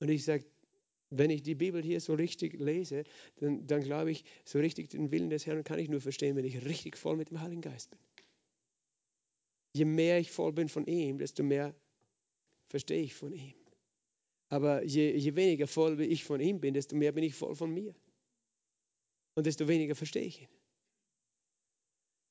Und 0.00 0.08
ich 0.08 0.24
sage, 0.24 0.46
wenn 1.10 1.28
ich 1.28 1.42
die 1.42 1.54
Bibel 1.54 1.82
hier 1.82 2.00
so 2.00 2.14
richtig 2.14 2.58
lese, 2.58 3.04
dann, 3.38 3.66
dann 3.66 3.82
glaube 3.82 4.10
ich, 4.10 4.24
so 4.46 4.58
richtig 4.58 4.88
den 4.88 5.10
Willen 5.10 5.28
des 5.28 5.44
Herrn 5.44 5.62
kann 5.62 5.78
ich 5.78 5.90
nur 5.90 6.00
verstehen, 6.00 6.36
wenn 6.36 6.46
ich 6.46 6.64
richtig 6.64 6.96
voll 6.96 7.16
mit 7.16 7.28
dem 7.30 7.42
Heiligen 7.42 7.60
Geist 7.60 7.90
bin 7.90 7.98
je 9.76 9.84
mehr 9.84 10.18
ich 10.18 10.30
voll 10.30 10.52
bin 10.52 10.68
von 10.68 10.86
ihm, 10.86 11.18
desto 11.18 11.42
mehr 11.42 11.74
verstehe 12.68 13.02
ich 13.02 13.14
von 13.14 13.32
ihm. 13.32 13.54
Aber 14.48 14.82
je, 14.84 15.16
je 15.16 15.34
weniger 15.34 15.66
voll 15.66 16.00
ich 16.00 16.24
von 16.24 16.40
ihm 16.40 16.60
bin, 16.60 16.74
desto 16.74 16.96
mehr 16.96 17.12
bin 17.12 17.24
ich 17.24 17.34
voll 17.34 17.54
von 17.54 17.72
mir. 17.72 17.94
Und 19.34 19.46
desto 19.46 19.68
weniger 19.68 19.94
verstehe 19.94 20.24
ich 20.24 20.42
ihn. 20.42 20.48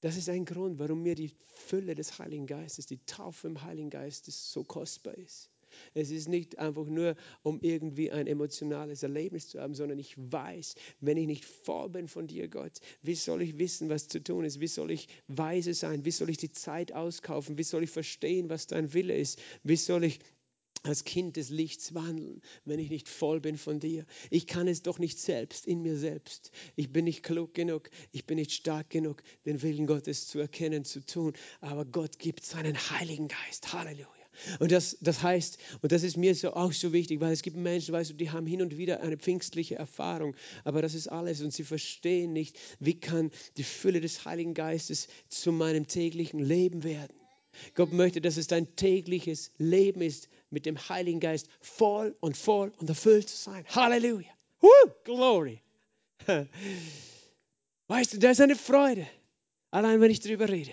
Das 0.01 0.17
ist 0.17 0.29
ein 0.29 0.45
Grund, 0.45 0.79
warum 0.79 1.03
mir 1.03 1.15
die 1.15 1.31
Fülle 1.53 1.95
des 1.95 2.19
Heiligen 2.19 2.47
Geistes, 2.47 2.85
die 2.85 3.03
Taufe 3.05 3.47
im 3.47 3.61
Heiligen 3.61 3.89
Geist 3.89 4.25
so 4.25 4.63
kostbar 4.63 5.15
ist. 5.15 5.51
Es 5.93 6.11
ist 6.11 6.27
nicht 6.27 6.59
einfach 6.59 6.85
nur, 6.85 7.15
um 7.43 7.59
irgendwie 7.61 8.11
ein 8.11 8.27
emotionales 8.27 9.03
Erlebnis 9.03 9.47
zu 9.49 9.59
haben, 9.59 9.75
sondern 9.75 9.99
ich 9.99 10.15
weiß, 10.17 10.75
wenn 10.99 11.17
ich 11.17 11.27
nicht 11.27 11.45
voll 11.45 11.89
bin 11.89 12.07
von 12.07 12.27
dir, 12.27 12.47
Gott, 12.47 12.79
wie 13.01 13.15
soll 13.15 13.41
ich 13.41 13.57
wissen, 13.57 13.89
was 13.89 14.07
zu 14.07 14.23
tun 14.23 14.45
ist? 14.45 14.59
Wie 14.59 14.67
soll 14.67 14.91
ich 14.91 15.07
weise 15.27 15.73
sein? 15.73 16.05
Wie 16.05 16.11
soll 16.11 16.29
ich 16.29 16.37
die 16.37 16.51
Zeit 16.51 16.93
auskaufen? 16.93 17.57
Wie 17.57 17.63
soll 17.63 17.83
ich 17.83 17.89
verstehen, 17.89 18.49
was 18.49 18.67
dein 18.67 18.93
Wille 18.93 19.15
ist? 19.15 19.41
Wie 19.63 19.75
soll 19.75 20.03
ich 20.03 20.19
als 20.85 21.03
Kind 21.03 21.35
des 21.35 21.49
Lichts 21.49 21.93
wandeln, 21.93 22.41
wenn 22.63 22.79
ich 22.79 22.89
nicht 22.89 23.09
voll 23.09 23.39
bin 23.39 23.57
von 23.57 23.79
dir. 23.79 24.05
Ich 24.29 24.47
kann 24.47 24.67
es 24.67 24.81
doch 24.81 24.99
nicht 24.99 25.19
selbst, 25.19 25.65
in 25.67 25.81
mir 25.81 25.97
selbst. 25.97 26.51
Ich 26.75 26.91
bin 26.91 27.05
nicht 27.05 27.23
klug 27.23 27.53
genug, 27.53 27.89
ich 28.11 28.25
bin 28.25 28.37
nicht 28.37 28.51
stark 28.51 28.89
genug, 28.89 29.23
den 29.45 29.61
Willen 29.61 29.87
Gottes 29.87 30.27
zu 30.27 30.39
erkennen, 30.39 30.85
zu 30.85 31.05
tun. 31.05 31.33
Aber 31.61 31.85
Gott 31.85 32.19
gibt 32.19 32.45
seinen 32.45 32.75
Heiligen 32.91 33.27
Geist. 33.27 33.73
Halleluja. 33.73 34.24
Und 34.59 34.71
das, 34.71 34.97
das 35.01 35.21
heißt, 35.21 35.57
und 35.81 35.91
das 35.91 36.03
ist 36.03 36.17
mir 36.17 36.35
so 36.35 36.53
auch 36.53 36.71
so 36.73 36.93
wichtig, 36.93 37.19
weil 37.19 37.31
es 37.31 37.41
gibt 37.41 37.57
Menschen, 37.57 37.93
weißt 37.93 38.11
du, 38.11 38.13
die 38.15 38.31
haben 38.31 38.47
hin 38.47 38.61
und 38.61 38.77
wieder 38.77 39.01
eine 39.01 39.17
pfingstliche 39.17 39.75
Erfahrung, 39.75 40.35
aber 40.63 40.81
das 40.81 40.93
ist 40.93 41.07
alles 41.07 41.41
und 41.41 41.53
sie 41.53 41.63
verstehen 41.63 42.33
nicht, 42.33 42.57
wie 42.79 42.99
kann 42.99 43.31
die 43.57 43.63
Fülle 43.63 44.01
des 44.01 44.25
Heiligen 44.25 44.53
Geistes 44.53 45.07
zu 45.29 45.51
meinem 45.51 45.87
täglichen 45.87 46.39
Leben 46.39 46.83
werden. 46.83 47.15
Gott 47.73 47.93
möchte, 47.93 48.21
dass 48.21 48.37
es 48.37 48.47
dein 48.47 48.75
tägliches 48.75 49.51
Leben 49.57 50.01
ist, 50.01 50.29
mit 50.49 50.65
dem 50.65 50.77
Heiligen 50.89 51.19
Geist 51.19 51.47
voll 51.61 52.15
und 52.19 52.37
voll 52.37 52.71
und 52.79 52.89
erfüllt 52.89 53.29
zu 53.29 53.37
sein. 53.37 53.65
Halleluja. 53.69 54.29
Woo, 54.61 54.91
glory. 55.03 55.61
Weißt 57.87 58.13
du, 58.13 58.17
das 58.19 58.33
ist 58.33 58.41
eine 58.41 58.55
Freude, 58.55 59.07
allein 59.71 60.01
wenn 60.01 60.11
ich 60.11 60.19
darüber 60.19 60.49
rede. 60.49 60.71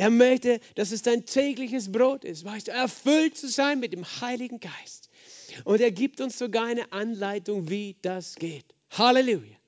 Er 0.00 0.08
möchte, 0.08 0.60
dass 0.76 0.92
es 0.92 1.02
dein 1.02 1.26
tägliches 1.26 1.92
Brot 1.92 2.24
ist, 2.24 2.42
weißt 2.42 2.68
du, 2.68 2.72
erfüllt 2.72 3.36
zu 3.36 3.48
sein 3.48 3.80
mit 3.80 3.92
dem 3.92 4.06
Heiligen 4.22 4.58
Geist. 4.58 5.10
Und 5.64 5.82
er 5.82 5.90
gibt 5.90 6.22
uns 6.22 6.38
sogar 6.38 6.64
eine 6.64 6.90
Anleitung, 6.90 7.68
wie 7.68 7.96
das 8.00 8.36
geht. 8.36 8.64
Halleluja. 8.92 9.58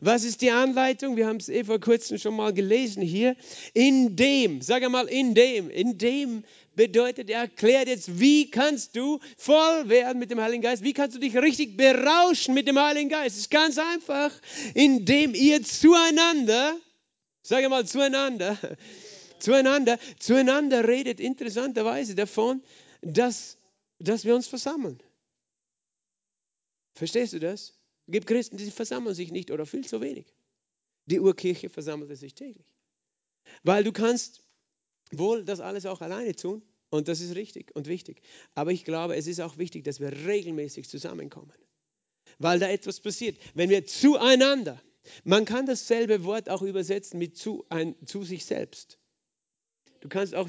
Was 0.00 0.24
ist 0.24 0.40
die 0.40 0.50
Anleitung? 0.50 1.18
Wir 1.18 1.26
haben 1.26 1.36
es 1.36 1.50
eh 1.50 1.62
vor 1.62 1.78
kurzem 1.78 2.16
schon 2.16 2.36
mal 2.36 2.54
gelesen 2.54 3.02
hier. 3.02 3.36
In 3.74 4.16
dem, 4.16 4.62
sag 4.62 4.82
einmal 4.82 5.08
in 5.08 5.34
dem, 5.34 5.68
in 5.68 5.98
dem 5.98 6.44
bedeutet, 6.74 7.28
er 7.28 7.40
erklärt 7.40 7.88
jetzt, 7.88 8.18
wie 8.18 8.50
kannst 8.50 8.96
du 8.96 9.20
voll 9.36 9.90
werden 9.90 10.18
mit 10.18 10.30
dem 10.30 10.40
Heiligen 10.40 10.62
Geist? 10.62 10.84
Wie 10.84 10.94
kannst 10.94 11.16
du 11.16 11.20
dich 11.20 11.36
richtig 11.36 11.76
berauschen 11.76 12.54
mit 12.54 12.66
dem 12.66 12.80
Heiligen 12.80 13.10
Geist? 13.10 13.36
Es 13.36 13.42
ist 13.42 13.50
ganz 13.50 13.76
einfach, 13.76 14.32
indem 14.72 15.34
ihr 15.34 15.62
zueinander, 15.62 16.76
sag 17.42 17.62
einmal 17.62 17.84
zueinander, 17.84 18.56
zueinander, 19.38 19.98
zueinander 20.18 20.86
redet 20.86 21.20
interessanterweise 21.20 22.14
davon, 22.14 22.62
dass, 23.02 23.58
dass 23.98 24.24
wir 24.24 24.34
uns 24.34 24.46
versammeln. 24.46 25.02
Verstehst 26.94 27.32
du 27.34 27.38
das? 27.38 27.74
Es 28.06 28.12
gibt 28.12 28.26
Christen, 28.26 28.56
die 28.56 28.70
versammeln 28.70 29.14
sich 29.14 29.32
nicht 29.32 29.50
oder 29.50 29.66
viel 29.66 29.86
zu 29.86 30.00
wenig. 30.00 30.26
Die 31.06 31.20
Urkirche 31.20 31.68
versammelte 31.68 32.16
sich 32.16 32.34
täglich. 32.34 32.66
Weil 33.62 33.84
du 33.84 33.92
kannst 33.92 34.42
wohl 35.12 35.44
das 35.44 35.60
alles 35.60 35.86
auch 35.86 36.00
alleine 36.00 36.34
tun 36.34 36.62
und 36.90 37.08
das 37.08 37.20
ist 37.20 37.34
richtig 37.34 37.74
und 37.74 37.86
wichtig. 37.86 38.22
Aber 38.54 38.72
ich 38.72 38.84
glaube, 38.84 39.16
es 39.16 39.26
ist 39.26 39.40
auch 39.40 39.58
wichtig, 39.58 39.84
dass 39.84 40.00
wir 40.00 40.12
regelmäßig 40.12 40.88
zusammenkommen. 40.88 41.52
Weil 42.38 42.58
da 42.58 42.68
etwas 42.68 43.00
passiert. 43.00 43.38
Wenn 43.54 43.70
wir 43.70 43.86
zueinander, 43.86 44.80
man 45.24 45.44
kann 45.44 45.66
dasselbe 45.66 46.24
Wort 46.24 46.48
auch 46.48 46.62
übersetzen 46.62 47.18
mit 47.18 47.36
zu, 47.36 47.64
ein, 47.68 47.94
zu 48.06 48.24
sich 48.24 48.44
selbst. 48.44 48.98
Du 50.06 50.10
kannst 50.10 50.36
auch 50.36 50.48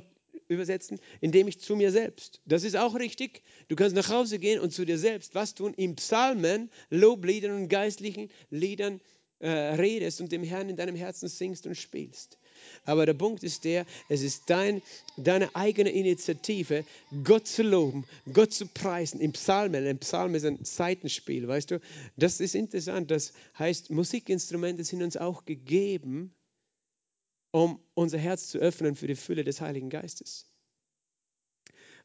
übersetzen, 0.50 1.00
indem 1.20 1.48
ich 1.48 1.60
zu 1.60 1.76
mir 1.76 1.92
selbst. 1.92 2.42
Das 2.46 2.64
ist 2.64 2.78
auch 2.78 2.94
richtig. 2.94 3.42
Du 3.70 3.76
kannst 3.76 3.96
nach 3.96 4.10
Hause 4.10 4.38
gehen 4.38 4.60
und 4.60 4.72
zu 4.72 4.86
dir 4.86 5.00
selbst 5.00 5.34
was 5.34 5.56
tun? 5.56 5.74
Im 5.76 5.96
Psalmen, 5.96 6.70
Lobliedern 6.92 7.60
und 7.60 7.68
geistlichen 7.68 8.30
Liedern 8.52 9.02
äh, 9.40 9.50
redest 9.50 10.22
und 10.22 10.32
dem 10.32 10.44
Herrn 10.44 10.70
in 10.70 10.76
deinem 10.76 10.96
Herzen 10.96 11.28
singst 11.28 11.66
und 11.66 11.74
spielst. 11.74 12.38
Aber 12.86 13.08
der 13.08 13.16
Punkt 13.16 13.42
ist 13.42 13.66
der, 13.66 13.88
es 14.10 14.22
ist 14.22 14.44
dein, 14.46 14.84
deine 15.18 15.56
eigene 15.56 15.90
Initiative, 15.90 16.86
Gott 17.24 17.48
zu 17.48 17.64
loben, 17.64 18.06
Gott 18.32 18.54
zu 18.54 18.68
preisen. 18.68 19.20
Im 19.22 19.32
Psalmen, 19.32 19.88
ein 19.88 19.98
Psalm 19.98 20.36
ist 20.36 20.46
ein 20.46 20.64
Seitenspiel, 20.64 21.48
weißt 21.48 21.72
du? 21.72 21.82
Das 22.16 22.42
ist 22.42 22.54
interessant. 22.54 23.10
Das 23.10 23.34
heißt, 23.58 23.90
Musikinstrumente 23.90 24.84
sind 24.84 25.02
uns 25.02 25.18
auch 25.18 25.46
gegeben, 25.46 26.36
um 27.58 27.80
unser 27.96 28.20
Herz 28.20 28.50
zu 28.50 28.60
öffnen 28.60 28.96
für 28.96 29.08
die 29.08 29.16
Fülle 29.16 29.44
des 29.44 29.62
Heiligen 29.62 29.90
Geistes. 29.90 30.48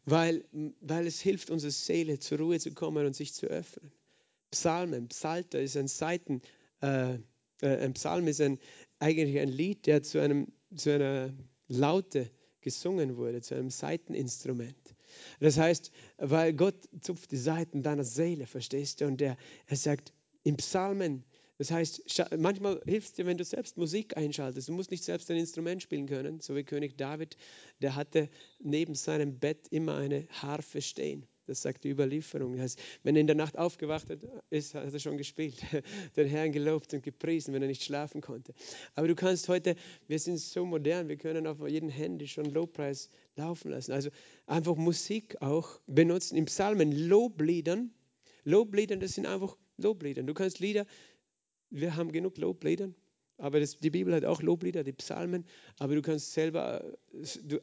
Weil, 0.06 0.44
weil 0.80 1.06
es 1.06 1.20
hilft, 1.20 1.50
unserer 1.50 1.70
Seele 1.70 2.18
zur 2.18 2.38
Ruhe 2.38 2.58
zu 2.58 2.72
kommen 2.72 3.04
und 3.04 3.14
sich 3.14 3.34
zu 3.34 3.48
öffnen. 3.48 3.92
Psalmen, 4.50 5.08
Psalter 5.08 5.60
ist 5.60 5.76
ein 5.76 5.88
Seiten, 5.88 6.40
äh, 6.80 7.14
äh, 7.60 7.84
ein 7.84 7.92
Psalm 7.92 8.28
ist 8.28 8.40
ein, 8.40 8.58
eigentlich 8.98 9.38
ein 9.38 9.50
Lied, 9.50 9.86
der 9.86 10.02
zu, 10.02 10.20
einem, 10.20 10.52
zu 10.74 10.94
einer 10.94 11.34
Laute 11.68 12.30
gesungen 12.62 13.18
wurde, 13.18 13.42
zu 13.42 13.54
einem 13.54 13.70
Seiteninstrument. 13.70 14.96
Das 15.38 15.58
heißt, 15.58 15.92
weil 16.16 16.54
Gott 16.54 16.88
zupft 17.02 17.30
die 17.30 17.36
Seiten 17.36 17.82
deiner 17.82 18.04
Seele, 18.04 18.46
verstehst 18.46 19.02
du? 19.02 19.06
Und 19.06 19.20
er, 19.20 19.36
er 19.66 19.76
sagt, 19.76 20.14
im 20.44 20.56
Psalmen 20.56 21.24
das 21.62 21.70
heißt, 21.70 22.26
manchmal 22.38 22.80
hilft 22.86 23.10
es 23.10 23.12
dir, 23.12 23.24
wenn 23.24 23.38
du 23.38 23.44
selbst 23.44 23.76
Musik 23.76 24.16
einschaltest. 24.16 24.68
Du 24.68 24.72
musst 24.72 24.90
nicht 24.90 25.04
selbst 25.04 25.30
ein 25.30 25.36
Instrument 25.36 25.80
spielen 25.80 26.06
können, 26.06 26.40
so 26.40 26.56
wie 26.56 26.64
König 26.64 26.98
David, 26.98 27.36
der 27.80 27.94
hatte 27.94 28.28
neben 28.58 28.96
seinem 28.96 29.38
Bett 29.38 29.68
immer 29.70 29.94
eine 29.94 30.26
Harfe 30.28 30.82
stehen. 30.82 31.24
Das 31.46 31.62
sagt 31.62 31.84
die 31.84 31.90
Überlieferung. 31.90 32.54
Das 32.54 32.62
heißt, 32.62 32.80
wenn 33.04 33.14
er 33.14 33.20
in 33.20 33.28
der 33.28 33.36
Nacht 33.36 33.56
aufgewacht 33.56 34.08
ist, 34.50 34.74
hat 34.74 34.92
er 34.92 34.98
schon 34.98 35.16
gespielt, 35.18 35.54
den 36.16 36.26
Herrn 36.26 36.50
gelobt 36.50 36.94
und 36.94 37.04
gepriesen, 37.04 37.54
wenn 37.54 37.62
er 37.62 37.68
nicht 37.68 37.84
schlafen 37.84 38.22
konnte. 38.22 38.54
Aber 38.96 39.06
du 39.06 39.14
kannst 39.14 39.48
heute, 39.48 39.76
wir 40.08 40.18
sind 40.18 40.38
so 40.38 40.66
modern, 40.66 41.06
wir 41.06 41.16
können 41.16 41.46
auf 41.46 41.60
jedem 41.68 41.90
Handy 41.90 42.26
schon 42.26 42.46
Lobpreis 42.46 43.08
laufen 43.36 43.70
lassen. 43.70 43.92
Also 43.92 44.10
einfach 44.46 44.74
Musik 44.74 45.40
auch 45.40 45.80
benutzen. 45.86 46.36
Im 46.36 46.46
Psalmen 46.46 46.90
Lobliedern. 46.90 47.92
Lobliedern, 48.42 48.98
das 48.98 49.12
sind 49.12 49.26
einfach 49.26 49.56
Lobliedern. 49.76 50.26
Du 50.26 50.34
kannst 50.34 50.60
Lieder 50.60 50.86
wir 51.72 51.96
haben 51.96 52.12
genug 52.12 52.38
Loblieder, 52.38 52.90
aber 53.38 53.58
das, 53.58 53.78
die 53.78 53.90
Bibel 53.90 54.14
hat 54.14 54.24
auch 54.24 54.42
Loblieder, 54.42 54.84
die 54.84 54.92
Psalmen, 54.92 55.44
aber 55.78 55.94
du 55.94 56.02
kannst 56.02 56.32
selber, 56.32 56.96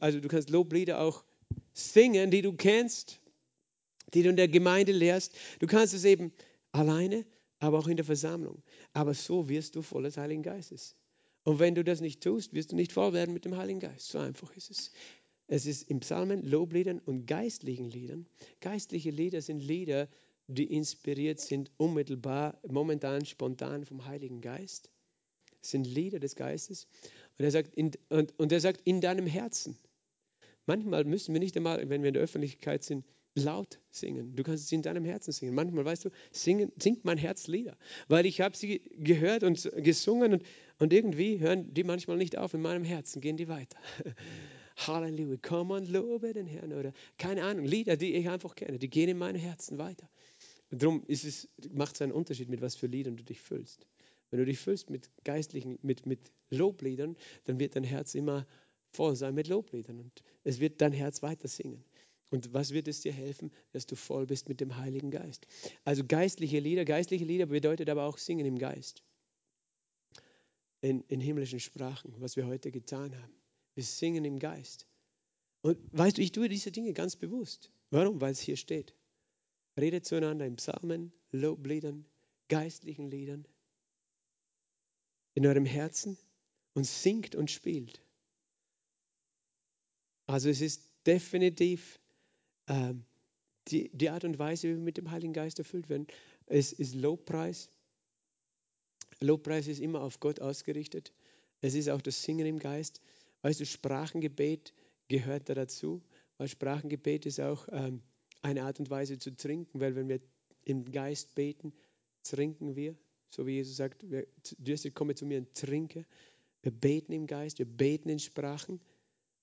also 0.00 0.20
du 0.20 0.28
kannst 0.28 0.50
Loblieder 0.50 1.00
auch 1.00 1.24
singen, 1.72 2.30
die 2.30 2.42
du 2.42 2.52
kennst, 2.52 3.20
die 4.12 4.22
du 4.22 4.30
in 4.30 4.36
der 4.36 4.48
Gemeinde 4.48 4.92
lehrst. 4.92 5.34
Du 5.60 5.66
kannst 5.66 5.94
es 5.94 6.04
eben 6.04 6.32
alleine, 6.72 7.24
aber 7.58 7.78
auch 7.78 7.88
in 7.88 7.96
der 7.96 8.04
Versammlung. 8.04 8.62
Aber 8.92 9.14
so 9.14 9.48
wirst 9.48 9.76
du 9.76 9.82
voll 9.82 10.02
des 10.02 10.16
Heiligen 10.16 10.42
Geistes. 10.42 10.96
Und 11.44 11.58
wenn 11.58 11.74
du 11.74 11.84
das 11.84 12.00
nicht 12.00 12.22
tust, 12.22 12.52
wirst 12.52 12.72
du 12.72 12.76
nicht 12.76 12.92
voll 12.92 13.12
werden 13.12 13.32
mit 13.32 13.44
dem 13.44 13.56
Heiligen 13.56 13.80
Geist. 13.80 14.08
So 14.08 14.18
einfach 14.18 14.54
ist 14.56 14.70
es. 14.70 14.92
Es 15.46 15.66
ist 15.66 15.90
im 15.90 16.00
Psalmen, 16.00 16.46
Lobliedern 16.46 17.00
und 17.00 17.26
geistlichen 17.26 17.90
Liedern. 17.90 18.26
Geistliche 18.60 19.10
Lieder 19.10 19.40
sind 19.42 19.60
Lieder, 19.60 20.08
die 20.54 20.72
inspiriert 20.72 21.40
sind, 21.40 21.70
unmittelbar, 21.76 22.60
momentan, 22.68 23.24
spontan 23.24 23.84
vom 23.84 24.06
Heiligen 24.06 24.40
Geist. 24.40 24.90
Das 25.60 25.70
sind 25.70 25.86
Lieder 25.86 26.18
des 26.18 26.36
Geistes. 26.36 26.86
Und 27.38 27.44
er 27.44 27.50
sagt, 27.50 27.74
in, 27.74 27.92
und, 28.08 28.38
und 28.38 28.52
er 28.52 28.60
sagt, 28.60 28.80
in 28.84 29.00
deinem 29.00 29.26
Herzen. 29.26 29.78
Manchmal 30.66 31.04
müssen 31.04 31.34
wir 31.34 31.40
nicht 31.40 31.56
einmal, 31.56 31.88
wenn 31.88 32.02
wir 32.02 32.08
in 32.08 32.14
der 32.14 32.22
Öffentlichkeit 32.22 32.84
sind, 32.84 33.04
laut 33.34 33.80
singen. 33.90 34.34
Du 34.34 34.42
kannst 34.42 34.64
es 34.64 34.72
in 34.72 34.82
deinem 34.82 35.04
Herzen 35.04 35.32
singen. 35.32 35.54
Manchmal, 35.54 35.84
weißt 35.84 36.06
du, 36.06 36.10
singen, 36.32 36.72
singt 36.76 37.04
mein 37.04 37.18
Herz 37.18 37.46
Lieder. 37.46 37.76
Weil 38.08 38.26
ich 38.26 38.40
habe 38.40 38.56
sie 38.56 38.80
gehört 38.96 39.44
und 39.44 39.70
gesungen 39.76 40.34
und, 40.34 40.42
und 40.78 40.92
irgendwie 40.92 41.38
hören 41.38 41.72
die 41.72 41.84
manchmal 41.84 42.16
nicht 42.16 42.36
auf. 42.36 42.54
In 42.54 42.62
meinem 42.62 42.84
Herzen 42.84 43.20
gehen 43.20 43.36
die 43.36 43.48
weiter. 43.48 43.78
Halleluja, 44.86 45.36
komm 45.42 45.70
und 45.70 45.88
lobe 45.88 46.32
den 46.32 46.46
Herrn. 46.46 46.72
Oder 46.72 46.92
keine 47.18 47.44
Ahnung, 47.44 47.64
Lieder, 47.64 47.96
die 47.96 48.14
ich 48.14 48.28
einfach 48.28 48.54
kenne, 48.54 48.78
die 48.78 48.88
gehen 48.88 49.08
in 49.08 49.18
meinem 49.18 49.40
Herzen 49.40 49.78
weiter. 49.78 50.08
Darum 50.70 51.04
es, 51.08 51.48
macht 51.72 51.96
es 51.96 52.02
einen 52.02 52.12
Unterschied, 52.12 52.48
mit 52.48 52.60
was 52.60 52.76
für 52.76 52.86
Liedern 52.86 53.16
du 53.16 53.24
dich 53.24 53.40
füllst. 53.40 53.86
Wenn 54.30 54.38
du 54.38 54.44
dich 54.44 54.58
füllst 54.58 54.90
mit 54.90 55.10
geistlichen, 55.24 55.78
mit, 55.82 56.06
mit 56.06 56.32
Lobliedern, 56.50 57.16
dann 57.44 57.58
wird 57.58 57.74
dein 57.74 57.84
Herz 57.84 58.14
immer 58.14 58.46
voll 58.92 59.16
sein 59.16 59.34
mit 59.34 59.48
Lobliedern 59.48 59.98
und 59.98 60.22
es 60.44 60.60
wird 60.60 60.80
dein 60.80 60.92
Herz 60.92 61.22
weiter 61.22 61.48
singen. 61.48 61.84
Und 62.30 62.54
was 62.54 62.72
wird 62.72 62.86
es 62.86 63.00
dir 63.00 63.12
helfen, 63.12 63.50
dass 63.72 63.86
du 63.86 63.96
voll 63.96 64.26
bist 64.26 64.48
mit 64.48 64.60
dem 64.60 64.76
Heiligen 64.76 65.10
Geist? 65.10 65.48
Also 65.84 66.04
geistliche 66.04 66.60
Lieder, 66.60 66.84
geistliche 66.84 67.24
Lieder 67.24 67.46
bedeutet 67.46 67.88
aber 67.88 68.04
auch 68.04 68.18
Singen 68.18 68.46
im 68.46 68.58
Geist. 68.58 69.02
In, 70.80 71.02
in 71.08 71.20
himmlischen 71.20 71.60
Sprachen, 71.60 72.14
was 72.18 72.36
wir 72.36 72.46
heute 72.46 72.70
getan 72.70 73.14
haben. 73.20 73.34
Wir 73.74 73.84
singen 73.84 74.24
im 74.24 74.38
Geist. 74.38 74.86
Und 75.62 75.78
weißt 75.92 76.18
du, 76.18 76.22
ich 76.22 76.32
tue 76.32 76.48
diese 76.48 76.70
Dinge 76.70 76.92
ganz 76.92 77.16
bewusst. 77.16 77.70
Warum? 77.90 78.20
Weil 78.20 78.32
es 78.32 78.40
hier 78.40 78.56
steht. 78.56 78.94
Redet 79.78 80.04
zueinander 80.04 80.46
in 80.46 80.56
Psalmen, 80.56 81.12
Lobliedern, 81.32 82.04
geistlichen 82.48 83.10
Liedern 83.10 83.46
in 85.34 85.46
eurem 85.46 85.64
Herzen 85.64 86.18
und 86.74 86.84
singt 86.84 87.34
und 87.34 87.50
spielt. 87.50 88.02
Also 90.26 90.48
es 90.48 90.60
ist 90.60 90.82
definitiv 91.06 92.00
äh, 92.66 92.94
die, 93.68 93.90
die 93.92 94.10
Art 94.10 94.24
und 94.24 94.38
Weise, 94.38 94.68
wie 94.68 94.72
wir 94.72 94.82
mit 94.82 94.96
dem 94.96 95.10
Heiligen 95.10 95.32
Geist 95.32 95.58
erfüllt 95.58 95.88
werden. 95.88 96.06
Es 96.46 96.72
ist 96.72 96.94
Lobpreis. 96.94 97.70
Lobpreis 99.20 99.66
ist 99.66 99.80
immer 99.80 100.02
auf 100.02 100.20
Gott 100.20 100.40
ausgerichtet. 100.40 101.12
Es 101.60 101.74
ist 101.74 101.88
auch 101.88 102.00
das 102.00 102.22
Singen 102.22 102.46
im 102.46 102.58
Geist. 102.58 103.00
Weißt 103.42 103.60
du, 103.60 103.66
Sprachengebet 103.66 104.74
gehört 105.08 105.48
da 105.48 105.54
dazu, 105.54 106.02
weil 106.38 106.48
Sprachengebet 106.48 107.26
ist 107.26 107.40
auch 107.40 107.68
ähm, 107.70 108.02
eine 108.42 108.64
Art 108.64 108.80
und 108.80 108.90
Weise 108.90 109.18
zu 109.18 109.34
trinken, 109.34 109.80
weil 109.80 109.94
wenn 109.94 110.08
wir 110.08 110.20
im 110.64 110.90
Geist 110.90 111.34
beten, 111.34 111.72
trinken 112.22 112.76
wir, 112.76 112.96
so 113.30 113.46
wie 113.46 113.52
Jesus 113.52 113.76
sagt, 113.76 114.04
dürstig 114.58 114.94
komme 114.94 115.14
zu 115.14 115.26
mir 115.26 115.38
und 115.38 115.54
trinke. 115.54 116.04
Wir 116.62 116.72
beten 116.72 117.12
im 117.12 117.26
Geist, 117.26 117.58
wir 117.58 117.66
beten 117.66 118.08
in 118.08 118.18
Sprachen 118.18 118.80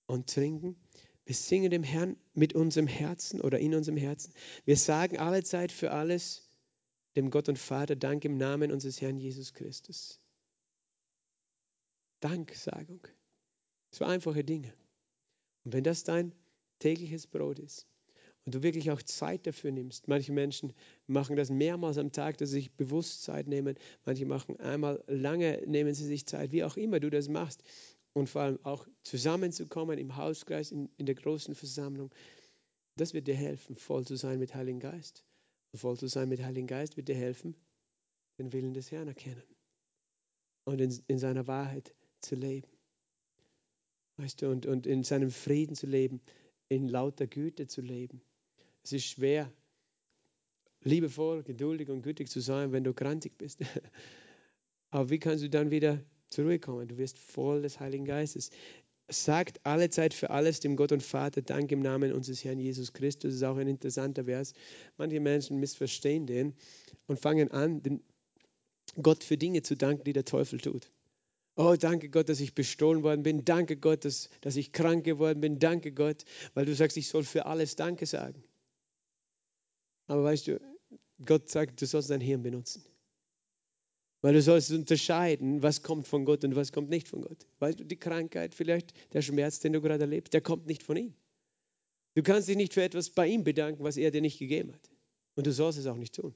und 0.06 0.30
trinken. 0.30 0.76
Wir 1.26 1.36
singen 1.36 1.72
dem 1.72 1.84
Herrn 1.84 2.16
mit 2.34 2.54
unserem 2.54 2.88
Herzen 2.88 3.42
oder 3.42 3.60
in 3.60 3.76
unserem 3.76 3.98
Herzen. 3.98 4.34
Wir 4.66 4.78
sagen 4.78 5.18
alle 5.18 5.44
Zeit 5.44 5.72
für 5.72 5.92
alles 5.92 6.48
dem 7.16 7.32
Gott 7.32 7.50
und 7.50 7.58
Vater 7.58 7.96
Dank 7.96 8.24
im 8.26 8.38
Namen 8.38 8.72
unseres 8.72 9.02
Herrn 9.02 9.18
Jesus 9.18 9.54
Christus. 9.54 10.20
Danksagung. 12.20 13.06
So 13.92 14.06
einfache 14.06 14.44
Dinge. 14.44 14.74
Und 15.64 15.74
wenn 15.74 15.84
das 15.84 16.04
dein 16.04 16.34
tägliches 16.80 17.28
Brot 17.28 17.60
ist, 17.60 17.88
und 18.48 18.56
du 18.56 18.64
wirklich 18.64 18.92
auch 18.92 19.02
Zeit 19.04 19.46
dafür 19.46 19.72
nimmst. 19.72 20.08
Manche 20.08 20.32
Menschen 20.32 20.72
machen 21.06 21.36
das 21.36 21.50
mehrmals 21.50 21.98
am 21.98 22.14
Tag, 22.14 22.38
dass 22.38 22.52
sie 22.52 22.56
sich 22.60 22.72
bewusst 22.72 23.24
Zeit 23.24 23.46
nehmen. 23.48 23.76
Manche 24.06 24.26
machen 24.26 24.58
einmal 24.62 25.04
lange, 25.08 25.62
nehmen 25.68 25.94
sie 25.94 26.06
sich 26.06 26.26
Zeit, 26.26 26.54
wie 26.54 26.64
auch 26.64 26.78
immer 26.78 27.02
du 27.02 27.10
das 27.10 27.28
machst. 27.28 27.62
Und 28.14 28.30
vor 28.30 28.44
allem 28.44 28.60
auch 28.64 28.88
zusammenzukommen 29.04 30.00
im 30.00 30.16
Hauskreis, 30.16 30.72
in, 30.72 30.90
in 30.96 31.06
der 31.06 31.16
großen 31.16 31.56
Versammlung. 31.56 32.10
Das 32.96 33.14
wird 33.14 33.28
dir 33.28 33.36
helfen, 33.36 33.76
voll 33.76 34.08
zu 34.08 34.16
sein 34.16 34.40
mit 34.40 34.56
Heiligen 34.56 34.80
Geist. 34.80 35.26
Und 35.74 35.80
voll 35.80 35.98
zu 35.98 36.08
sein 36.08 36.30
mit 36.30 36.42
Heiligen 36.42 36.68
Geist 36.68 36.96
wird 36.96 37.10
dir 37.10 37.16
helfen, 37.16 37.54
den 38.40 38.54
Willen 38.54 38.74
des 38.74 38.92
Herrn 38.92 39.10
erkennen. 39.10 39.44
und 40.66 40.80
in, 40.80 40.98
in 41.08 41.20
seiner 41.20 41.48
Wahrheit 41.48 41.94
zu 42.22 42.36
leben. 42.36 42.70
Weißt 44.18 44.42
du, 44.42 44.50
und, 44.50 44.66
und 44.66 44.88
in 44.88 45.04
seinem 45.04 45.32
Frieden 45.32 45.76
zu 45.76 45.86
leben, 45.86 46.22
in 46.70 46.88
lauter 46.88 47.28
Güte 47.28 47.68
zu 47.68 47.82
leben. 47.82 48.22
Es 48.88 48.94
ist 48.94 49.08
schwer, 49.08 49.52
liebevoll, 50.82 51.44
geduldig 51.44 51.90
und 51.90 52.04
gütig 52.04 52.30
zu 52.30 52.40
sein, 52.40 52.72
wenn 52.72 52.86
du 52.86 52.94
krantig 52.94 53.38
bist. 53.38 53.60
Aber 54.92 55.10
wie 55.10 55.20
kannst 55.20 55.44
du 55.44 55.50
dann 55.50 55.72
wieder 55.72 56.02
zur 56.30 56.46
Ruhe 56.46 56.58
kommen? 56.58 56.88
Du 56.88 56.98
wirst 56.98 57.20
voll 57.20 57.64
des 57.64 57.82
Heiligen 57.82 58.06
Geistes. 58.06 58.50
Sagt 59.10 59.60
alle 59.66 59.90
Zeit 59.90 60.14
für 60.14 60.30
alles 60.30 60.62
dem 60.62 60.78
Gott 60.78 60.94
und 60.94 61.04
Vater 61.04 61.42
Dank 61.42 61.70
im 61.74 61.82
Namen 61.82 62.14
unseres 62.14 62.46
Herrn 62.46 62.60
Jesus 62.60 62.94
Christus. 62.94 63.32
Das 63.32 63.36
ist 63.36 63.44
auch 63.44 63.58
ein 63.58 63.68
interessanter 63.68 64.24
Vers. 64.24 64.54
Manche 64.96 65.20
Menschen 65.20 65.60
missverstehen 65.60 66.26
den 66.26 66.54
und 67.08 67.20
fangen 67.20 67.52
an, 67.52 67.84
den 67.84 68.02
Gott 69.02 69.26
für 69.26 69.38
Dinge 69.38 69.64
zu 69.64 69.76
danken, 69.76 70.06
die 70.06 70.14
der 70.14 70.24
Teufel 70.24 70.62
tut. 70.62 70.90
Oh, 71.58 71.76
danke 71.78 72.08
Gott, 72.08 72.30
dass 72.30 72.40
ich 72.40 72.56
bestohlen 72.56 73.04
worden 73.04 73.24
bin. 73.24 73.44
Danke 73.44 73.76
Gott, 73.76 74.06
dass, 74.06 74.30
dass 74.40 74.56
ich 74.56 74.72
krank 74.72 75.04
geworden 75.04 75.42
bin. 75.42 75.60
Danke 75.60 75.92
Gott, 75.92 76.24
weil 76.54 76.66
du 76.66 76.74
sagst, 76.74 76.96
ich 76.96 77.10
soll 77.10 77.26
für 77.26 77.48
alles 77.48 77.76
Danke 77.76 78.06
sagen. 78.06 78.47
Aber 80.08 80.24
weißt 80.24 80.48
du, 80.48 80.60
Gott 81.24 81.50
sagt, 81.50 81.82
du 81.82 81.86
sollst 81.86 82.10
dein 82.10 82.22
Hirn 82.22 82.44
benutzen. 82.44 82.84
Weil 84.22 84.34
du 84.34 84.42
sollst 84.42 84.72
unterscheiden, 84.72 85.62
was 85.62 85.84
kommt 85.84 86.08
von 86.08 86.26
Gott 86.26 86.44
und 86.44 86.56
was 86.56 86.72
kommt 86.72 86.90
nicht 86.90 87.08
von 87.08 87.22
Gott. 87.22 87.46
Weißt 87.60 87.80
du, 87.80 87.86
die 87.86 87.98
Krankheit, 87.98 88.56
vielleicht 88.56 88.94
der 89.14 89.22
Schmerz, 89.22 89.60
den 89.60 89.74
du 89.74 89.82
gerade 89.82 90.02
erlebst, 90.02 90.34
der 90.34 90.42
kommt 90.42 90.66
nicht 90.66 90.84
von 90.84 90.98
ihm. 90.98 91.14
Du 92.16 92.24
kannst 92.24 92.48
dich 92.48 92.58
nicht 92.58 92.74
für 92.74 92.82
etwas 92.82 93.12
bei 93.12 93.28
ihm 93.28 93.44
bedanken, 93.44 93.84
was 93.84 93.96
er 93.96 94.10
dir 94.10 94.22
nicht 94.22 94.40
gegeben 94.40 94.74
hat. 94.74 94.90
Und 95.36 95.46
du 95.46 95.52
sollst 95.52 95.78
es 95.78 95.86
auch 95.86 95.98
nicht 95.98 96.16
tun. 96.16 96.34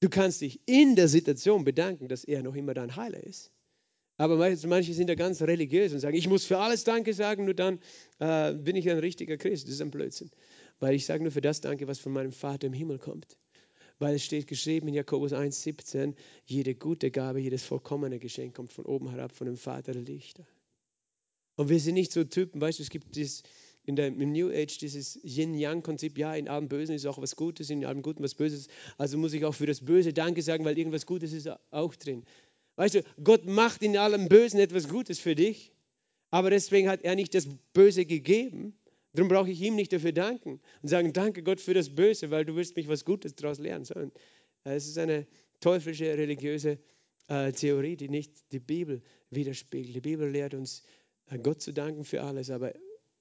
Du 0.00 0.08
kannst 0.08 0.40
dich 0.40 0.60
in 0.66 0.96
der 0.96 1.08
Situation 1.08 1.64
bedanken, 1.64 2.08
dass 2.08 2.24
er 2.24 2.42
noch 2.42 2.54
immer 2.54 2.72
dein 2.72 2.96
Heiler 2.96 3.22
ist. 3.22 3.52
Aber 4.20 4.36
manche 4.36 4.92
sind 4.92 5.08
ja 5.08 5.14
ganz 5.14 5.40
religiös 5.40 5.94
und 5.94 6.00
sagen, 6.00 6.14
ich 6.14 6.28
muss 6.28 6.44
für 6.44 6.58
alles 6.58 6.84
Danke 6.84 7.14
sagen, 7.14 7.46
nur 7.46 7.54
dann 7.54 7.78
äh, 8.18 8.52
bin 8.52 8.76
ich 8.76 8.90
ein 8.90 8.98
richtiger 8.98 9.38
Christ. 9.38 9.66
Das 9.66 9.72
ist 9.72 9.80
ein 9.80 9.90
Blödsinn. 9.90 10.30
Weil 10.78 10.94
ich 10.94 11.06
sage 11.06 11.22
nur 11.22 11.32
für 11.32 11.40
das 11.40 11.62
Danke, 11.62 11.88
was 11.88 12.00
von 12.00 12.12
meinem 12.12 12.32
Vater 12.32 12.66
im 12.66 12.74
Himmel 12.74 12.98
kommt. 12.98 13.38
Weil 13.98 14.16
es 14.16 14.22
steht 14.22 14.46
geschrieben 14.46 14.88
in 14.88 14.94
Jakobus 14.94 15.32
1,17, 15.32 16.12
jede 16.44 16.74
gute 16.74 17.10
Gabe, 17.10 17.40
jedes 17.40 17.64
vollkommene 17.64 18.18
Geschenk 18.18 18.54
kommt 18.54 18.74
von 18.74 18.84
oben 18.84 19.08
herab, 19.08 19.32
von 19.32 19.46
dem 19.46 19.56
Vater 19.56 19.92
der 19.92 20.02
Lichter. 20.02 20.46
Und 21.56 21.70
wir 21.70 21.80
sind 21.80 21.94
nicht 21.94 22.12
so 22.12 22.22
Typen, 22.22 22.60
weißt 22.60 22.78
du, 22.78 22.82
es 22.82 22.90
gibt 22.90 23.16
dieses, 23.16 23.42
in 23.86 23.96
der, 23.96 24.08
im 24.08 24.32
New 24.32 24.50
Age 24.50 24.76
dieses 24.76 25.18
Yin-Yang-Prinzip, 25.24 26.18
ja, 26.18 26.34
in 26.34 26.46
allem 26.46 26.68
Bösen 26.68 26.94
ist 26.94 27.06
auch 27.06 27.22
was 27.22 27.36
Gutes, 27.36 27.70
in 27.70 27.86
allem 27.86 28.02
Guten 28.02 28.22
was 28.22 28.34
Böses. 28.34 28.68
Also 28.98 29.16
muss 29.16 29.32
ich 29.32 29.46
auch 29.46 29.54
für 29.54 29.66
das 29.66 29.80
Böse 29.82 30.12
Danke 30.12 30.42
sagen, 30.42 30.66
weil 30.66 30.76
irgendwas 30.76 31.06
Gutes 31.06 31.32
ist 31.32 31.48
auch 31.70 31.94
drin. 31.94 32.24
Weißt 32.80 32.94
du, 32.94 33.04
Gott 33.22 33.44
macht 33.44 33.82
in 33.82 33.94
allem 33.98 34.30
Bösen 34.30 34.58
etwas 34.58 34.88
Gutes 34.88 35.18
für 35.18 35.34
dich, 35.34 35.70
aber 36.30 36.48
deswegen 36.48 36.88
hat 36.88 37.02
er 37.02 37.14
nicht 37.14 37.34
das 37.34 37.46
Böse 37.74 38.06
gegeben. 38.06 38.72
Darum 39.12 39.28
brauche 39.28 39.50
ich 39.50 39.60
ihm 39.60 39.74
nicht 39.74 39.92
dafür 39.92 40.12
danken 40.12 40.62
und 40.80 40.88
sagen, 40.88 41.12
danke 41.12 41.42
Gott 41.42 41.60
für 41.60 41.74
das 41.74 41.94
Böse, 41.94 42.30
weil 42.30 42.46
du 42.46 42.56
wirst 42.56 42.76
mich 42.76 42.88
was 42.88 43.04
Gutes 43.04 43.34
daraus 43.34 43.58
lernen. 43.58 43.84
Sondern 43.84 44.12
äh, 44.64 44.76
es 44.76 44.86
ist 44.86 44.96
eine 44.96 45.26
teuflische 45.60 46.06
religiöse 46.06 46.78
äh, 47.28 47.52
Theorie, 47.52 47.96
die 47.96 48.08
nicht 48.08 48.32
die 48.50 48.60
Bibel 48.60 49.02
widerspiegelt. 49.28 49.94
Die 49.94 50.00
Bibel 50.00 50.30
lehrt 50.30 50.54
uns, 50.54 50.82
äh, 51.26 51.38
Gott 51.38 51.60
zu 51.60 51.74
danken 51.74 52.04
für 52.04 52.22
alles, 52.22 52.48
aber 52.48 52.72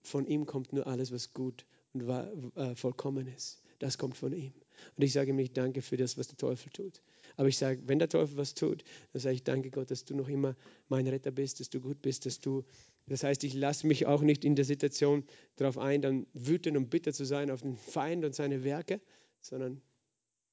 von 0.04 0.26
ihm 0.26 0.46
kommt 0.46 0.72
nur 0.72 0.88
alles, 0.88 1.12
was 1.12 1.34
gut 1.34 1.66
und 1.92 2.08
äh, 2.08 2.76
vollkommen 2.76 3.28
ist. 3.28 3.62
Das 3.80 3.98
kommt 3.98 4.16
von 4.16 4.32
ihm. 4.32 4.54
Und 4.96 5.04
ich 5.04 5.12
sage 5.12 5.32
ihm 5.32 5.36
nicht 5.36 5.58
Danke 5.58 5.82
für 5.82 5.98
das, 5.98 6.18
was 6.18 6.30
der 6.30 6.38
Teufel 6.38 6.72
tut. 6.72 7.02
Aber 7.40 7.48
ich 7.48 7.58
sage, 7.58 7.82
wenn 7.86 8.00
der 8.00 8.10
Teufel 8.10 8.36
was 8.36 8.54
tut, 8.54 8.84
dann 9.14 9.22
sage 9.22 9.36
ich 9.36 9.44
Danke 9.46 9.72
Gott, 9.72 9.90
dass 9.92 10.04
du 10.04 10.14
noch 10.14 10.28
immer 10.28 10.58
mein 10.90 11.08
Retter 11.08 11.32
bist, 11.32 11.62
dass 11.62 11.70
du 11.70 11.80
gut 11.80 12.02
bist, 12.02 12.26
dass 12.26 12.42
du. 12.42 12.66
Das 13.08 13.24
heißt, 13.24 13.46
ich 13.46 13.54
lasse 13.54 13.88
mich 13.88 14.06
auch 14.08 14.24
nicht 14.24 14.44
in 14.44 14.58
der 14.58 14.66
Situation 14.66 15.24
darauf 15.56 15.78
ein, 15.78 16.02
dann 16.02 16.28
wütend 16.34 16.76
und 16.76 16.90
bitter 16.90 17.14
zu 17.14 17.24
sein 17.24 17.50
auf 17.50 17.62
den 17.62 17.78
Feind 17.78 18.26
und 18.26 18.36
seine 18.36 18.66
Werke, 18.66 19.00
sondern 19.40 19.82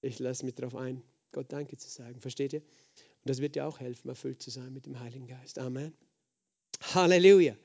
ich 0.00 0.20
lasse 0.20 0.44
mich 0.44 0.54
darauf 0.54 0.76
ein, 0.76 1.02
Gott 1.32 1.52
Danke 1.52 1.76
zu 1.76 1.90
sagen. 1.90 2.20
Versteht 2.20 2.52
ihr? 2.52 2.60
Und 2.60 3.24
das 3.24 3.40
wird 3.40 3.56
dir 3.56 3.66
auch 3.66 3.80
helfen, 3.80 4.08
erfüllt 4.08 4.40
zu 4.40 4.50
sein 4.50 4.72
mit 4.72 4.86
dem 4.86 5.00
Heiligen 5.00 5.26
Geist. 5.26 5.58
Amen. 5.58 5.92
Halleluja. 6.94 7.56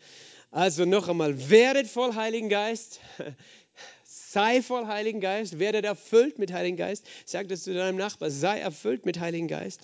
Also 0.50 0.86
noch 0.86 1.08
einmal, 1.10 1.52
werdet 1.52 1.86
voll 1.86 2.16
Heiligen 2.16 2.50
Geist. 2.50 3.00
Sei 4.32 4.62
voll 4.62 4.88
Heiligen 4.88 5.20
Geist, 5.20 5.60
werde 5.60 5.84
erfüllt 5.84 6.40
mit 6.40 6.54
Heiligen 6.54 6.78
Geist. 6.78 7.06
Sag 7.26 7.50
das 7.50 7.64
zu 7.64 7.74
deinem 7.74 7.98
Nachbar, 7.98 8.32
sei 8.32 8.60
erfüllt 8.60 9.06
mit 9.06 9.20
Heiligen 9.20 9.50
Geist, 9.50 9.82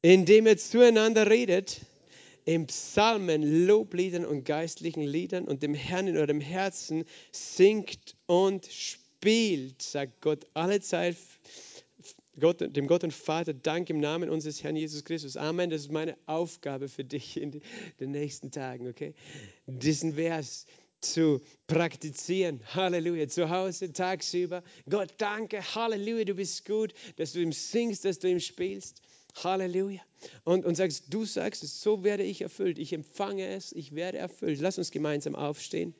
indem 0.00 0.46
ihr 0.46 0.56
zueinander 0.56 1.28
redet, 1.28 1.82
in 2.46 2.66
Psalmen, 2.66 3.66
Lobliedern 3.66 4.24
und 4.24 4.44
geistlichen 4.44 5.02
Liedern 5.02 5.44
und 5.44 5.62
dem 5.62 5.74
Herrn 5.74 6.06
in 6.06 6.16
eurem 6.16 6.40
Herzen 6.40 7.04
singt 7.30 8.16
und 8.24 8.64
spielt, 8.66 9.82
sagt 9.82 10.22
Gott 10.22 10.46
alle 10.54 10.80
Zeit 10.80 11.18
Gott, 12.40 12.74
dem 12.74 12.86
Gott 12.86 13.04
und 13.04 13.12
Vater 13.12 13.52
Dank 13.52 13.90
im 13.90 14.00
Namen 14.00 14.30
unseres 14.30 14.64
Herrn 14.64 14.76
Jesus 14.76 15.04
Christus. 15.04 15.36
Amen. 15.36 15.68
Das 15.68 15.82
ist 15.82 15.92
meine 15.92 16.16
Aufgabe 16.24 16.88
für 16.88 17.04
dich 17.04 17.38
in 17.38 17.60
den 18.00 18.10
nächsten 18.12 18.50
Tagen, 18.50 18.88
okay? 18.88 19.12
Diesen 19.66 20.14
Vers 20.14 20.64
zu 21.04 21.40
praktizieren. 21.66 22.60
Halleluja. 22.74 23.28
Zu 23.28 23.50
Hause, 23.50 23.92
tagsüber. 23.92 24.62
Gott, 24.88 25.14
danke. 25.18 25.62
Halleluja. 25.74 26.24
Du 26.24 26.34
bist 26.34 26.64
gut, 26.64 26.94
dass 27.16 27.32
du 27.32 27.40
ihm 27.40 27.52
singst, 27.52 28.04
dass 28.04 28.18
du 28.18 28.28
ihm 28.28 28.40
spielst. 28.40 29.02
Halleluja. 29.42 30.00
Und, 30.44 30.64
und 30.64 30.76
sagst, 30.76 31.12
du 31.12 31.24
sagst 31.24 31.62
es, 31.64 31.80
so 31.80 32.04
werde 32.04 32.22
ich 32.22 32.42
erfüllt. 32.42 32.78
Ich 32.78 32.92
empfange 32.92 33.46
es, 33.48 33.72
ich 33.72 33.94
werde 33.94 34.18
erfüllt. 34.18 34.60
Lass 34.60 34.78
uns 34.78 34.90
gemeinsam 34.90 35.34
aufstehen. 35.34 35.94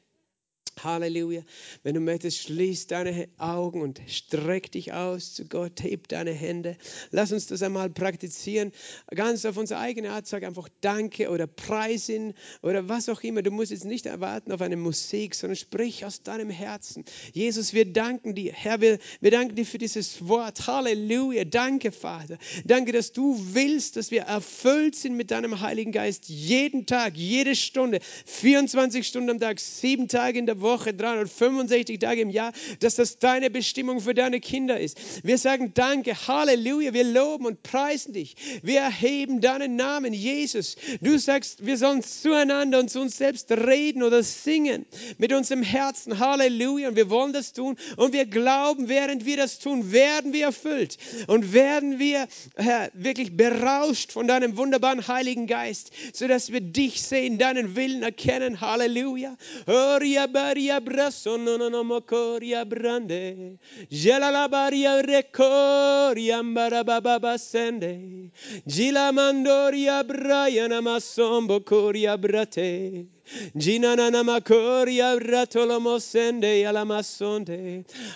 Halleluja. 0.80 1.42
Wenn 1.82 1.94
du 1.94 2.00
möchtest, 2.00 2.38
schließ 2.38 2.86
deine 2.86 3.28
Augen 3.38 3.82
und 3.82 4.00
streck 4.06 4.72
dich 4.72 4.92
aus 4.92 5.34
zu 5.34 5.44
Gott, 5.44 5.82
heb 5.82 6.08
deine 6.08 6.32
Hände. 6.32 6.76
Lass 7.10 7.32
uns 7.32 7.46
das 7.46 7.62
einmal 7.62 7.90
praktizieren. 7.90 8.72
Ganz 9.14 9.44
auf 9.44 9.56
unsere 9.56 9.80
eigene 9.80 10.10
Art. 10.10 10.26
Sag 10.26 10.44
einfach 10.44 10.68
Danke 10.80 11.30
oder 11.30 11.46
Preis 11.46 12.08
ihn 12.08 12.34
oder 12.62 12.88
was 12.88 13.08
auch 13.08 13.22
immer. 13.22 13.42
Du 13.42 13.50
musst 13.50 13.70
jetzt 13.70 13.84
nicht 13.84 14.06
erwarten 14.06 14.52
auf 14.52 14.60
eine 14.60 14.76
Musik, 14.76 15.34
sondern 15.34 15.56
sprich 15.56 16.04
aus 16.04 16.22
deinem 16.22 16.50
Herzen. 16.50 17.04
Jesus, 17.32 17.74
wir 17.74 17.84
danken 17.84 18.34
dir. 18.34 18.52
Herr, 18.52 18.80
wir, 18.80 18.98
wir 19.20 19.30
danken 19.30 19.54
dir 19.54 19.66
für 19.66 19.78
dieses 19.78 20.26
Wort. 20.26 20.66
Halleluja. 20.66 21.44
Danke, 21.44 21.92
Vater. 21.92 22.38
Danke, 22.64 22.92
dass 22.92 23.12
du 23.12 23.38
willst, 23.52 23.96
dass 23.96 24.10
wir 24.10 24.22
erfüllt 24.22 24.96
sind 24.96 25.16
mit 25.16 25.30
deinem 25.30 25.60
Heiligen 25.60 25.92
Geist. 25.92 26.28
Jeden 26.28 26.86
Tag, 26.86 27.16
jede 27.16 27.54
Stunde, 27.54 28.00
24 28.26 29.06
Stunden 29.06 29.30
am 29.30 29.40
Tag, 29.40 29.60
sieben 29.60 30.08
Tage 30.08 30.38
in 30.38 30.46
der 30.46 30.60
Woche, 30.60 30.61
365 30.62 31.98
Tage 31.98 32.20
im 32.20 32.30
Jahr, 32.30 32.52
dass 32.80 32.96
das 32.96 33.18
deine 33.18 33.50
Bestimmung 33.50 34.00
für 34.00 34.14
deine 34.14 34.40
Kinder 34.40 34.78
ist. 34.78 34.98
Wir 35.24 35.38
sagen 35.38 35.72
Danke, 35.74 36.14
Halleluja, 36.26 36.94
wir 36.94 37.04
loben 37.04 37.46
und 37.46 37.62
preisen 37.62 38.12
dich. 38.12 38.36
Wir 38.62 38.80
erheben 38.80 39.40
deinen 39.40 39.76
Namen, 39.76 40.12
Jesus. 40.12 40.76
Du 41.00 41.18
sagst, 41.18 41.64
wir 41.66 41.76
sollen 41.76 42.02
zueinander 42.02 42.78
und 42.78 42.90
zu 42.90 43.00
uns 43.00 43.16
selbst 43.16 43.50
reden 43.50 44.02
oder 44.02 44.22
singen 44.22 44.86
mit 45.18 45.32
unserem 45.32 45.62
Herzen, 45.62 46.18
Halleluja. 46.18 46.88
Und 46.88 46.96
wir 46.96 47.10
wollen 47.10 47.32
das 47.32 47.52
tun 47.52 47.76
und 47.96 48.12
wir 48.12 48.26
glauben, 48.26 48.88
während 48.88 49.24
wir 49.24 49.36
das 49.36 49.58
tun, 49.58 49.92
werden 49.92 50.32
wir 50.32 50.46
erfüllt 50.46 50.98
und 51.26 51.52
werden 51.52 51.98
wir, 51.98 52.26
Herr, 52.56 52.90
wirklich 52.94 53.36
berauscht 53.36 54.12
von 54.12 54.26
deinem 54.26 54.56
wunderbaren 54.56 55.06
Heiligen 55.08 55.46
Geist, 55.46 55.92
sodass 56.12 56.52
wir 56.52 56.60
dich 56.60 57.02
sehen, 57.02 57.38
deinen 57.38 57.76
Willen 57.76 58.02
erkennen. 58.02 58.60
Halleluja. 58.60 59.36
Oh, 59.66 59.98
baria 60.52 60.80
brasso 60.80 61.38
no 61.38 61.56
no 61.56 61.70
no 61.70 61.82
mocoria 61.82 62.64
brande. 62.64 63.58
Gela 63.90 64.30
la 64.30 64.48
baria 64.48 65.00
recoria 65.00 66.42
mbara 66.42 66.84
baba 66.84 67.38
sende. 67.38 68.30
Gila 68.66 69.12
mandoria 69.12 70.04
braiana 70.04 70.82
masombo 70.82 71.64
coria 71.64 72.18
brate 72.18 73.06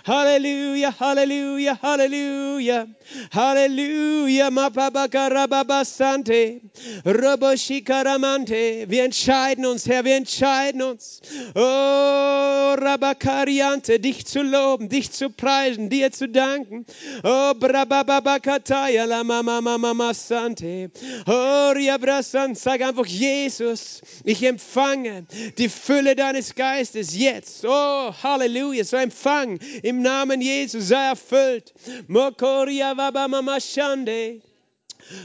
Hallelujah, 0.05 0.95
hallelujah, 0.99 1.79
hallelujah. 1.83 2.87
Hallelujah, 3.33 4.51
mapabakarababasante. 4.51 6.61
Roboshikaramante. 7.05 8.87
Wir 8.89 9.05
entscheiden 9.05 9.67
uns, 9.67 9.87
Herr, 9.87 10.05
wir 10.05 10.17
entscheiden 10.17 10.83
uns. 10.83 11.21
Oh, 11.55 12.75
Rabakariante, 12.79 14.01
dich 14.01 14.27
zu 14.27 14.43
loben, 14.43 14.89
dich 14.89 15.13
zu 15.13 15.31
preisen, 15.31 15.89
dir 15.89 16.11
zu 16.13 16.29
danken. 16.29 16.85
Oh, 17.23 17.55
Brabababakataya, 17.55 19.05
la 19.05 19.23
mama 19.25 19.61
mama 19.61 20.15
sante. 20.15 20.91
Oh, 21.27 21.73
Riabrasan, 21.75 22.55
sag 22.55 22.83
einfach 22.83 23.07
Jesus, 23.07 24.03
ich 24.25 24.43
empfange 24.43 25.06
empfange 25.07 25.53
die 25.59 25.69
Fülle 25.69 26.17
deines 26.17 26.55
Geistes 26.55 27.17
jetzt. 27.17 27.65
Oh, 27.65 28.13
Halleluja. 28.23 28.85
So 28.85 28.97
empfang 28.97 29.59
im 29.83 30.03
Namen 30.03 30.41
Jesus, 30.41 30.89
sei 30.89 31.09
erfüllt. 31.09 31.73
Mokoria 32.09 32.97
wabamamashande. 32.97 34.41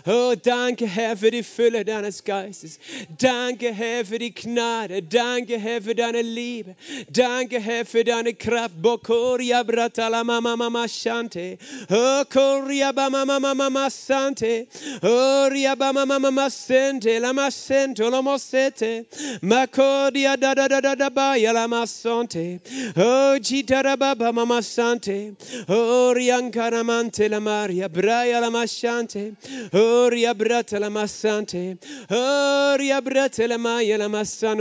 Oh, 0.05 0.35
danke, 0.35 0.85
Herr, 0.85 1.17
für 1.17 1.31
die 1.31 1.43
Fülle 1.43 1.83
deines 1.85 2.23
Geistes. 2.23 2.79
Danke, 3.19 3.73
Herr, 3.73 4.05
für 4.05 4.19
die 4.19 4.33
Gnade. 4.33 5.01
Danke, 5.01 5.57
Herr, 5.57 5.81
für 5.81 5.95
deine 5.95 6.21
Liebe. 6.21 6.75
Danke, 7.09 7.59
Herr, 7.59 7.85
für 7.85 8.03
deine 8.03 8.33
Kraft. 8.33 8.81
Bokoria 8.81 9.63
bratala 9.63 10.23
mama 10.23 10.55
mama 10.55 10.87
shante. 10.87 11.57
Oh, 11.89 12.23
koria 12.29 12.93
bama 12.93 13.25
mama 13.25 13.55
mama 13.55 13.89
sante. 13.89 14.67
Oh, 15.01 15.49
ria 15.51 15.75
bama 15.75 16.05
mama 16.05 16.19
mama 16.19 16.49
sente. 16.49 17.19
La 17.19 17.33
masento, 17.33 18.09
lo 18.09 18.21
mosete. 18.21 19.05
Makodia 19.41 20.39
da 20.39 20.53
da 20.53 20.67
da 20.67 20.81
da 20.81 20.95
da 20.95 21.09
ba 21.09 21.37
ya 21.37 21.51
la 21.51 21.67
masonte. 21.67 22.59
Oh, 22.97 23.37
chitara 23.39 23.97
baba 23.97 24.31
mama 24.31 24.61
sante. 24.61 25.35
Oh, 25.67 26.13
riancaramante 26.15 27.29
la 27.29 27.39
maria. 27.39 27.89
Braia 27.89 28.39
la 28.39 28.49
masante. 28.49 29.35
Und 29.73 30.11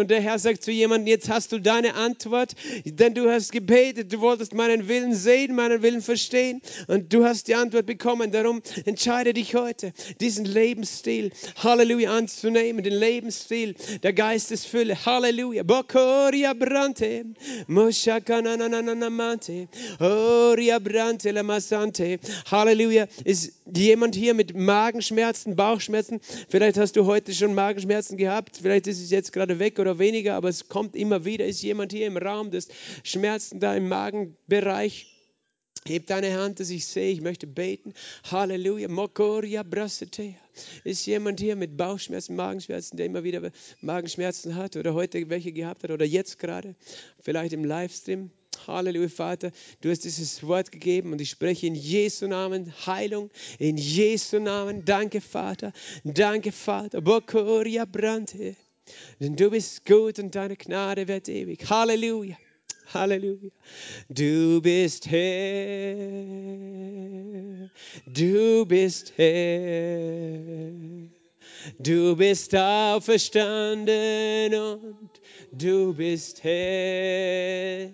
der 0.09 0.21
Herr 0.21 0.39
sagt 0.39 0.63
zu 0.63 0.71
jemandem, 0.71 1.07
jetzt 1.09 1.29
hast 1.29 1.51
du 1.51 1.59
deine 1.59 1.95
Antwort, 1.95 2.55
denn 2.85 3.15
du 3.15 3.29
hast 3.29 3.51
gebetet, 3.51 4.13
du 4.13 4.21
wolltest 4.21 4.55
meinen 4.55 4.87
Willen 4.87 5.13
sehen, 5.13 5.57
meinen 5.57 5.83
Willen 5.83 6.01
verstehen 6.01 6.63
und 6.87 7.13
du 7.13 7.25
hast 7.25 7.49
die 7.49 7.57
Antwort 7.57 7.87
bekommen. 7.87 8.31
Darum 8.31 8.63
entscheide 8.85 9.35
dich 9.35 9.57
heute, 9.57 9.93
diesen 10.21 10.45
Lebensstil, 10.45 11.33
Halleluja, 11.57 12.17
anzunehmen, 12.17 12.85
den 12.85 12.95
Lebensstil 12.95 13.75
der 14.05 14.13
Geistesfülle. 14.13 15.05
Halleluja. 15.07 15.65
Bokoria 15.65 16.53
brante. 16.53 17.25
Halleluja. 22.51 23.07
Ist 23.25 23.53
jemand 23.75 24.15
hier 24.15 24.35
mit 24.35 24.55
Magenschmerzen, 25.01 25.57
Bauchschmerzen? 25.57 26.21
Vielleicht 26.51 26.77
hast 26.77 26.95
du 26.95 27.07
heute 27.07 27.33
schon 27.33 27.55
Magenschmerzen 27.55 28.19
gehabt. 28.19 28.59
Vielleicht 28.61 28.87
ist 28.87 29.01
es 29.01 29.11
jetzt 29.11 29.33
gerade 29.33 29.59
weg 29.59 29.79
oder 29.79 29.99
weniger, 29.99 30.35
aber 30.35 30.51
es 30.51 30.69
kommt 30.69 30.95
immer 30.95 31.25
wieder. 31.25 31.47
Ist 31.47 31.63
jemand 31.63 31.93
hier 31.93 32.07
im 32.07 32.19
Raum, 32.19 32.51
das 32.51 32.69
Schmerzen 33.03 33.61
da 33.61 33.75
im 33.75 33.89
Magenbereich? 33.89 35.10
Heb 35.87 36.07
deine 36.07 36.39
Hand, 36.39 36.61
dass 36.61 36.69
ich 36.69 36.87
sehe, 36.87 37.11
ich 37.11 37.23
möchte 37.23 37.47
beten. 37.47 37.95
Halleluja. 38.31 38.89
Mokoria 38.89 39.63
brasetea. 39.63 40.35
Ist 40.85 41.07
jemand 41.07 41.41
hier 41.41 41.57
mit 41.57 41.77
Bauchschmerzen, 41.77 42.37
Magenschmerzen, 42.37 42.99
der 42.99 43.07
immer 43.07 43.25
wieder 43.25 43.51
Magenschmerzen 43.81 44.57
hat 44.57 44.77
oder 44.77 44.93
heute 44.93 45.31
welche 45.31 45.53
gehabt 45.53 45.83
hat 45.83 45.91
oder 45.91 46.05
jetzt 46.05 46.39
gerade? 46.39 46.75
Vielleicht 47.21 47.55
im 47.55 47.65
Livestream? 47.65 48.31
Halleluja, 48.67 49.09
Vater. 49.09 49.53
Du 49.81 49.91
hast 49.91 50.05
dieses 50.05 50.43
Wort 50.43 50.71
gegeben 50.71 51.13
und 51.13 51.21
ich 51.23 51.31
spreche 51.31 51.67
in 51.67 51.75
Jesu 51.75 52.27
Namen 52.27 52.75
Heilung. 52.85 53.31
In 53.59 53.79
Jesu 53.79 54.39
Namen. 54.39 54.85
Danke, 54.85 55.23
Vater. 55.23 55.73
Danke, 56.05 56.53
Vater. 56.53 57.01
Bokoria 57.01 57.87
brante. 57.87 58.55
Denn 59.19 59.35
du 59.35 59.51
bist 59.51 59.87
gut 59.87 60.19
und 60.19 60.35
deine 60.35 60.57
Gnade 60.57 61.09
wird 61.09 61.29
ewig. 61.29 61.71
Halleluja. 61.71 62.37
Halleluja. 62.93 63.51
Du 64.09 64.61
bist 64.61 65.11
Herr. 65.11 65.97
Du 68.07 68.67
bist 68.67 69.13
Herr. 69.17 70.73
Du 71.79 72.17
bist 72.17 72.55
auferstanden 72.55 74.55
und 74.55 75.11
du 75.53 75.95
bist 75.95 76.43
Herr. 76.43 77.91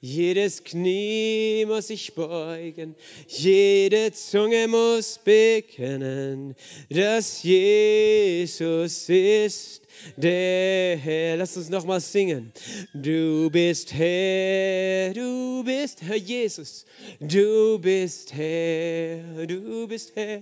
Jedes 0.00 0.64
Knie 0.64 1.64
muss 1.66 1.88
sich 1.88 2.14
beugen, 2.14 2.94
jede 3.28 4.12
Zunge 4.12 4.68
muss 4.68 5.18
bekennen, 5.24 6.54
dass 6.90 7.42
Jesus 7.42 9.08
ist 9.08 9.85
der 10.16 10.96
Herr. 10.96 11.36
Lass 11.36 11.56
uns 11.56 11.68
nochmal 11.68 12.00
singen. 12.00 12.52
Du 12.94 13.50
bist 13.50 13.92
Herr, 13.92 15.12
du 15.12 15.64
bist 15.64 16.02
Herr 16.02 16.16
Jesus. 16.16 16.86
Du 17.20 17.78
bist 17.78 18.32
Herr, 18.34 19.46
du 19.46 19.86
bist 19.88 20.12
Herr. 20.14 20.40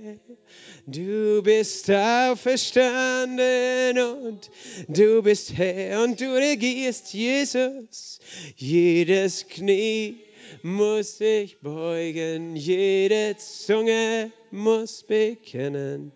Du 0.87 1.43
bist 1.43 1.91
auferstanden 1.91 3.99
und 3.99 4.51
du 4.89 5.23
bist 5.23 5.57
Herr 5.57 6.05
und 6.05 6.21
du 6.21 6.37
regierst 6.37 7.15
Jesus. 7.15 8.19
Jedes 8.57 9.49
Knie 9.49 10.19
muss 10.63 11.19
sich 11.19 11.59
beugen, 11.61 12.57
jede 12.57 13.37
Zunge 13.39 14.31
muss 14.51 15.03
bekennen, 15.03 16.13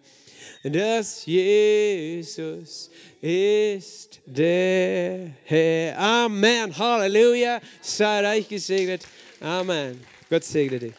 dass 0.63 1.25
Jesus 1.27 2.91
ist 3.21 4.21
der 4.27 5.31
Herr. 5.45 5.99
Amen. 5.99 6.77
Halleluja. 6.77 7.61
Sei 7.81 8.21
reich 8.21 8.49
gesegnet. 8.49 9.03
Amen. 9.41 10.01
Gott 10.31 10.45
segne 10.45 10.79
dich. 10.79 10.95